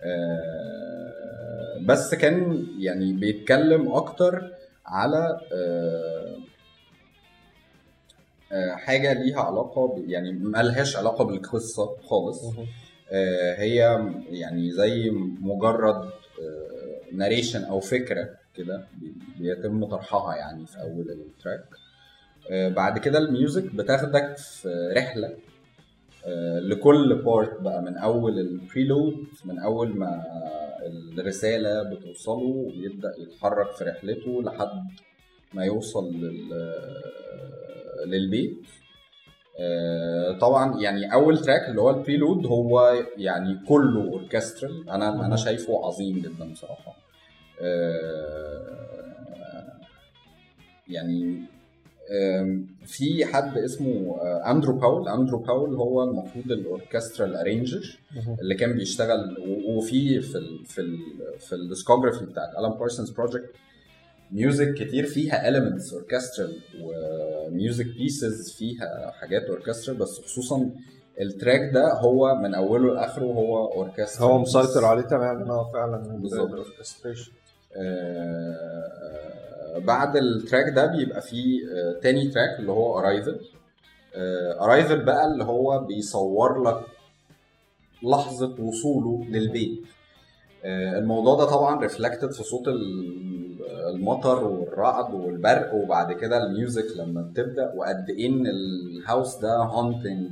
آه، 0.00 1.78
بس 1.86 2.14
كان 2.14 2.66
يعني 2.78 3.12
بيتكلم 3.12 3.92
أكتر 3.92 4.52
على 4.86 5.40
آه، 5.52 6.36
حاجة 8.74 9.12
ليها 9.12 9.40
علاقة 9.40 9.86
ب... 9.86 10.08
يعني 10.10 10.32
ملهاش 10.32 10.96
علاقة 10.96 11.24
بالقصة 11.24 11.96
خالص. 12.06 12.42
هي 13.56 14.08
يعني 14.30 14.70
زي 14.72 15.10
مجرد 15.40 16.10
narration 17.12 17.64
أو 17.64 17.80
فكرة 17.80 18.28
كده 18.54 18.84
بي- 19.00 19.14
بيتم 19.38 19.84
طرحها 19.84 20.36
يعني 20.36 20.66
في 20.66 20.80
أول 20.82 21.10
ال 21.10 21.19
track 21.19 21.64
آه، 22.50 22.68
بعد 22.68 22.98
كده 22.98 23.18
ال 23.18 23.27
music 23.27 23.74
بتاخدك 23.74 24.36
في 24.38 24.92
رحلة 24.96 25.34
آه، 26.26 26.58
لكل 26.58 27.22
part 27.24 27.60
بقى 27.60 27.82
من 27.82 27.96
أول 27.96 28.38
ال 28.38 28.49
Prelude 28.49 29.26
من 29.44 29.58
أول 29.58 29.96
ما 29.96 30.22
الرسالة 31.18 31.82
بتوصله 31.82 32.72
ويبدا 32.76 33.14
يتحرك 33.18 33.70
في 33.76 33.84
رحلته 33.84 34.42
لحد 34.42 34.82
ما 35.54 35.64
يوصل 35.64 36.12
لل... 36.14 36.48
للبيت. 38.06 38.56
آه، 38.56 38.77
طبعا 40.40 40.80
يعني 40.80 41.12
أول 41.12 41.38
track 41.38 41.68
اللي 41.68 41.80
هو 41.80 41.90
ال 41.90 41.97
Prelude 41.97 42.46
هو 42.46 42.94
يعني 43.16 43.58
كله 43.68 44.00
orchestral 44.02 44.90
أنا 44.90 45.26
أنا 45.26 45.36
شايفه 45.36 45.86
عظيم 45.86 46.18
جدا 46.18 46.52
بصراحة. 46.52 46.96
آه، 47.62 48.78
يعني 50.88 51.42
في 52.86 53.24
حد 53.24 53.58
اسمه 53.58 54.18
آه، 54.20 54.50
أندرو 54.50 54.72
باول. 54.78 55.08
أندرو 55.08 55.38
باول 55.38 55.74
هو 55.76 56.02
المفروض 56.02 56.52
ال 56.52 56.60
orchestral 56.60 57.36
arranger 57.36 57.98
اللي 58.40 58.54
كان 58.54 58.72
بيشتغل 58.72 59.36
وفي 59.68 60.20
في 60.20 60.38
ال 60.38 60.64
في 60.66 60.80
ال 60.80 60.98
في 61.38 61.54
ال 61.54 61.60
discography 61.60 62.24
بتاعت 62.24 62.50
الان 62.58 62.78
بارسونز 62.78 63.10
بروجكت 63.10 63.50
music 64.32 64.74
كتير 64.74 65.06
فيها 65.06 65.50
elements 65.50 65.92
orchestral 65.94 66.56
و 66.82 66.99
music 66.99 67.86
pieces 67.86 68.52
فيها 68.52 69.10
حاجات 69.20 69.42
orchestral 69.42 69.96
بس 69.98 70.20
خصوصا 70.20 70.70
ال 71.20 71.28
track 71.28 71.70
ده 71.74 71.92
هو 71.92 72.34
من 72.34 72.54
أوله 72.54 72.94
لآخره 72.94 73.24
هو 73.24 73.72
orchestral 73.72 74.30
هو 74.30 74.38
مسيطر 74.38 74.84
عليه 74.84 75.02
تماما 75.02 75.50
آه 75.50 75.70
فعلا 75.72 75.96
بالظبط. 75.96 76.50
ال 76.50 76.56
orchestration 76.56 77.32
آه، 77.76 79.78
بعد 79.78 80.16
ال 80.16 80.25
track 80.25 80.72
ده 80.74 80.86
بيبقى 80.86 81.22
فيه 81.22 81.60
آه، 81.72 82.00
تاني 82.00 82.28
track 82.28 82.60
اللي 82.60 82.72
هو 82.72 82.98
Arrival 82.98 83.40
Arrival 84.60 85.04
بقى 85.04 85.26
اللي 85.26 85.44
هو 85.44 85.78
بيصور 85.84 86.62
لك 86.62 86.80
لحظة 88.02 88.56
وصوله 88.60 89.24
للبيت. 89.28 89.80
آه، 90.64 90.98
الموضوع 90.98 91.34
ده 91.34 91.44
طبعا 91.44 91.80
reflected 91.80 92.32
في 92.32 92.42
صوت 92.42 92.68
المطر 93.94 94.44
والرعد 94.44 95.14
والبرق 95.14 95.74
وبعد 95.74 96.12
كده 96.12 96.46
ال 96.46 96.54
music 96.54 96.96
لما 96.96 97.22
بتبدأ 97.22 97.72
وقد 97.76 98.10
إيه 98.10 98.28
إن 98.28 98.46
ال 98.46 98.61
house 98.61 99.36
ده 99.36 99.56
haunting 99.62 100.30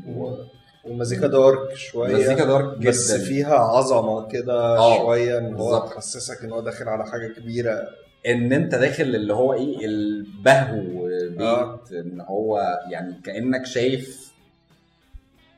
والمزيكا 0.85 1.27
dark 1.27 1.75
شوية 1.75 2.15
ومزيكا 2.15 2.45
dark 2.45 2.79
جدا 2.79 2.91
بس 2.91 3.13
فيها 3.13 3.55
عظمة 3.55 4.29
كده 4.29 4.77
آه، 4.79 4.99
شوية 4.99 5.39
إن 5.39 5.55
هو. 5.55 5.79
تحسسك 5.79 6.45
إن 6.45 6.53
هو 6.53 6.61
داخل 6.61 6.89
على 6.89 7.05
حاجة 7.07 7.27
كبيرة 7.33 7.89
إن 8.27 8.53
أنت 8.53 8.75
داخل 8.75 9.03
اللي 9.05 9.35
هو 9.35 9.53
إيه 9.55 9.87
البهو 9.87 11.07
بيت 11.29 11.41
آه. 11.41 11.81
إن 11.93 12.21
هو 12.21 12.79
يعني 12.91 13.15
كأنك 13.25 13.67
شايف 13.67 14.33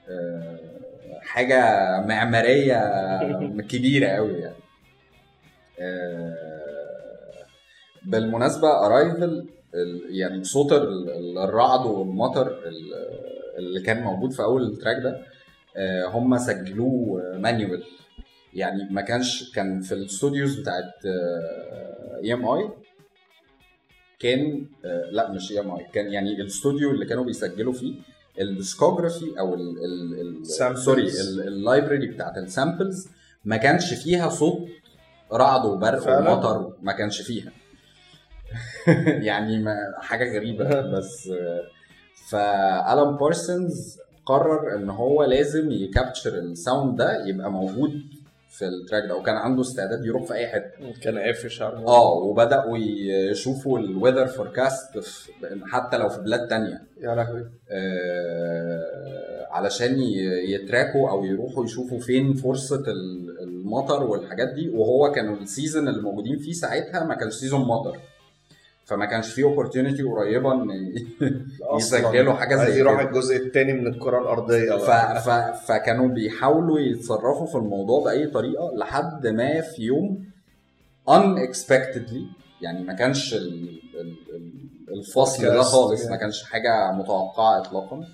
آه، 0.08 0.58
حاجة 1.20 1.60
معمارية 2.06 2.80
كبيرة 3.70 4.08
قوي 4.08 4.32
يعني 4.32 4.54
آه، 5.80 6.57
بالمناسبة 8.06 8.86
Arrival 8.86 9.46
يعني 10.10 10.44
صوت 10.44 10.72
ال- 10.72 11.10
ال- 11.10 11.38
الرعد 11.38 11.86
والمطر 11.86 12.46
ال- 12.46 12.94
اللي 13.58 13.80
كان 13.80 14.02
موجود 14.02 14.32
في 14.32 14.42
أول 14.42 14.62
ال 14.62 14.68
track 14.68 14.96
ده 15.02 15.22
آه، 15.76 16.06
هم 16.06 16.38
سجلوه 16.38 17.22
manual 17.38 17.82
يعني 18.54 18.88
ما 18.90 19.00
كانش 19.00 19.52
كان 19.54 19.80
في 19.80 19.92
ال 19.94 20.02
studios 20.02 20.60
بتاعت 20.60 20.92
EMI 22.24 22.68
كان 24.18 24.66
آه، 24.84 25.10
لا 25.10 25.30
مش 25.32 25.52
EMI 25.52 25.86
كان 25.92 26.12
يعني 26.12 26.32
الاستوديو 26.40 26.90
اللي 26.90 27.06
كانوا 27.06 27.24
بيسجلوا 27.24 27.72
فيه 27.72 27.94
ال 28.40 28.48
discography 28.48 29.38
أو 29.38 29.54
ال 29.54 29.60
ال 29.84 30.20
ال 30.20 30.46
Samples. 30.46 30.78
sorry 30.78 31.02
ال- 31.02 31.48
ال 31.48 31.55
library 31.55 32.06
بتاعت 32.06 32.38
ال 32.38 32.47
samples 32.47 33.08
ما 33.44 33.56
كانش 33.56 33.94
فيها 33.94 34.28
صوت 34.28 34.68
رعد 35.32 35.64
وبرق؟ 35.66 36.18
ومطر 36.18 36.72
ما 36.82 36.92
كانش 36.92 37.20
فيها 37.22 37.52
يعني 39.28 39.58
ما 39.58 39.76
حاجة 40.00 40.36
غريبة. 40.36 40.80
بس 40.96 41.30
ف 42.30 42.59
الان 42.59 43.16
بارسونز 43.16 43.98
قرر 44.26 44.74
إن 44.76 44.90
هو 44.90 45.24
لازم 45.24 45.70
ي 45.70 45.78
capture 45.78 46.34
ال 46.38 46.48
sound 46.48 46.96
ده 46.98 47.26
يبقى 47.26 47.50
موجود 47.50 47.92
في 48.50 48.64
ال 48.64 48.71
track 48.71 49.08
ده 49.08 49.16
وكان 49.16 49.36
عنده 49.36 49.60
استعداد 49.62 50.04
يروح 50.04 50.22
في 50.24 50.34
أي 50.34 50.46
حتة. 50.48 50.92
كان 51.02 51.18
قافش 51.18 51.62
آه 51.62 52.12
وبدأوا 52.12 52.78
يشوفوا 53.30 53.78
ال 53.78 53.84
weather 53.84 54.26
forecast 54.26 55.00
حتى 55.66 55.96
لو 55.98 56.08
في 56.08 56.20
بلاد 56.20 56.48
تانية. 56.48 56.82
يا 57.00 57.14
لهوي. 57.14 57.44
آه، 57.70 59.46
علشان 59.50 60.00
ي 60.48 60.57
track 60.57 61.01
وا 61.01 61.10
أو 61.10 61.24
يروحوا 61.24 61.64
يشوفوا 61.64 61.98
فين 62.00 62.34
فرصة 62.34 62.82
ال- 62.88 63.40
المطر 63.42 64.02
والحاجات 64.02 64.48
دي. 64.48 64.68
وهو 64.70 65.12
كانوا 65.12 65.36
ال 65.36 65.43
season 65.43 65.88
اللي 65.88 66.02
موجودين 66.02 66.38
فيه 66.38 66.52
ساعتها 66.52 67.04
ما 67.04 67.14
كانش 67.14 67.34
season 67.34 67.60
مطر. 67.60 67.96
فما 68.88 69.06
كانش 69.06 69.32
فيه 69.32 69.44
opportunity 69.44 70.02
قريبة 70.02 70.52
إن 70.52 70.70
يسجلوا 71.76 72.34
حاجة 72.34 72.54
زي 72.56 72.62
عايز 72.62 72.76
يروح 72.76 73.00
كده. 73.00 73.08
الجزء 73.10 73.36
الثاني 73.36 73.72
من 73.72 73.86
الكرة 73.86 74.18
الأرضية 74.18 74.76
ف... 74.76 74.90
ف... 75.28 75.30
فكانوا 75.72 76.08
بيحاولوا 76.08 76.78
يتصرفوا 76.80 77.46
في 77.46 77.54
الموضوع 77.54 78.04
بأي 78.04 78.26
طريقة 78.26 78.72
لحد 78.76 79.26
ما 79.26 79.60
في 79.60 79.82
يوم 79.82 80.24
unexpectedly 81.10 82.20
يعني 82.62 82.82
ما 82.84 82.92
كانش 82.92 83.34
ال... 83.34 83.68
ال... 84.00 84.14
ال- 84.34 84.68
الفصل 84.98 85.42
ده 85.42 85.62
خالص. 85.62 86.06
ما 86.06 86.16
كانش 86.16 86.42
حاجة 86.44 86.92
متوقعة 86.92 87.58
اطلاقا 87.58 88.04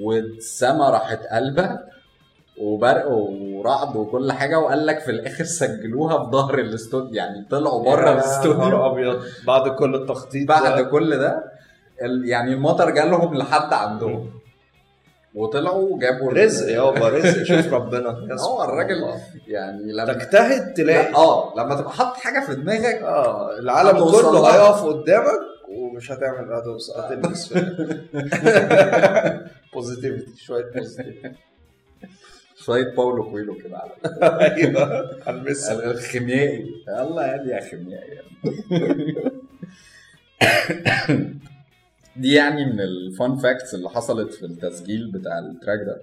والسما 0.00 0.90
راحت 0.90 1.18
قلبة 1.26 1.78
وبرق 2.60 3.06
ورعد 3.08 3.96
وكل 3.96 4.32
حاجة 4.32 4.58
وقال 4.58 4.86
لك 4.86 4.98
في 5.00 5.10
الآخر 5.10 5.44
سجلوها 5.44 6.24
في 6.24 6.30
ظهر 6.30 6.58
الاستوديو. 6.58 7.14
يعني 7.14 7.46
طلعوا 7.50 7.84
بره 7.84 8.12
الاستوديو. 8.12 8.86
أبيض. 8.86 9.22
بعد 9.46 9.68
كل 9.70 9.94
التخطيط 9.94 10.48
بعد 10.48 10.62
ده. 10.76 10.82
كل 10.82 11.18
ده 11.18 11.52
يعني 12.24 12.52
المطر 12.52 12.90
جالهم 12.90 13.34
لحد 13.34 13.72
عندهم. 13.72 14.30
وطلعوا 15.34 15.98
جابوا 15.98 16.32
رزق 16.32 16.72
يابا 16.72 17.08
رزق. 17.08 17.42
شوف 17.42 17.72
ربنا. 17.74 18.16
هو 18.48 18.64
الراجل. 18.64 19.04
يعني 19.48 19.92
لما 19.92 20.12
تجتهد 20.12 20.74
تلاقي. 20.74 21.10
لا، 21.12 21.16
آه 21.18 21.54
لما 21.56 21.74
تبقى 21.74 21.92
حاطط 21.92 22.16
حاجة 22.16 22.44
في 22.46 22.54
دماغك 22.54 22.94
آه 23.02 23.58
العالم 23.58 24.04
كله. 24.04 24.54
هيقف 24.54 24.84
قدامك 24.84 25.40
ومش 25.68 26.12
هتعمل 26.12 26.52
هتوصل 26.52 27.00
هتلبس 27.00 27.54
positivity 29.74 30.36
شوية 30.44 30.64
positivity 30.74 31.32
شوية 32.64 32.94
باولو 32.96 33.30
كويلو 33.30 33.54
كده 33.54 33.78
على 33.78 33.90
أيوه 34.56 35.10
هلبسها 35.26 35.90
الخيميائي. 35.90 36.66
الله 36.88 37.26
يا 37.26 37.36
دي 37.42 37.50
يا 37.50 37.60
خيميائي 37.60 38.10
دي 42.16 42.34
يعني 42.34 42.64
من 42.64 42.80
ال 42.80 42.94
fun 42.94 43.36
facts 43.36 43.74
اللي 43.74 43.90
حصلت 43.90 44.32
في 44.32 44.46
التسجيل 44.46 45.10
بتاع 45.10 45.38
ال 45.38 45.45
track 45.45 45.78
ده. 45.86 46.02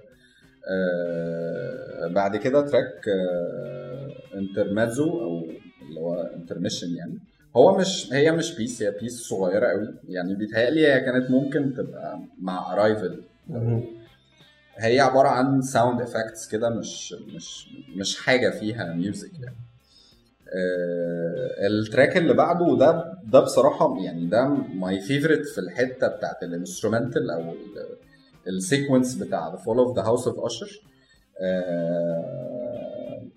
آه 0.70 2.06
بعد 2.08 2.36
كده 2.36 2.60
track 2.60 3.08
آه 3.08 4.12
Intermezzo 4.38 5.20
أو 5.22 5.46
اللي 5.88 6.00
هو 6.00 6.22
intermission 6.36 6.94
يعني 6.96 7.18
هو 7.56 7.78
مش 7.78 8.08
هي 8.12 8.32
مش 8.32 8.54
piece 8.56 8.82
هي 8.82 8.90
piece 9.00 9.20
صغيرة 9.22 9.66
قوي. 9.66 9.88
يعني 10.08 10.34
بيتهيألي 10.34 10.86
هي 10.86 11.00
كانت 11.00 11.30
ممكن 11.30 11.74
تبقى 11.74 12.20
مع 12.40 12.72
Arrival 12.72 13.20
هي 14.78 15.00
عبارة 15.00 15.28
عن 15.28 15.62
sound 15.62 16.00
effects 16.00 16.48
كده 16.48 16.70
مش 16.70 17.12
مش 17.12 17.68
مش 17.96 18.18
حاجة 18.20 18.50
فيها 18.50 18.92
music 18.92 19.30
يعني. 19.40 19.56
آه 20.48 21.66
ال 21.66 21.74
track 21.74 22.16
اللي 22.16 22.34
بعده 22.34 22.76
ده 22.76 23.14
ده 23.26 23.40
بصراحة 23.40 23.96
يعني 24.04 24.26
ده 24.26 24.48
my 24.74 25.00
favorite 25.00 25.46
في 25.46 25.58
الحتة 25.58 26.06
بتاعت 26.06 26.42
ال 26.42 26.49
instrumental 26.49 27.30
أو 27.30 27.54
ال 28.48 28.55
sequence 28.55 29.14
بتاع 29.14 29.48
The 29.48 29.56
Fall 29.56 29.78
of 29.78 29.96
the 29.96 30.02
House 30.02 30.28
of 30.28 30.38
Usher 30.44 30.82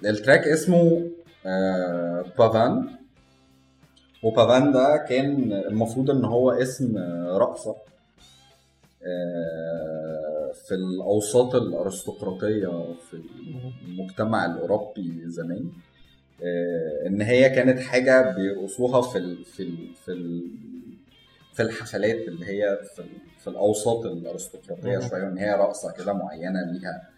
ال 0.05 0.12
track 0.12 0.47
اسمه 0.48 1.10
آه 1.46 2.26
Pavane 2.38 2.88
و 4.24 4.30
Pavane 4.30 4.72
ده 4.72 5.06
كان 5.10 5.54
المفروض 5.54 6.10
إن 6.10 6.26
هو 6.26 6.52
اسم 6.52 6.98
آه، 6.98 7.38
رقصة. 7.38 7.76
آه، 9.06 10.41
في 10.54 10.76
الأوساط 10.76 11.56
الأرستقراطية 11.56 12.95
في 13.10 13.22
المجتمع 13.88 14.45
الأوروبي 14.45 15.22
زمان 15.26 15.70
آه، 16.43 17.08
إن 17.08 17.22
هي 17.22 17.49
كانت 17.49 17.80
حاجة 17.80 18.36
بيرقصوها 18.36 19.02
في 19.02 19.18
ال 19.18 19.45
في 19.45 19.64
ال 19.64 19.93
في 20.06 20.12
ال 20.12 20.47
في 21.54 21.62
الحفلات 21.62 22.28
اللي 22.28 22.45
هي 22.45 22.80
في, 22.95 23.04
في 23.39 23.47
الأوساط 23.47 24.06
الأرستقراطية. 24.06 24.99
شوية 25.10 25.28
إن 25.28 25.38
هي 25.38 25.52
رقصة 25.54 25.91
كده 25.91 26.14
معينة 26.14 26.72
ليها 26.72 27.10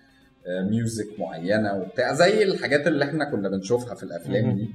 آه، 0.48 0.62
ميوزك 0.62 1.20
معينة 1.20 1.76
وبتاع 1.78 2.14
زي 2.14 2.44
الحاجات 2.44 2.88
اللي 2.88 3.06
إحنا 3.06 3.32
كنا 3.32 3.50
بنشوفها 3.50 3.96
في 3.96 4.04
الأفلام. 4.04 4.52
دي 4.56 4.64
آه، 4.64 4.68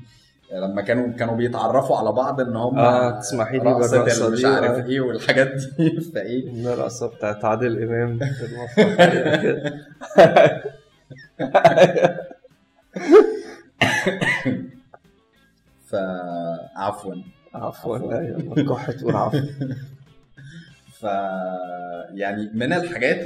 لما 0.53 0.83
كانوا 0.83 1.13
كانوا 1.13 1.37
بيتعرفوا 1.37 1.97
على 1.97 2.13
بعض 2.13 2.41
إن 2.41 2.57
هم 2.57 2.79
آه، 2.79 3.19
تسمحي 3.21 3.59
لي 3.59 3.77
اللي 3.77 4.31
مش 4.31 4.41
دي، 4.41 4.47
عارف 4.47 4.71
آه. 4.71 4.87
إيه 4.87 5.01
والحاجات 5.01 5.49
دي 5.79 6.01
فإيه 6.15 6.73
الرقصة 6.75 7.07
بتاعت 7.09 7.45
عادل 7.45 7.83
إمام 7.83 8.19
في 8.19 8.45
المسرح 8.45 9.43
كده. 9.43 9.75
فعفوا 15.87 17.15
عفوا 17.55 18.19
أيوه 18.19 18.75
كحت 18.77 19.03
والعفو 19.03 19.41
ف 20.93 21.03
يعني 22.15 22.51
من 22.55 22.73
الحاجات 22.73 23.23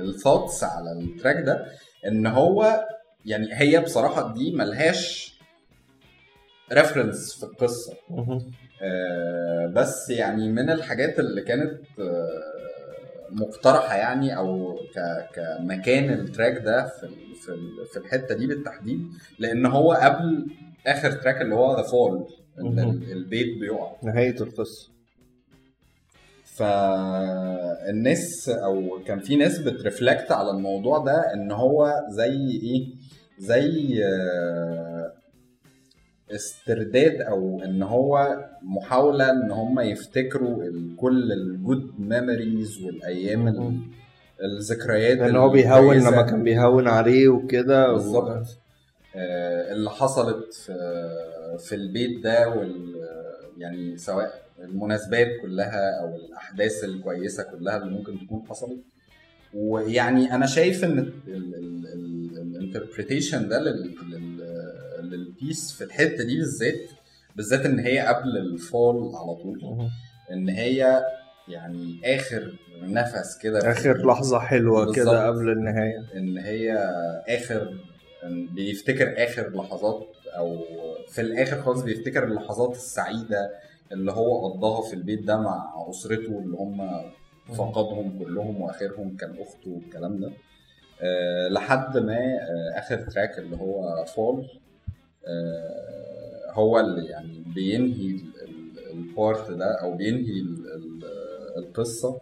الثوتس 0.00 0.64
على 0.64 0.92
التراك 0.92 1.36
ده 1.44 1.66
إن 2.06 2.26
هو 2.26 2.84
يعني 3.24 3.48
هي 3.52 3.80
بصراحة 3.80 4.34
دي 4.34 4.52
ملهاش 4.52 5.37
ريفرنس 6.72 7.34
في 7.34 7.42
القصة. 7.44 7.92
آه، 8.82 9.66
بس 9.66 10.10
يعني 10.10 10.48
من 10.52 10.70
الحاجات 10.70 11.18
اللي 11.18 11.42
كانت 11.42 11.80
آه، 12.00 12.42
مقترحة 13.30 13.96
يعني 13.96 14.36
أو 14.36 14.76
ك- 14.94 15.26
كمكان 15.34 16.10
التراك 16.12 16.58
ده 16.64 16.86
في 16.88 17.08
في 17.42 17.48
ال- 17.48 17.86
في 17.92 17.96
الحتة 17.96 18.34
دي 18.34 18.46
بالتحديد 18.46 19.08
لأن 19.38 19.66
هو 19.66 19.92
قبل 19.92 20.46
آخر 20.86 21.12
track 21.12 21.40
اللي 21.42 21.54
هو 21.54 21.76
The 21.76 21.82
Fall. 21.82 22.26
البيت 23.12 23.58
بيقع. 23.60 23.92
نهاية 24.02 24.40
القصة. 24.40 24.88
فالناس 27.18 28.48
أو 28.48 28.98
كان 29.06 29.20
في 29.20 29.36
ناس 29.36 29.58
بت 29.58 29.74
reflect 29.74 30.32
على 30.32 30.50
الموضوع 30.50 30.98
ده 30.98 31.34
إن 31.34 31.52
هو 31.52 31.94
زي 32.08 32.50
إيه؟ 32.62 32.86
زي 33.38 34.04
آه، 34.04 34.87
استرداد 36.34 37.20
أو 37.20 37.62
إن 37.64 37.82
هو 37.82 38.36
محاولة 38.62 39.30
إن 39.30 39.50
هم 39.50 39.80
يفتكروا 39.80 40.64
كل 40.96 41.32
ال 41.32 41.44
good 41.44 41.92
memories 41.98 42.82
والأيام. 42.82 43.82
الذكريات 44.42 45.18
لأن 45.18 45.36
هو 45.36 45.48
بيهون. 45.50 45.96
لما 45.96 46.22
كان 46.22 46.42
بيهون 46.42 46.88
عليه 46.88 47.28
وكده 47.28 47.92
بالظبط 47.92 48.46
آه، 49.16 49.72
اللي 49.72 49.90
حصلت 49.90 50.54
في 50.54 50.72
في 51.58 51.74
البيت 51.74 52.24
ده 52.24 52.48
وال 52.48 52.94
يعني 53.58 53.96
سواء 53.96 54.42
المناسبات 54.64 55.28
كلها 55.42 56.00
أو 56.00 56.16
الأحداث 56.16 56.84
الكويسة 56.84 57.42
كلها 57.42 57.76
اللي 57.76 57.90
ممكن 57.90 58.18
تكون 58.26 58.42
حصلت 58.48 58.80
ويعني 59.54 60.34
أنا 60.34 60.46
شايف 60.46 60.84
إن 60.84 61.12
ال 62.36 62.43
interpretation 62.43 63.48
ده 63.48 63.58
لل 65.42 65.51
piece 65.51 65.72
في 65.72 65.84
الحتة 65.84 66.24
دي 66.24 66.36
بالذات 66.38 66.90
بالذات 67.36 67.66
إن 67.66 67.78
هي 67.78 67.98
قبل 67.98 68.36
ال 68.36 68.48
Fall 68.48 68.96
على 69.14 69.34
طول. 69.34 69.88
إن 70.32 70.48
هي 70.48 71.02
يعني 71.48 72.00
آخر 72.04 72.54
نفس 72.82 73.38
كده 73.42 73.70
آخر 73.70 74.06
لحظة 74.06 74.38
حلوة. 74.38 74.92
كده 74.92 75.26
قبل 75.26 75.48
النهاية 75.50 76.04
إن 76.16 76.38
هي 76.38 76.72
آخر 77.28 77.74
بيفتكر 78.54 79.14
آخر 79.24 79.56
لحظات 79.56 80.06
أو 80.36 80.58
في 81.08 81.20
الآخر 81.20 81.62
خالص 81.62 81.82
بيفتكر 81.82 82.24
اللحظات 82.24 82.72
السعيدة 82.76 83.50
اللي 83.92 84.12
هو 84.12 84.48
قضاها 84.52 84.82
في 84.88 84.94
البيت 84.94 85.22
ده 85.22 85.36
مع 85.36 85.86
أسرته 85.90 86.38
اللي 86.38 86.56
هم 86.56 86.90
فقدهم 87.54 88.18
كلهم 88.18 88.60
وآخرهم 88.60 89.16
كان 89.16 89.30
أخته 89.30 89.70
والكلام 89.70 90.20
ده 90.20 90.32
أه 91.00 91.48
لحد 91.48 91.96
ما 91.98 92.16
أه 92.16 92.78
آخر 92.78 92.96
تراك 92.98 93.38
اللي 93.38 93.56
هو 93.56 94.04
فول 94.04 94.46
هو 96.52 96.80
اللي 96.80 97.06
يعني 97.08 97.42
بينهي 97.54 98.06
ال- 98.06 98.42
ال- 98.42 98.90
ال 98.92 99.04
part 99.04 99.50
ده 99.50 99.80
أو 99.82 99.96
بينهي 99.96 100.40
ال- 100.40 100.72
ال- 100.74 101.04
القصة 101.58 102.20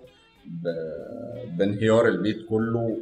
بانهيار 1.59 2.09
البيت 2.09 2.47
كله 2.49 2.99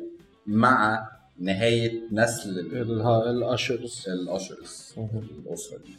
مع 0.47 1.09
نهاية 1.39 2.01
نسل 2.13 2.59
ال- 2.59 3.03
ال 3.07 3.21
Ushers 3.21 4.05
ال 4.09 4.21
Ushers 4.21 4.95
الأسرة 5.47 5.79
دي. 5.79 5.97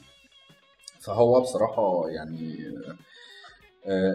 فهو 1.00 1.42
بصراحة 1.42 2.10
يعني 2.10 2.58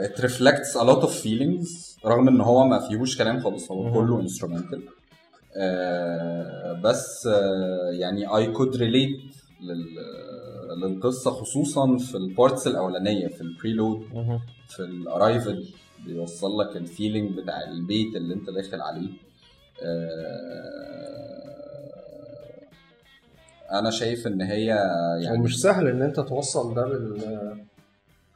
it 0.07 0.21
reflects 0.21 0.75
a 0.77 0.85
lot 0.85 1.03
of 1.03 1.11
feelings 1.25 1.99
رغم 2.07 2.29
إن 2.29 2.41
هو 2.41 2.65
ما 2.67 2.89
فيهوش 2.89 3.19
كلام 3.19 3.41
خالص 3.41 3.71
هو. 3.71 3.93
كله 3.93 4.27
instrumental. 4.29 4.81
uh, 4.81 6.83
بس 6.85 7.29
uh, 7.29 7.31
يعني 8.01 8.29
I 8.29 8.47
could 8.57 8.75
relate 8.75 8.83
لل 8.83 9.31
للقصة 10.83 11.31
خصوصا 11.31 11.97
في 11.97 12.15
ال 12.17 12.25
parts 12.25 12.67
الأولانية 12.67 13.29
في 13.29 13.41
ال 13.41 13.48
Prelude 13.48 14.03
في 14.69 14.81
ال 14.81 14.92
Arrival 14.92 15.69
بيوصل 16.07 16.59
لك 16.61 16.77
ال 16.77 16.84
feeling 16.84 17.39
بتاع 17.39 17.65
البيت 17.69 18.17
اللي 18.17 18.35
انت 18.35 18.51
داخل 18.51 18.81
عليه. 18.81 19.09
آه، 21.61 23.79
أنا 23.79 23.91
شايف 23.91 24.27
إن 24.27 24.41
هي 24.43 24.65
يعني 25.23 25.39
ومش 25.39 25.61
سهل 25.61 25.89
إن 25.89 26.03
أنت 26.03 26.21
توصل 26.21 26.75
ده 26.75 26.85
بال 26.89 27.21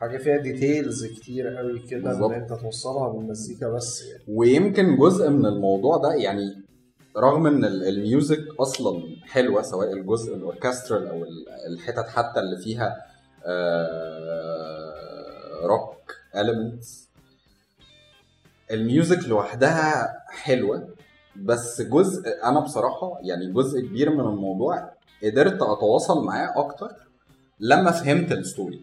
حاجة 0.00 0.18
فيها 0.18 0.36
details 0.36 1.06
كتير 1.06 1.48
قوي 1.56 1.78
كده. 1.78 2.26
إن 2.26 2.32
أنت 2.32 2.52
توصلها 2.52 3.08
بالمزيكا 3.08 3.68
بس 3.68 4.02
يعني. 4.10 4.22
ويمكن 4.28 4.96
جزء 4.96 5.30
من 5.30 5.46
الموضوع 5.46 5.96
ده 5.96 6.14
يعني 6.14 6.62
رغم 7.16 7.46
إن 7.46 7.64
ال- 7.64 7.88
ال 7.88 7.97
music 7.97 8.43
أصلا 8.60 9.16
حلوة 9.24 9.62
سواء 9.62 9.92
الجزء 9.92 10.34
الأوركسترال 10.34 11.08
أو 11.08 11.24
ال- 11.24 11.48
الحتت 11.72 12.08
حتى 12.08 12.40
اللي 12.40 12.56
فيها 12.56 12.96
rock 15.62 16.14
elements. 16.34 16.88
ال 18.70 18.80
music 18.80 19.28
لوحدها 19.28 20.14
حلوة 20.28 20.88
بس 21.36 21.80
جزء 21.82 22.22
أنا 22.44 22.60
بصراحة 22.60 23.18
يعني 23.22 23.52
جزء 23.52 23.80
كبير 23.80 24.10
من 24.10 24.20
الموضوع 24.20 24.90
قدرت 25.24 25.62
أتواصل 25.62 26.24
معاه 26.24 26.52
أكتر 26.56 26.90
لما 27.60 27.90
فهمت 27.90 28.32
ال 28.32 28.40
story 28.40 28.80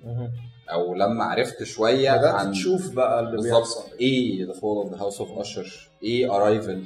أو 0.72 0.96
لما 0.96 1.24
عرفت 1.24 1.64
شوية 1.64 2.12
بدأت 2.18 2.34
عن 2.36 2.52
تشوف 2.52 2.94
بقى 2.94 3.20
اللي 3.20 3.38
بيحصل. 3.42 3.84
إيه 4.00 4.46
The 4.48 4.54
Fall 4.54 4.78
of 4.78 4.94
the 4.94 5.02
House 5.02 5.20
of 5.22 5.39
Usher 5.39 5.89
إيه 6.04 6.36
Arrival 6.36 6.84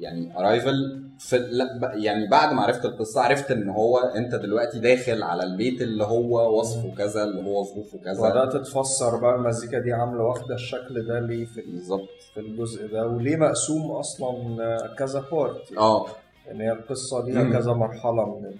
يعني 0.00 0.38
Arrival 0.38 1.02
في 1.18 1.38
لا 1.38 1.92
يعني 1.94 2.26
بعد 2.28 2.52
ما 2.54 2.62
عرفت 2.62 2.84
القصة 2.84 3.20
عرفت 3.20 3.50
إن 3.50 3.68
هو 3.68 3.98
أنت 3.98 4.34
دلوقتي 4.34 4.78
داخل 4.78 5.22
على 5.22 5.42
البيت 5.42 5.82
اللي 5.82 6.04
هو 6.04 6.58
وصفه 6.60 6.94
كذا 6.98 7.24
اللي 7.24 7.42
هو 7.42 7.64
ظروفه 7.64 7.98
كذا. 7.98 8.30
بدات 8.30 8.56
تفسر 8.66 9.16
بقى 9.16 9.34
المزيكا 9.34 9.78
دي 9.78 9.92
عاملة 9.92 10.22
واخدة 10.22 10.54
الشكل 10.54 11.06
ده 11.06 11.20
ليه 11.20 11.44
في 11.44 11.60
بالظبط. 11.60 12.08
في 12.34 12.40
الجزء 12.40 12.92
ده 12.92 13.06
وليه 13.06 13.36
مقسوم 13.36 13.90
أصلا 13.90 14.76
كذا 14.98 15.24
part 15.32 15.72
آه. 15.78 16.06
يعني 16.46 16.64
هي 16.64 16.72
القصة 16.72 17.24
ليها. 17.24 17.52
كذا 17.52 17.72
مرحلة 17.72 18.38
من 18.38 18.44
ال 18.46 18.56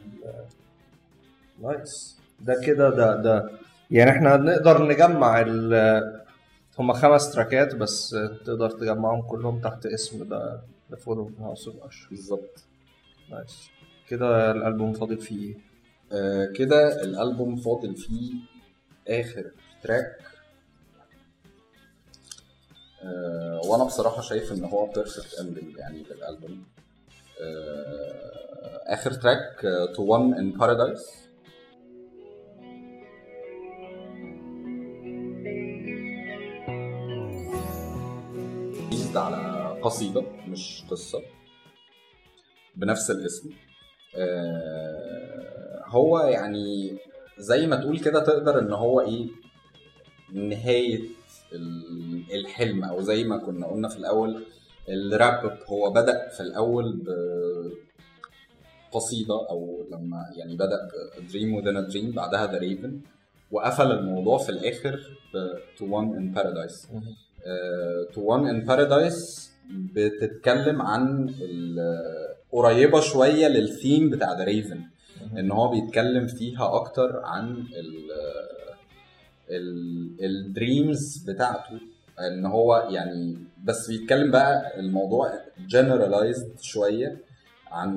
nice 1.63 2.17
ده 2.41 2.61
كده 2.67 2.91
ده 2.91 3.17
ده. 3.17 3.51
يعني 3.91 4.11
إحنا 4.11 4.37
نقدر 4.37 4.83
نجمع 4.89 5.41
ال 5.47 6.21
هما 6.79 6.95
خمس 6.95 7.33
track 7.33 7.68
ات 7.68 7.75
بس 7.75 8.17
تقدر 8.47 8.71
تجمعهم 8.71 9.23
كلهم 9.23 9.61
تحت 9.61 9.87
اسم 9.87 10.29
ده. 10.29 10.61
The 10.91 10.97
Fall 10.97 11.19
of 11.19 11.41
House 11.41 11.69
of 11.69 11.83
Usher 11.83 12.09
بالظبط. 12.11 12.65
nice. 13.31 13.69
كده 14.09 14.51
الألبوم 14.51 14.93
فاضل 14.93 15.21
فيه 15.21 15.47
إيه؟ 15.49 15.57
آه 16.13 16.53
كده 16.53 17.03
الألبوم 17.03 17.57
فاضل 17.57 17.97
فيه 17.97 18.33
آخر 19.09 19.51
track. 19.83 20.19
آه 23.03 23.61
وأنا 23.65 23.85
بصراحة 23.85 24.23
شايف 24.23 24.53
إن 24.53 24.65
هو 24.65 24.87
perfect 24.87 25.35
ending 25.41 25.77
يعني 25.77 26.03
للألبوم. 26.03 26.65
آه 27.41 28.41
آخر 28.87 29.13
track 29.13 29.61
To 29.97 30.03
One 30.05 30.35
in 30.35 30.51
Paradise 30.53 31.07
على 39.17 39.70
قصيدة 39.83 40.23
مش 40.49 40.83
قصة. 40.91 41.23
بنفس 42.77 43.11
الاسم. 43.11 43.51
آه، 44.17 45.83
هو 45.87 46.19
يعني 46.19 46.99
زي 47.39 47.67
ما 47.67 47.77
تقول 47.77 47.99
كده 47.99 48.21
تقدر 48.25 48.59
إن 48.59 48.73
هو 48.73 49.01
إيه 49.01 49.27
نهاية 50.33 51.01
ال- 51.53 52.25
الحلم 52.35 52.85
أو 52.85 53.01
زي 53.01 53.25
ما 53.25 53.37
كنا 53.39 53.67
قلنا 53.67 53.89
في 53.89 53.97
الأول 53.97 54.43
ال 54.89 55.00
wrap 55.00 55.45
up 55.47 55.59
هو 55.67 55.91
بدأ 55.91 56.29
في 56.29 56.41
الأول 56.41 57.03
بقصيدة 58.93 59.35
أو 59.51 59.87
لما 59.93 60.27
يعني 60.37 60.57
بدأ 60.57 60.89
dream 61.33 61.61
a 61.63 61.91
dream 61.93 62.15
بعدها 62.17 62.47
The 62.53 62.59
Raven 62.59 63.01
وقفل 63.51 63.93
الموضوع 63.93 64.39
في 64.39 64.49
الآخر 64.49 65.01
ب 65.35 65.55
To 65.79 65.83
One 65.83 66.15
in 66.19 66.35
Paradise. 66.39 66.87
To 68.15 68.21
One 68.21 68.47
in 68.53 68.67
Paradise 68.69 69.50
بتتكلم 69.71 70.83
عن 70.83 71.35
قريبة 72.53 73.01
شوية 73.01 73.49
للثيم 73.49 74.11
بتاع 74.11 74.39
The 74.39 74.45
Raven 74.45 74.81
إن 75.39 75.51
هو 75.51 75.69
بيتكلم 75.69 76.27
فيها 76.27 76.75
أكتر 76.77 77.21
عن 77.25 77.65
ال 77.75 78.11
ال 80.21 80.36
dreams 80.36 81.25
بتاعته 81.29 81.81
إن 82.21 82.47
هو 82.47 82.89
يعني 82.91 83.37
بس 83.65 83.89
بيتكلم 83.91 84.31
بقى 84.31 84.81
الموضوع 84.81 85.33
generalized 85.75 86.61
شوية 86.63 87.21
عن 87.71 87.93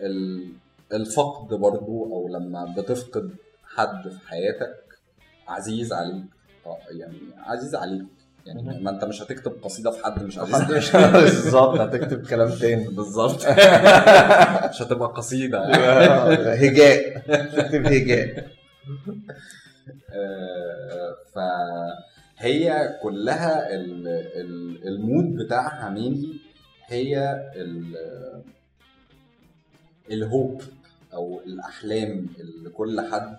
ال- 0.00 0.52
الفقد 0.92 1.54
برضو 1.54 2.04
أو 2.04 2.28
لما 2.28 2.74
بتفقد 2.78 3.30
حد 3.64 4.08
في 4.08 4.28
حياتك 4.28 4.74
عزيز 5.48 5.92
عليك 5.92 6.24
يعني 6.90 7.18
عزيز 7.38 7.74
عليك. 7.74 8.06
يعني 8.46 8.80
ما 8.82 8.90
انت 8.90 9.04
مش 9.04 9.22
هتكتب 9.22 9.52
قصيدة 9.62 9.90
في 9.90 10.04
حد 10.04 10.22
مش 10.22 10.38
عليك 10.38 10.96
بالظبط 11.22 11.80
هتكتب 11.80 12.26
كلام 12.26 12.50
تاني. 12.50 12.88
بالظبط. 12.88 13.40
مش 14.70 14.82
هتبقى 14.82 15.08
قصيدة. 15.16 15.64
هجاء. 16.54 17.18
تكتب 17.56 17.86
هجاء. 17.86 18.48
آه، 20.10 21.16
فهي 21.34 22.98
كلها 23.02 23.74
ال- 23.74 24.08
ال- 24.08 24.88
المود 24.88 25.34
بتاعها 25.44 25.90
مينلي 25.90 26.32
هي 26.86 27.42
ال- 27.56 28.42
ال 30.10 30.20
hope 30.20 30.62
أو 31.14 31.40
الأحلام 31.46 32.26
اللي 32.40 32.70
كل 32.70 33.00
حد 33.12 33.36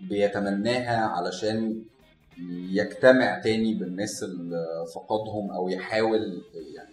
بيتمناها 0.00 1.06
علشان 1.06 1.82
يجتمع 2.72 3.38
تاني 3.38 3.74
بالناس 3.74 4.22
اللي 4.22 4.64
فقدهم 4.94 5.50
أو 5.50 5.68
يحاول 5.68 6.42
يعني 6.74 6.92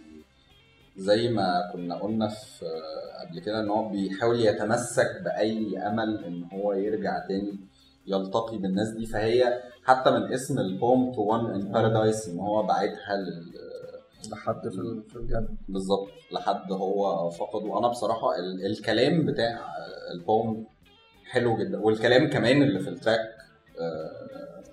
زي 0.96 1.28
ما 1.28 1.70
كنا 1.72 1.94
قلنا 1.94 2.28
في 2.28 2.66
قبل 3.20 3.40
كده 3.40 3.60
إن 3.60 3.68
هو 3.68 3.88
بيحاول 3.88 4.40
يتمسك 4.40 5.22
بأي 5.24 5.78
أمل 5.78 6.24
إن 6.24 6.44
هو 6.52 6.72
يرجع 6.72 7.18
تاني 7.28 7.54
يلتقي 8.06 8.58
بالناس 8.58 8.88
دي. 8.88 9.06
فهي 9.06 9.62
حتى 9.84 10.10
من 10.10 10.32
اسم 10.32 10.58
ال 10.58 10.69
poem 10.69 11.12
To 11.12 11.22
One 11.22 11.46
in 11.54 11.72
Paradise 11.72 12.28
إن 12.28 12.38
هو 12.38 12.62
باعتها 12.62 13.16
لل 13.16 13.52
لحد 14.32 14.68
في 14.68 14.78
ال- 14.78 15.02
في 15.02 15.16
الجنة. 15.16 15.48
بالظبط 15.68 16.08
لحد 16.32 16.72
هو 16.72 17.30
فقد 17.30 17.62
وأنا 17.62 17.88
بصراحة 17.88 18.38
ال- 18.38 18.66
الكلام 18.66 19.26
بتاع 19.26 19.60
ال 20.14 20.24
poem 20.24 20.66
حلو 21.24 21.56
جدا 21.56 21.78
والكلام 21.78 22.30
كمان 22.30 22.62
اللي 22.62 22.80
في 22.80 22.88
ال 22.88 22.93
track 22.93 23.20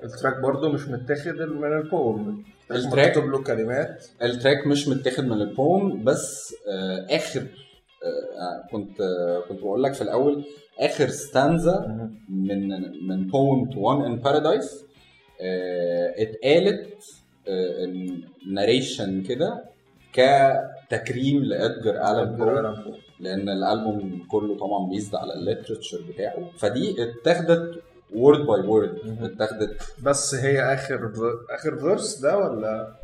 ال 0.03 0.09
track 0.09 0.39
برضو 0.39 0.69
مش 0.71 0.87
متاخد 0.87 1.41
من 1.41 1.73
ال 1.77 1.90
poem 1.90 2.43
ال 2.71 2.76
track- 2.76 3.07
مكتوب 3.07 3.25
له 3.25 3.43
كلمات. 3.43 4.05
ال 4.23 4.31
track 4.31 4.67
مش 4.67 4.87
متاخد 4.87 5.23
من 5.23 5.41
ال 5.41 5.54
poem 5.54 6.03
بس 6.03 6.55
آه، 6.69 7.07
آخر 7.15 7.41
آه، 7.41 8.67
كنت 8.71 9.01
آه، 9.01 9.39
كنت 9.49 9.59
بقول 9.59 9.83
لك 9.83 9.93
في 9.93 10.01
الأول 10.01 10.43
آخر 10.79 11.07
stanza 11.09 12.09
من 12.29 12.69
من 13.07 13.27
poem 13.27 13.69
To 13.69 13.79
One 13.79 14.01
in 14.05 14.15
Paradise 14.15 14.83
اتقالت 16.17 17.03
narration 18.53 19.21
كده 19.23 19.63
كتكريم 20.13 21.43
لإدجار 21.43 21.91
آلان 21.95 22.35
بو 22.35 22.45
لأن 23.19 23.49
الألبوم 23.49 24.27
كله 24.31 24.57
طبعا 24.57 24.89
based 24.89 25.15
على 25.15 25.33
ال 25.33 25.39
literature 25.39 25.97
بتاعه. 26.09 26.49
فدي 26.57 26.95
اتاخدت 27.03 27.81
word 28.15 28.45
by 28.45 28.61
word. 28.67 28.97
اتاخدت 29.21 29.81
بس 30.03 30.35
هي 30.35 30.73
آخر 30.73 31.11
آخر 31.49 31.77
verse 31.77 32.19
ده 32.19 32.37
ولا؟ 32.37 32.95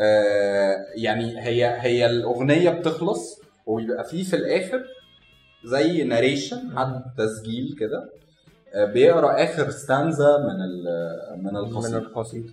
آه 0.00 0.76
يعني 0.94 1.40
هي 1.40 1.66
هي 1.80 2.06
الأغنية 2.06 2.70
بتخلص 2.70 3.40
وبيبقى 3.66 4.04
فيه 4.04 4.22
في 4.24 4.36
الآخر 4.36 4.84
زي 5.64 6.04
narration 6.04 6.78
حد 6.78 7.02
تسجيل 7.18 7.76
كده. 7.80 8.10
آه 8.74 8.84
بيقرأ 8.84 9.44
آخر 9.44 9.70
ستانزا 9.70 10.38
من 10.38 10.62
ال- 10.64 11.38
من 11.38 11.44
من 11.44 11.56
القصيدة. 11.56 11.98
القصيدة. 11.98 12.52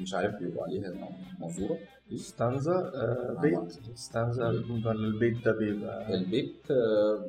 مش 0.00 0.14
عارف 0.14 0.34
بيقولوا 0.34 0.64
عليها 0.64 0.92
منظورة. 1.40 1.78
ستانزا 2.16 2.72
آه، 2.94 3.36
بيت. 3.42 3.72
ستانزا 3.94 4.48
البيت 4.50 5.44
ده 5.44 5.52
بيبقى 5.52 6.14
البيت 6.14 6.56
آه 6.70 7.26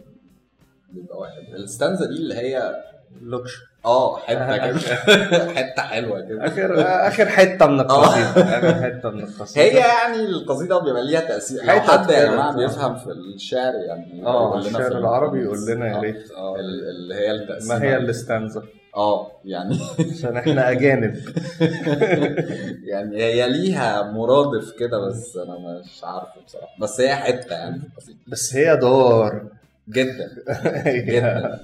بيبقى 0.93 1.17
واحد. 1.19 1.53
الستانزا 1.53 2.05
دي 2.05 2.13
اللي 2.13 2.35
هي 2.35 2.83
لوكش 3.21 3.57
آه 3.85 4.17
حتة 4.19 4.57
كده. 4.57 4.79
حتة 5.55 5.81
حلوة 5.81 6.21
كده. 6.21 6.45
آخر 6.47 6.81
آخر 7.07 7.25
حتة 7.29 7.65
من 7.67 7.79
القصيدة. 7.79 8.41
آخر 8.41 8.73
حتة 8.83 9.09
من 9.09 9.23
القصيدة. 9.23 9.65
هي 9.65 9.77
يعني 9.77 10.25
القصيدة 10.25 10.79
بيبقى 10.79 11.05
ليها 11.05 11.19
تأثير. 11.19 11.63
لو 11.63 11.79
حد 11.81 12.09
يا. 12.09 12.25
جماعة 12.25 12.55
بيفهم 12.55 12.95
في 12.97 13.11
الشعر 13.11 13.73
يعني 13.87 14.25
آه 14.25 14.57
الشعر 14.59 14.97
العربي. 14.97 15.39
يقول 15.43 15.65
لنا 15.67 15.87
يا 15.87 15.97
آه، 15.97 15.99
ريت. 16.01 16.31
آه 16.31 16.55
ال- 16.55 16.89
اللي 16.89 17.15
هي 17.15 17.31
التقسيمه 17.31 17.75
ما 17.79 17.83
هي 17.85 17.97
الستانزا. 17.97 18.63
آه 18.95 19.31
يعني. 19.45 19.79
عشان 20.17 20.37
إحنا 20.37 20.71
أجانب. 20.71 21.15
يعني 22.91 23.17
هي 23.23 23.49
ليها 23.49 24.11
مرادف 24.11 24.71
كده 24.79 24.99
بس 25.07 25.37
أنا 25.37 25.57
مش 25.85 26.03
عارفه 26.03 26.41
بصراحة. 26.47 26.75
بس 26.79 27.01
هي 27.01 27.15
حتة 27.15 27.53
يعني. 27.53 27.79
في 27.79 27.85
القصيده 27.87 28.17
بس 28.27 28.55
هي 28.55 28.75
دار. 28.77 29.43
جدا. 29.89 30.31
جدا. 31.07 31.59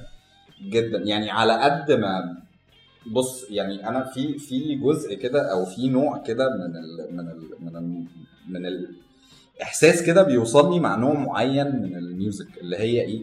جدا. 0.63 0.97
يعني 0.97 1.31
على 1.31 1.53
قد 1.53 1.91
ما 1.91 2.37
بص 3.07 3.45
يعني 3.49 3.89
أنا 3.89 4.03
في 4.03 4.37
في 4.37 4.75
جزء 4.75 5.15
كده 5.15 5.51
أو 5.51 5.65
في 5.65 5.89
نوع 5.89 6.17
كده 6.17 6.49
من 6.49 6.75
ال 6.75 7.15
من 7.15 7.19
ال 7.29 7.41
من 7.59 7.75
ال 7.77 8.03
من 8.49 8.65
الاحساس 9.57 10.03
كده 10.03 10.23
بيوصلني 10.23 10.79
مع 10.79 10.95
نوع 10.95 11.13
معين 11.13 11.67
من 11.81 11.95
الميوزك 11.95 12.47
اللي 12.61 12.77
هي 12.77 13.01
إيه؟ 13.01 13.21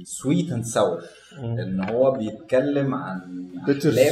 ال 0.00 0.09
sweet 0.09 0.52
and 0.52 0.64
sour 0.64 1.02
إن 1.38 1.84
هو 1.90 2.10
بيتكلم 2.10 2.94
عن 2.94 3.46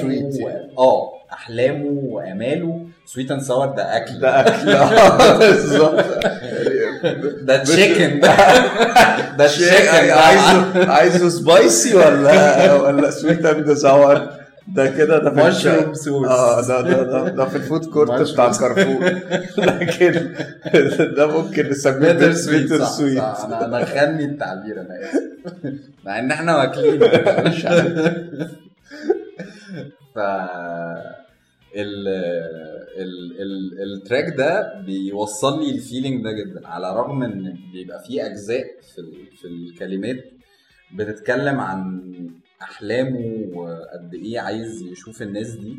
و... 0.06 0.40
يعني. 0.40 0.70
آه 0.78 1.12
أحلامه 1.32 2.00
وأماله. 2.04 2.86
sweet 3.06 3.30
and 3.30 3.40
sour 3.40 3.66
ده 3.66 3.96
أكل. 3.96 4.18
ده 4.18 4.40
أكل. 4.40 4.66
بالظبط. 5.46 6.04
ده 7.42 7.56
chicken 7.64 8.20
ده 9.38 9.46
chicken 9.46 10.10
عايزه 10.10 10.90
عايزه 10.92 11.28
spicy 11.28 11.94
ولا 11.94 12.72
ولا 12.74 13.10
sweet 13.10 13.44
and 13.46 13.72
sour 13.72 14.28
ده 14.74 14.86
كده 14.86 15.18
ده 15.18 15.30
في 15.30 15.36
مشروم 15.48 15.90
الش- 15.90 15.98
سوس. 15.98 16.28
آه 16.28 16.60
ده 16.68 16.80
ده 16.80 17.02
ده, 17.02 17.28
ده 17.28 17.44
في 17.44 17.56
ال 17.56 17.62
food 17.62 17.84
court. 17.84 18.32
بتاع 18.32 18.52
كارفور 18.52 19.04
لكن 19.58 20.32
ده 21.16 21.26
ممكن 21.26 21.68
نسميه 21.70 22.12
bittersweet 22.12 22.62
bittersweet. 22.72 23.18
أنا 23.18 23.64
أنا 23.64 23.84
خاني 23.84 24.24
التعبير 24.24 24.80
أنا 24.80 24.98
مع 26.04 26.18
ان 26.18 26.30
إحنا 26.30 26.56
واكلين 26.56 27.00
مش. 27.46 27.66
ف 30.14 30.18
ال 31.74 32.08
ال 33.02 33.40
ال 33.42 33.92
ال 33.92 33.99
track 33.99 34.34
ده 34.36 34.80
بيوصل 34.86 35.60
لي 35.64 35.70
ال 35.70 35.77
feeling 35.77 36.24
ده 36.24 36.32
جدا 36.32 36.68
على 36.68 36.90
الرغم 36.92 37.22
إن 37.22 37.56
بيبقى 37.72 38.02
فيه 38.04 38.26
أجزاء 38.26 38.64
في 38.94 39.02
في 39.36 39.44
الكلمات 39.48 40.24
بتتكلم 40.94 41.60
عن 41.60 42.02
أحلامه 42.62 43.46
وقد 43.54 44.14
إيه 44.14 44.40
عايز 44.40 44.82
يشوف 44.82 45.22
الناس 45.22 45.50
دي 45.50 45.76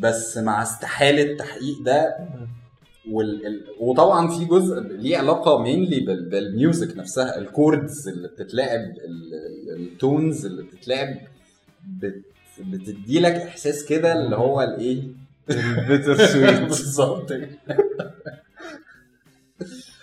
بس 0.00 0.38
مع 0.38 0.62
استحالة 0.62 1.36
تحقيق 1.36 1.82
ده 1.82 2.16
وال... 3.10 3.46
ال... 3.46 3.64
وطبعا 3.80 4.28
في 4.38 4.44
جزء 4.44 4.80
ليه 4.80 5.16
علاقة 5.18 5.62
mainly 5.62 6.00
بال... 6.00 6.28
بال 6.28 6.47
music 6.47 6.96
نفسها 6.96 7.38
ال 7.38 7.48
chords 7.48 8.08
اللي 8.08 8.28
بتتلعب 8.28 8.80
ال... 8.80 9.34
ال- 9.34 9.76
ال 9.76 9.88
tones 9.88 10.46
اللي 10.46 10.62
بتتلعب 10.62 11.16
بت... 12.00 12.22
بتدي 12.60 13.20
لك 13.20 13.32
إحساس 13.34 13.84
كده 13.84 14.12
اللي 14.12 14.36
هو 14.36 14.62
الإيه؟ 14.62 15.02
ال 15.50 16.26
bittersweet 16.26 16.60
بالظبط. 16.72 17.32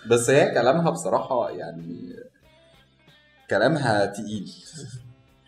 بس 0.09 0.29
هي 0.29 0.51
كلامها 0.53 0.89
بصراحة 0.89 1.49
يعني 1.49 2.15
كلامها 3.49 4.05
تقيل. 4.05 4.51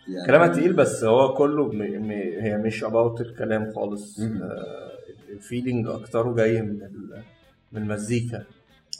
يعني 0.08 0.26
كلامها 0.26 0.46
تقيل 0.48 0.72
بس 0.72 1.04
هو 1.04 1.34
كله 1.34 1.66
م... 1.72 1.76
م... 1.78 2.10
هي 2.40 2.56
مش 2.56 2.84
about 2.84 3.20
الكلام 3.20 3.72
خالص. 3.74 4.20
آه 4.20 4.88
ال 5.28 5.36
feeling 5.36 5.88
اكتره 5.88 6.34
جاي 6.34 6.62
من 6.62 6.82
ال... 6.82 7.22
من 7.72 7.82
المزيكا. 7.82 8.44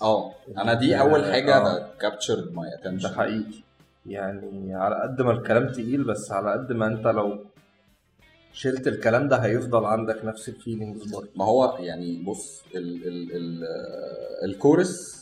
آه 0.02 0.32
أنا 0.58 0.74
دي 0.74 1.00
أول 1.00 1.24
حاجة. 1.32 1.86
captured 2.00 2.54
my 2.54 2.70
ده 2.70 2.74
attention 2.76 3.08
حقيقي. 3.14 3.62
يعني 4.06 4.74
على 4.74 5.02
قد 5.02 5.22
ما 5.22 5.32
الكلام 5.32 5.68
تقيل 5.68 6.04
بس 6.04 6.32
على 6.32 6.52
قد 6.52 6.72
ما 6.72 6.86
أنت 6.86 7.06
لو 7.06 7.44
شلت 8.58 8.86
الكلام 8.88 9.28
ده 9.28 9.36
هيفضل 9.36 9.84
عندك 9.84 10.24
نفس 10.24 10.48
ال 10.48 10.54
feelings 10.54 11.02
برضه. 11.12 11.28
ما 11.36 11.44
هو 11.44 11.76
يعني 11.80 12.22
بص 12.22 12.62
ال 12.74 13.06
ال 13.08 13.36
ال 13.36 13.64
ال 14.44 14.55
chorus 14.55 15.18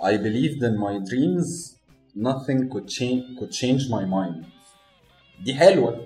I 0.00 0.12
believed 0.26 0.62
in 0.68 0.74
my 0.86 0.94
dreams 1.10 1.48
nothing 2.28 2.60
could 2.72 2.88
change 2.98 3.22
could 3.38 3.52
change 3.62 3.82
my 3.88 4.04
mind. 4.16 4.44
دي 5.44 5.54
حلوة. 5.54 6.00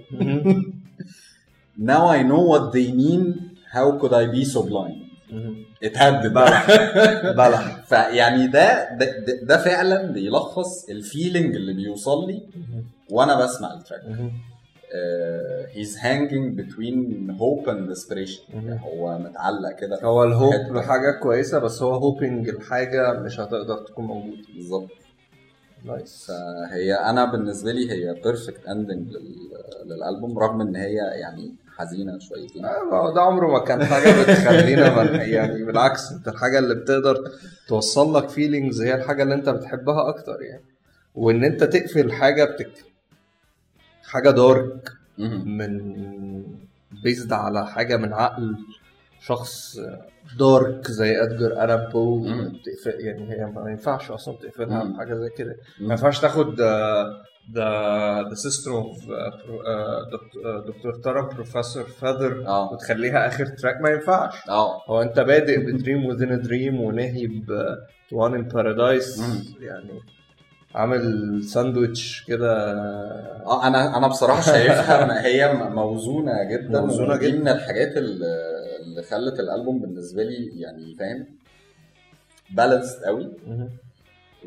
now 1.78 2.06
I 2.08 2.22
know 2.30 2.42
what 2.52 2.72
they 2.72 2.88
mean 2.92 3.24
how 3.74 3.98
could 4.00 4.12
I 4.12 4.26
be 4.38 4.44
so 4.44 4.62
blind 4.62 5.06
اتهدد 5.82 6.32
بلح. 6.32 6.66
بلح. 7.36 7.84
فيعني 7.88 8.46
ده, 8.46 8.94
ده, 8.94 9.06
ده 9.42 9.56
فعلا 9.64 10.12
بيلخص 10.12 10.88
ال 10.90 10.99
feeling 10.99 11.56
اللي 11.56 11.72
بيوصل 11.72 12.26
لي 12.26 12.42
وأنا 13.10 13.44
بسمع 13.44 13.72
ال 13.74 13.79
track 13.79 14.02
uh, 14.92 15.66
he's 15.74 15.96
hanging 15.96 16.54
between 16.60 17.28
hope 17.38 17.66
and 17.66 17.88
desperation. 17.88 18.54
مهم. 18.54 18.78
هو 18.78 19.18
متعلق 19.18 19.76
كده. 19.80 19.98
هو 20.02 20.24
ال 20.24 20.30
hope 20.30 20.52
حتة. 20.52 20.80
حاجة 20.80 21.10
كويسة 21.22 21.58
بس 21.58 21.82
هو 21.82 21.94
hoping 21.94 22.48
الحاجة 22.48 23.12
مش 23.20 23.40
هتقدر 23.40 23.78
تكون 23.78 24.04
موجودة. 24.04 24.42
بالظبط. 24.54 24.88
nice 25.84 26.26
فهي 26.26 26.94
أنا 26.94 27.24
بالنسبة 27.24 27.72
لي 27.72 27.90
هي 27.92 28.14
perfect 28.24 28.66
ending 28.66 29.08
للألبوم 29.86 30.38
رغم 30.38 30.60
إن 30.60 30.76
هي 30.76 30.94
يعني 30.96 31.54
حزينة 31.76 32.18
شويتين. 32.18 32.64
آه، 32.64 33.14
ده 33.14 33.20
عمره 33.20 33.46
ما 33.52 33.58
كان 33.58 33.84
حاجة 33.84 34.22
بتخلينا 34.22 35.02
من 35.02 35.20
يعني 35.20 35.64
بالعكس 35.64 36.12
انت 36.12 36.28
الحاجة 36.28 36.58
اللي 36.58 36.74
بتقدر 36.74 37.16
توصل 37.68 38.16
لك 38.16 38.28
feelings 38.28 38.82
هي 38.82 38.94
الحاجة 38.94 39.22
اللي 39.22 39.34
انت 39.34 39.48
بتحبها 39.48 40.08
أكتر 40.08 40.42
يعني. 40.42 40.64
وإن 41.14 41.44
انت 41.44 41.64
تقفل 41.64 42.12
حاجة 42.12 42.44
بتك 42.44 42.70
حاجة 44.08 44.30
dark. 44.30 44.92
من 45.18 45.72
based 47.04 47.32
على 47.32 47.66
حاجة 47.66 47.96
من 47.96 48.12
عقل 48.12 48.56
شخص 49.20 49.78
dark 50.38 50.86
زي 50.90 51.22
Edgar 51.22 51.46
Allan 51.46 51.90
Poe 51.92 52.26
يعني 52.84 53.32
هي 53.32 53.46
ما 53.46 53.70
ينفعش 53.70 54.10
أصلا 54.10 54.36
تقفلها 54.36 54.84
مم. 54.84 54.92
بحاجة 54.92 55.14
زي 55.14 55.28
كده. 55.38 55.56
ما 55.80 55.90
ينفعش 55.90 56.20
تاخد 56.20 56.60
the 57.54 58.24
the 58.28 58.34
System 58.34 58.70
of 58.70 58.96
Doctor 60.66 60.94
Tarr 61.04 61.22
Professor 61.22 61.84
Fether 61.84 62.46
آه 62.46 62.72
وتخليها 62.72 63.26
آخر 63.26 63.46
track 63.46 63.80
ما 63.80 63.90
ينفعش 63.90 64.48
آه 64.48 64.82
هو 64.90 65.02
أنت 65.02 65.20
بادئ 65.20 65.72
ب 65.72 65.78
dream 65.78 66.04
within 66.06 66.40
dream 66.42 66.80
ونهي 66.80 67.26
ب 67.26 67.76
One 68.12 68.34
in 68.34 68.42
Paradise. 68.42 69.22
يعني 69.60 70.00
عامل 70.76 71.42
ساندويتش 71.44 72.24
كده 72.28 72.72
آه 73.46 73.66
أنا 73.66 73.96
أنا 73.96 74.06
بصراحة 74.08 74.40
شايفها 74.40 75.22
هي 75.26 75.52
موزونة 75.54 76.44
جدا 76.44 76.80
موزونة 76.80 77.14
ودي 77.14 77.26
جدا. 77.30 77.38
من 77.40 77.48
الحاجات 77.48 77.96
اللي 77.96 79.02
خلت 79.10 79.40
الألبوم 79.40 79.80
بالنسبة 79.80 80.22
لي 80.22 80.60
يعني 80.60 80.94
فاهم 80.98 81.26
بالانسد 82.50 83.04
قوي. 83.04 83.32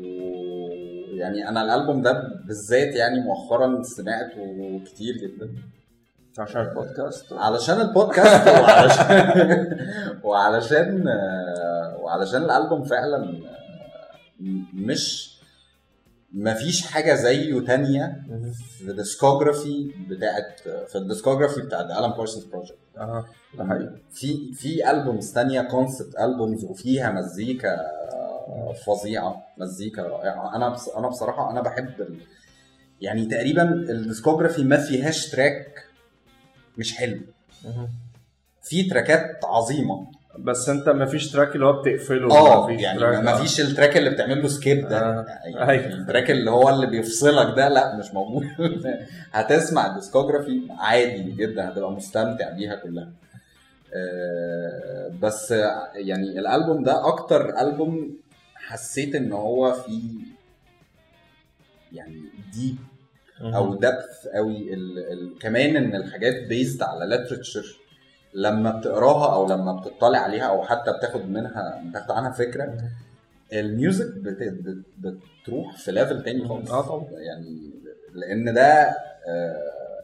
ويعني 0.00 1.48
أنا 1.48 1.62
الألبوم 1.64 2.02
ده 2.02 2.12
بالذات 2.46 2.94
يعني 2.96 3.20
مؤخرا 3.20 3.82
سمعته 3.82 4.80
كتير 4.86 5.14
جدا 5.16 5.50
عشان 6.38 6.60
البودكاست 6.60 7.32
علشان 7.32 7.80
البودكاست 7.80 8.48
وعلشان 8.48 9.78
وعلشان 10.24 11.08
آه، 11.08 11.96
وعلشان 12.00 12.42
الألبوم 12.42 12.84
فعلا 12.84 13.16
آه، 13.24 14.44
مش 14.74 15.29
مفيش 16.32 16.82
حاجة 16.86 17.14
زيه 17.14 17.60
تانية. 17.60 18.22
في 18.78 18.90
ال 18.90 18.99
discography 18.99 19.94
بتاعت 20.08 20.60
في 20.88 20.98
ال 20.98 21.03
discography 21.03 21.60
بتاعت 21.60 21.84
Alan 21.84 22.10
Parsons 22.10 22.44
Project 22.44 22.78
آه. 22.98 23.24
ده 23.58 23.64
حقيقي. 23.64 23.96
في 24.12 24.52
في 24.54 24.90
albums 24.90 25.32
تانية 25.32 25.60
concept 25.62 26.14
albums 26.20 26.64
وفيها 26.64 27.10
مزيكا 27.10 27.76
فظيعة 28.86 29.42
مزيكا 29.58 30.02
رائعة. 30.02 30.56
أنا 30.56 30.68
بص 30.68 30.88
أنا 30.88 31.08
بصراحة 31.08 31.50
أنا 31.50 31.60
بحب 31.62 32.00
ال... 32.00 32.20
يعني 33.00 33.26
تقريبا 33.26 33.62
ال 33.72 33.80
discography 33.80 34.64
ما 34.64 34.76
فيهاش 34.76 35.30
track 35.30 35.84
مش 36.78 36.96
حلو. 36.96 37.20
في 38.62 38.82
track 38.88 39.35
ات 39.35 39.44
عظيمة. 39.44 40.06
بس 40.38 40.68
انت 40.68 40.88
ما 40.88 41.06
فيش 41.06 41.30
track 41.30 41.54
اللي 41.54 41.66
هو 41.66 41.82
بتقفله 41.82 42.36
آه 42.36 42.70
يعني 42.70 43.22
ما 43.22 43.36
فيش 43.36 43.60
ال 43.60 43.66
track 43.66 43.96
اللي 43.96 44.10
بتعمل 44.10 44.42
له 44.42 44.48
skip 44.48 44.88
ده 44.88 44.98
آه. 44.98 45.26
يعني 45.44 45.70
أيوة. 45.70 45.86
ال 45.86 45.93
track 45.93 46.30
اللي 46.30 46.50
هو 46.50 46.68
اللي 46.68 46.86
بيفصلك 46.86 47.56
ده 47.56 47.68
لا 47.68 47.96
مش 47.96 48.14
موجود 48.14 48.46
هتسمع 49.32 49.86
ال 49.86 49.92
discography 49.92 50.60
عادي 50.78 51.30
جدا 51.30 51.68
هتبقى 51.68 51.92
مستمتع 51.92 52.50
بيها 52.50 52.74
كلها 52.74 53.08
آه، 53.94 55.12
بس 55.22 55.50
يعني 55.94 56.38
الألبوم 56.38 56.82
ده 56.82 57.08
أكتر 57.08 57.60
ألبوم 57.60 58.16
حسيت 58.54 59.14
إن 59.14 59.32
هو 59.32 59.72
فيه 59.72 60.10
يعني 61.92 62.22
deep. 62.54 62.76
أو 63.42 63.74
depth 63.74 64.26
قوي 64.34 64.74
ال... 64.74 64.98
ال... 64.98 65.38
كمان 65.38 65.76
إن 65.76 65.94
الحاجات 65.94 66.48
based 66.48 66.82
على 66.82 67.06
literature 67.06 67.79
لما 68.34 68.78
بتقراها 68.78 69.34
أو 69.34 69.46
لما 69.48 69.72
بتطلع 69.80 70.18
عليها 70.18 70.44
أو 70.44 70.62
حتى 70.64 70.92
بتاخد 70.92 71.28
منها 71.28 71.82
بتاخد 71.90 72.10
عنها 72.10 72.30
فكرة 72.32 72.74
ال 73.52 73.62
music 73.62 74.14
بت... 74.14 74.42
بت... 74.42 75.16
بتروح 75.42 75.76
في 75.76 75.92
level 75.92 76.22
تاني 76.22 76.48
خالص 76.48 76.70
آه 76.70 76.82
طبعا. 76.82 77.06
يعني 77.10 77.70
لأن 78.14 78.54
ده 78.54 78.96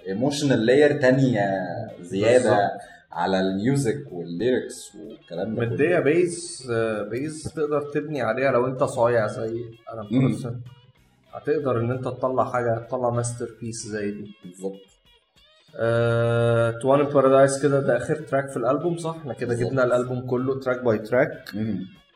emotional 0.09 0.67
layer 0.67 1.01
تانية 1.01 1.51
زيادة 2.01 2.51
بالظبط. 2.51 2.81
على 3.13 3.41
ال 3.41 3.53
music 3.53 4.13
وال 4.13 4.33
lyrics 4.33 4.95
والكلام 4.95 5.55
ده 5.55 5.65
كله. 5.65 5.73
مدية 5.75 5.99
base 5.99 6.69
آه، 6.71 7.03
base 7.03 7.43
تقدر 7.57 7.81
تبني 7.95 8.23
عليها 8.23 8.51
لو 8.53 8.67
أنت 8.67 8.85
صايع 8.85 9.27
زي 9.27 9.65
أنا 9.93 10.09
هتقدر 11.33 11.81
إن 11.81 11.91
أنت 11.91 12.05
تطلع 12.05 12.45
حاجة 12.53 12.87
تطلع 12.89 13.11
masterpiece 13.11 13.87
زي 13.87 14.11
دي 14.11 14.35
بالظبط 14.45 14.81
To 16.83 16.88
One 16.88 16.97
in 16.97 17.03
Paradise 17.05 17.63
كده 17.63 17.81
ده 17.81 17.97
آخر 17.97 18.15
track 18.17 18.49
في 18.49 18.57
الألبوم 18.57 18.99
صح 18.99 19.17
إحنا 19.21 19.35
كده. 19.35 19.55
جبنا 19.55 19.85
الألبوم 19.85 20.21
كله 20.27 20.61
track 20.61 20.83
by 20.85 20.99
track. 20.99 21.31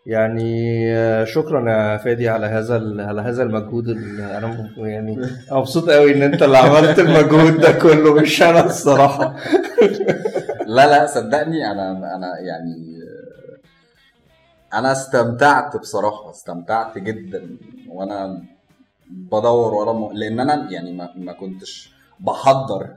يعني 0.06 0.82
آه، 0.96 1.24
شكرا 1.24 1.70
يا 1.70 1.96
فادي 1.96 2.28
على 2.28 2.46
هذا 2.46 2.74
على 3.06 3.20
هذا 3.22 3.42
المجهود 3.42 3.88
أنا 3.88 4.68
يعني 4.76 5.18
مبسوط 5.52 5.90
قوي 5.90 6.14
إن 6.14 6.22
أنت 6.22 6.42
اللي 6.42 6.58
عملت 6.58 6.98
المجهود 6.98 7.60
ده 7.60 7.72
كله 7.72 8.14
مش 8.14 8.42
أنا 8.42 8.66
الصراحة 8.66 9.36
لا 10.76 10.86
لا 10.86 11.06
صدقني 11.06 11.70
أنا 11.70 12.16
أنا 12.16 12.38
يعني 12.40 13.00
أنا 14.74 14.92
استمتعت 14.92 15.76
بصراحة 15.76 16.30
استمتعت 16.30 16.98
جدا 16.98 17.56
وأنا 17.88 18.42
بدور 19.10 19.74
ورا. 19.74 20.12
لأن 20.14 20.40
أنا 20.40 20.68
يعني 20.72 20.92
ما, 20.92 21.08
ما 21.16 21.32
كنتش 21.32 21.92
بحضر. 22.20 22.88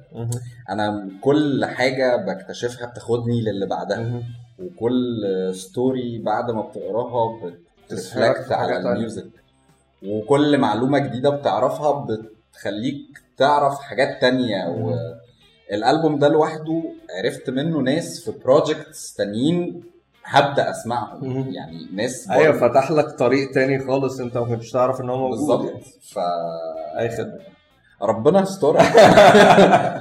أنا 0.69 1.09
كل 1.21 1.65
حاجة 1.65 2.15
بكتشفها 2.15 2.87
بتاخدني 2.87 3.41
للي 3.41 3.65
بعدها. 3.65 4.23
وكل 4.59 5.21
story 5.55 6.17
بعد 6.17 6.51
ما 6.51 6.61
بتقراها 6.61 7.41
بت 7.87 8.02
reflect 8.02 8.53
حاجة 8.53 8.75
على. 8.75 8.93
ال 8.93 8.98
music. 8.98 9.29
وكل 10.05 10.57
معلومة 10.57 10.99
جديدة 10.99 11.29
بتعرفها 11.29 12.05
بتخليك 12.51 13.21
تعرف 13.37 13.79
حاجات 13.79 14.21
تانية. 14.21 14.67
والالبوم 15.71 16.19
ده 16.19 16.27
لوحده 16.27 16.83
عرفت 17.17 17.49
منه 17.49 17.77
ناس 17.79 18.29
في 18.29 18.39
projects 18.43 19.13
تانيين 19.13 19.83
هبدأ 20.25 20.69
أسمعهم. 20.69 21.53
يعني 21.53 21.87
ناس 21.93 22.29
أيوه 22.29 22.53
فتح 22.53 22.91
لك 22.91 23.11
طريق 23.11 23.51
تاني 23.51 23.79
خالص 23.79 24.19
أنت 24.19 24.37
ما 24.37 24.45
كنتش 24.45 24.71
تعرف 24.71 25.01
إن 25.01 25.09
هو 25.09 25.17
موجود. 25.17 25.39
بالظبط. 25.39 25.83
ف 26.01 26.19
أي 26.99 27.09
خدمة. 27.09 27.52
ربنا 28.03 28.41
يسترك 28.41 28.81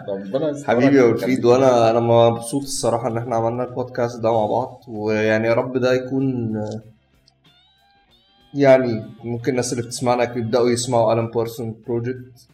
ربنا 0.09 0.49
يسترك 0.51 0.67
حبيبي 0.67 0.97
يا 0.97 1.03
ولفيد 1.03 1.45
وأنا 1.45 1.91
أنا 1.91 2.01
مبسوط 2.01 2.63
الصراحة 2.63 3.09
ان 3.09 3.19
إحنا 3.19 3.37
عملنا 3.37 3.65
البودكاست 3.65 4.21
ده 4.21 4.33
مع 4.33 4.47
بعض 4.47 4.81
ويعني 4.89 5.49
يا 5.49 5.55
رب 5.55 5.79
ده 5.79 5.93
يكون 5.93 6.55
يعني 8.55 9.05
ممكن 9.25 9.51
الناس 9.51 9.73
اللي 9.73 9.85
بتسمعنا 9.85 10.23
يبدأوا 10.37 10.71
يسمعوا 10.71 11.13
Alan 11.13 11.27
Parsons 11.31 11.75
Project 11.87 12.49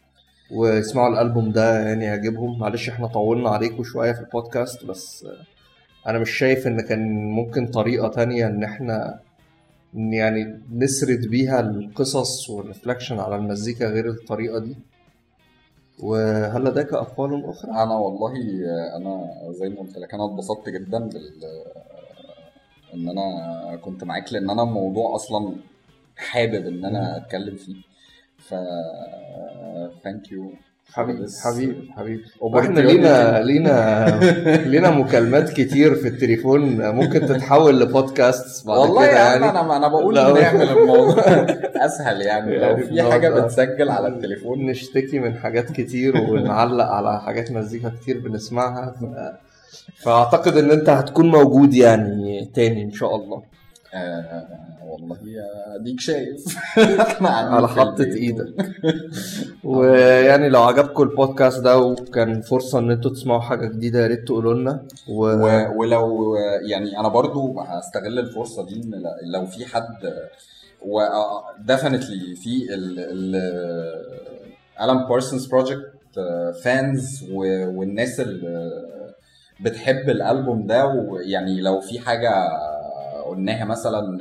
ويسمعوا 0.50 1.08
الألبوم 1.12 1.52
ده 1.52 1.80
يعني 1.88 2.04
يعجبهم. 2.04 2.58
معلش 2.58 2.88
إحنا 2.88 3.06
طولنا 3.06 3.50
عليكم 3.50 3.84
شوية 3.84 4.12
في 4.12 4.20
البودكاست 4.20 4.84
بس 4.84 5.26
أنا 6.06 6.18
مش 6.18 6.30
شايف 6.30 6.66
ان 6.66 6.80
كان 6.80 7.30
ممكن 7.30 7.66
طريقة 7.66 8.08
تانية 8.08 8.46
ان 8.46 8.64
إحنا 8.64 9.20
يعني 9.94 10.60
نسرد 10.72 11.20
بيها 11.20 11.60
القصص 11.60 12.50
وال 12.50 12.62
reflection 12.62 13.18
على 13.18 13.36
المزيكا 13.36 13.86
غير 13.88 14.08
الطريقة 14.08 14.58
دي. 14.58 14.76
وهل 16.02 16.64
لديك 16.64 16.92
أقوال 16.92 17.44
أخرى؟ 17.44 17.70
أنا 17.70 17.94
والله 17.94 18.32
أنا 18.96 19.30
زي 19.52 19.68
ما 19.68 19.80
قلت 19.80 19.98
لك 19.98 20.14
أنا 20.14 20.24
اتبسطت 20.24 20.68
جدا 20.68 20.98
بال 20.98 21.32
إن 22.94 23.08
أنا 23.08 23.76
كنت 23.76 24.04
معاك 24.04 24.32
لأن 24.32 24.50
أنا 24.50 24.62
الموضوع 24.62 25.14
أصلا 25.14 25.56
حابب 26.16 26.66
إن 26.66 26.84
أنا 26.84 27.16
أتكلم 27.16 27.56
فيه 27.56 27.76
ف 28.38 28.54
ثانك 30.04 30.32
يو 30.32 30.52
حبيبي 30.92 31.26
حبيبي 31.44 31.92
حبيبي. 31.96 32.24
وإحنا 32.40 32.80
لينا 32.80 33.42
لينا 33.42 34.06
لينا 34.72 34.90
مكالمات 34.90 35.50
كتير 35.50 35.94
في 35.94 36.08
التليفون 36.08 36.90
ممكن 36.90 37.20
تتحول 37.26 37.80
لبودكاست 37.80 38.66
بعد 38.66 38.78
والله 38.78 39.06
كده 39.06 39.16
يعني 39.16 39.50
أنا 39.50 39.76
أنا 39.76 39.88
بقول. 39.88 40.14
نعمل 40.14 40.62
الموضوع 40.68 41.14
أسهل 41.86 42.20
يعني 42.22 42.58
لو 42.58 42.62
يعني 42.62 42.82
في 42.82 43.02
حاجة 43.02 43.28
بتسجل 43.28 43.88
على 43.90 44.08
التليفون 44.08 44.66
نشتكي 44.66 45.18
من 45.18 45.34
حاجات 45.36 45.72
كتير 45.72 46.16
ونعلق 46.16 46.84
على 46.84 47.20
حاجات 47.20 47.52
مزيكا 47.52 47.92
كتير 48.02 48.18
بنسمعها. 48.18 48.94
فأعتقد 49.96 50.56
إن 50.56 50.70
أنت 50.70 50.88
هتكون 50.88 51.28
موجود 51.30 51.74
يعني 51.74 52.50
تاني 52.54 52.82
إن 52.82 52.92
شاء 52.92 53.16
الله 53.16 53.42
آه 53.94 54.46
والله 54.86 55.16
اديك 55.76 56.00
شايف. 56.00 56.44
إحنا 57.00 57.28
على 57.28 57.68
حطة. 57.68 58.04
إيدك. 58.04 58.54
ويعني 59.64 60.48
لو 60.48 60.62
عجبكم 60.62 61.02
البودكاست 61.02 61.60
ده 61.60 61.78
وكان 61.78 62.40
فرصة 62.40 62.78
إن 62.78 62.90
أنتوا 62.90 63.10
تسمعوا 63.10 63.40
حاجة 63.40 63.66
جديدة 63.68 64.00
يا 64.02 64.06
ريت 64.06 64.24
تقولوا 64.26 64.54
لنا. 64.54 64.82
و... 65.08 65.24
و- 65.26 65.78
ولو 65.80 66.36
يعني 66.70 66.98
أنا 67.00 67.08
برضو 67.08 67.60
هستغل 67.60 68.18
الفرصة 68.18 68.66
دي 68.66 68.74
إن 68.74 69.02
لو 69.32 69.46
في 69.46 69.66
حد 69.66 70.12
و 70.82 71.00
definitely 71.68 72.40
في 72.42 72.74
ال 72.74 72.98
ال 72.98 73.36
Alan 74.80 75.08
Parsons 75.08 75.46
Project 75.46 75.90
fans 76.64 77.24
والناس 77.32 78.20
اللي 78.20 78.70
بتحب 79.60 80.10
الألبوم 80.10 80.66
ده 80.66 80.86
ويعني 80.86 81.60
لو 81.60 81.80
في 81.80 81.98
حاجة 81.98 82.30
قلناها 83.28 83.64
مثلا 83.64 84.18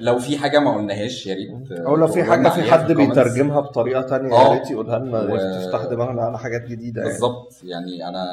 لو 0.00 0.18
في 0.18 0.38
حاجة 0.38 0.58
ما 0.58 0.74
قلناهاش 0.76 1.26
يا 1.26 1.34
ريت 1.34 1.72
أو 1.72 1.96
لو 1.96 2.06
في 2.06 2.22
لنا 2.22 2.50
في 2.50 2.62
حد. 2.72 2.92
بيترجمها 2.92 3.60
بطريقة 3.60 4.02
تانية 4.02 4.32
آه. 4.34 4.48
يا 4.48 4.58
ريت 4.58 4.70
يقولها 4.70 4.98
لنا 4.98 5.20
و- 5.22 5.36
تفتح 5.36 5.84
دماغنا 5.84 6.22
على 6.22 6.38
حاجات 6.38 6.62
جديدة 6.64 7.00
يعني 7.02 7.12
بالظبط 7.12 7.52
يعني 7.64 8.08
أنا 8.08 8.24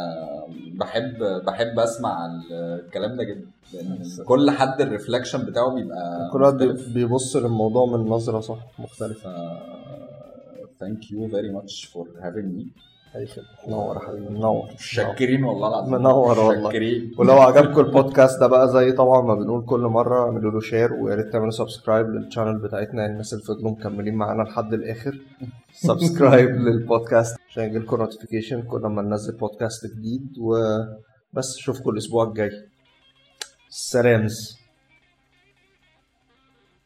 بحب 0.73 1.17
بحب 1.45 1.79
أسمع 1.79 2.25
الكلام 2.51 3.15
ده 3.17 3.23
جدا 3.23 3.47
كل 4.25 4.51
حد 4.51 4.81
ال 4.81 4.87
reflection 4.87 5.45
بتاعه 5.45 5.73
بيبقى 5.75 6.29
كل 6.33 6.39
مختلف. 6.39 6.89
بيبص 6.89 7.35
للموضوع 7.35 7.85
من 7.97 8.05
نظرة 8.09 8.39
صح 8.39 8.59
مختلفة 8.79 9.29
thank 10.79 11.11
you 11.11 11.27
very 11.27 11.49
much 11.49 11.85
for 11.85 12.09
having 12.21 12.55
me 12.55 12.67
منور 13.67 13.95
يا 13.95 13.99
حبيبي 13.99 14.29
منور. 14.29 14.69
شاكرين 14.77 15.43
والله 15.43 15.67
العظيم. 15.67 15.93
منور 15.93 16.39
والله. 16.39 16.63
شاكرين 16.71 17.11
ولو 17.17 17.33
عجبكم 17.33 17.79
البودكاست 17.81 18.39
ده 18.39 18.47
بقى 18.47 18.69
زي 18.69 18.91
طبعا 18.91 19.21
ما 19.21 19.35
بنقول 19.35 19.65
كل 19.65 19.79
مرة 19.79 20.25
اعملوا 20.25 20.51
له 20.51 20.59
share 20.59 20.93
ويا 20.93 21.15
ريت 21.15 21.31
تعملوا 21.33 21.51
subscribe 21.51 22.07
لل 22.09 22.20
channel 22.20 22.57
بتاعتنا 22.59 23.01
يعني 23.01 23.13
الناس 23.13 23.33
اللي 23.33 23.43
فضلوا 23.45 23.71
مكملين 23.71 24.15
معانا 24.15 24.43
لحد 24.43 24.73
الآخر. 24.73 25.17
subscribe 25.73 26.49
للبودكاست 26.65 27.35
عشان 27.49 27.63
يجيلكم 27.63 27.97
notification 27.97 28.61
كل 28.61 28.81
ما 28.81 29.01
ننزل 29.01 29.37
بودكاست 29.37 29.85
جديد. 29.85 30.27
وبس 30.41 31.55
اشوفكم 31.57 31.89
الأسبوع 31.89 32.23
الجاي. 32.27 32.51
سلامز. 33.69 34.57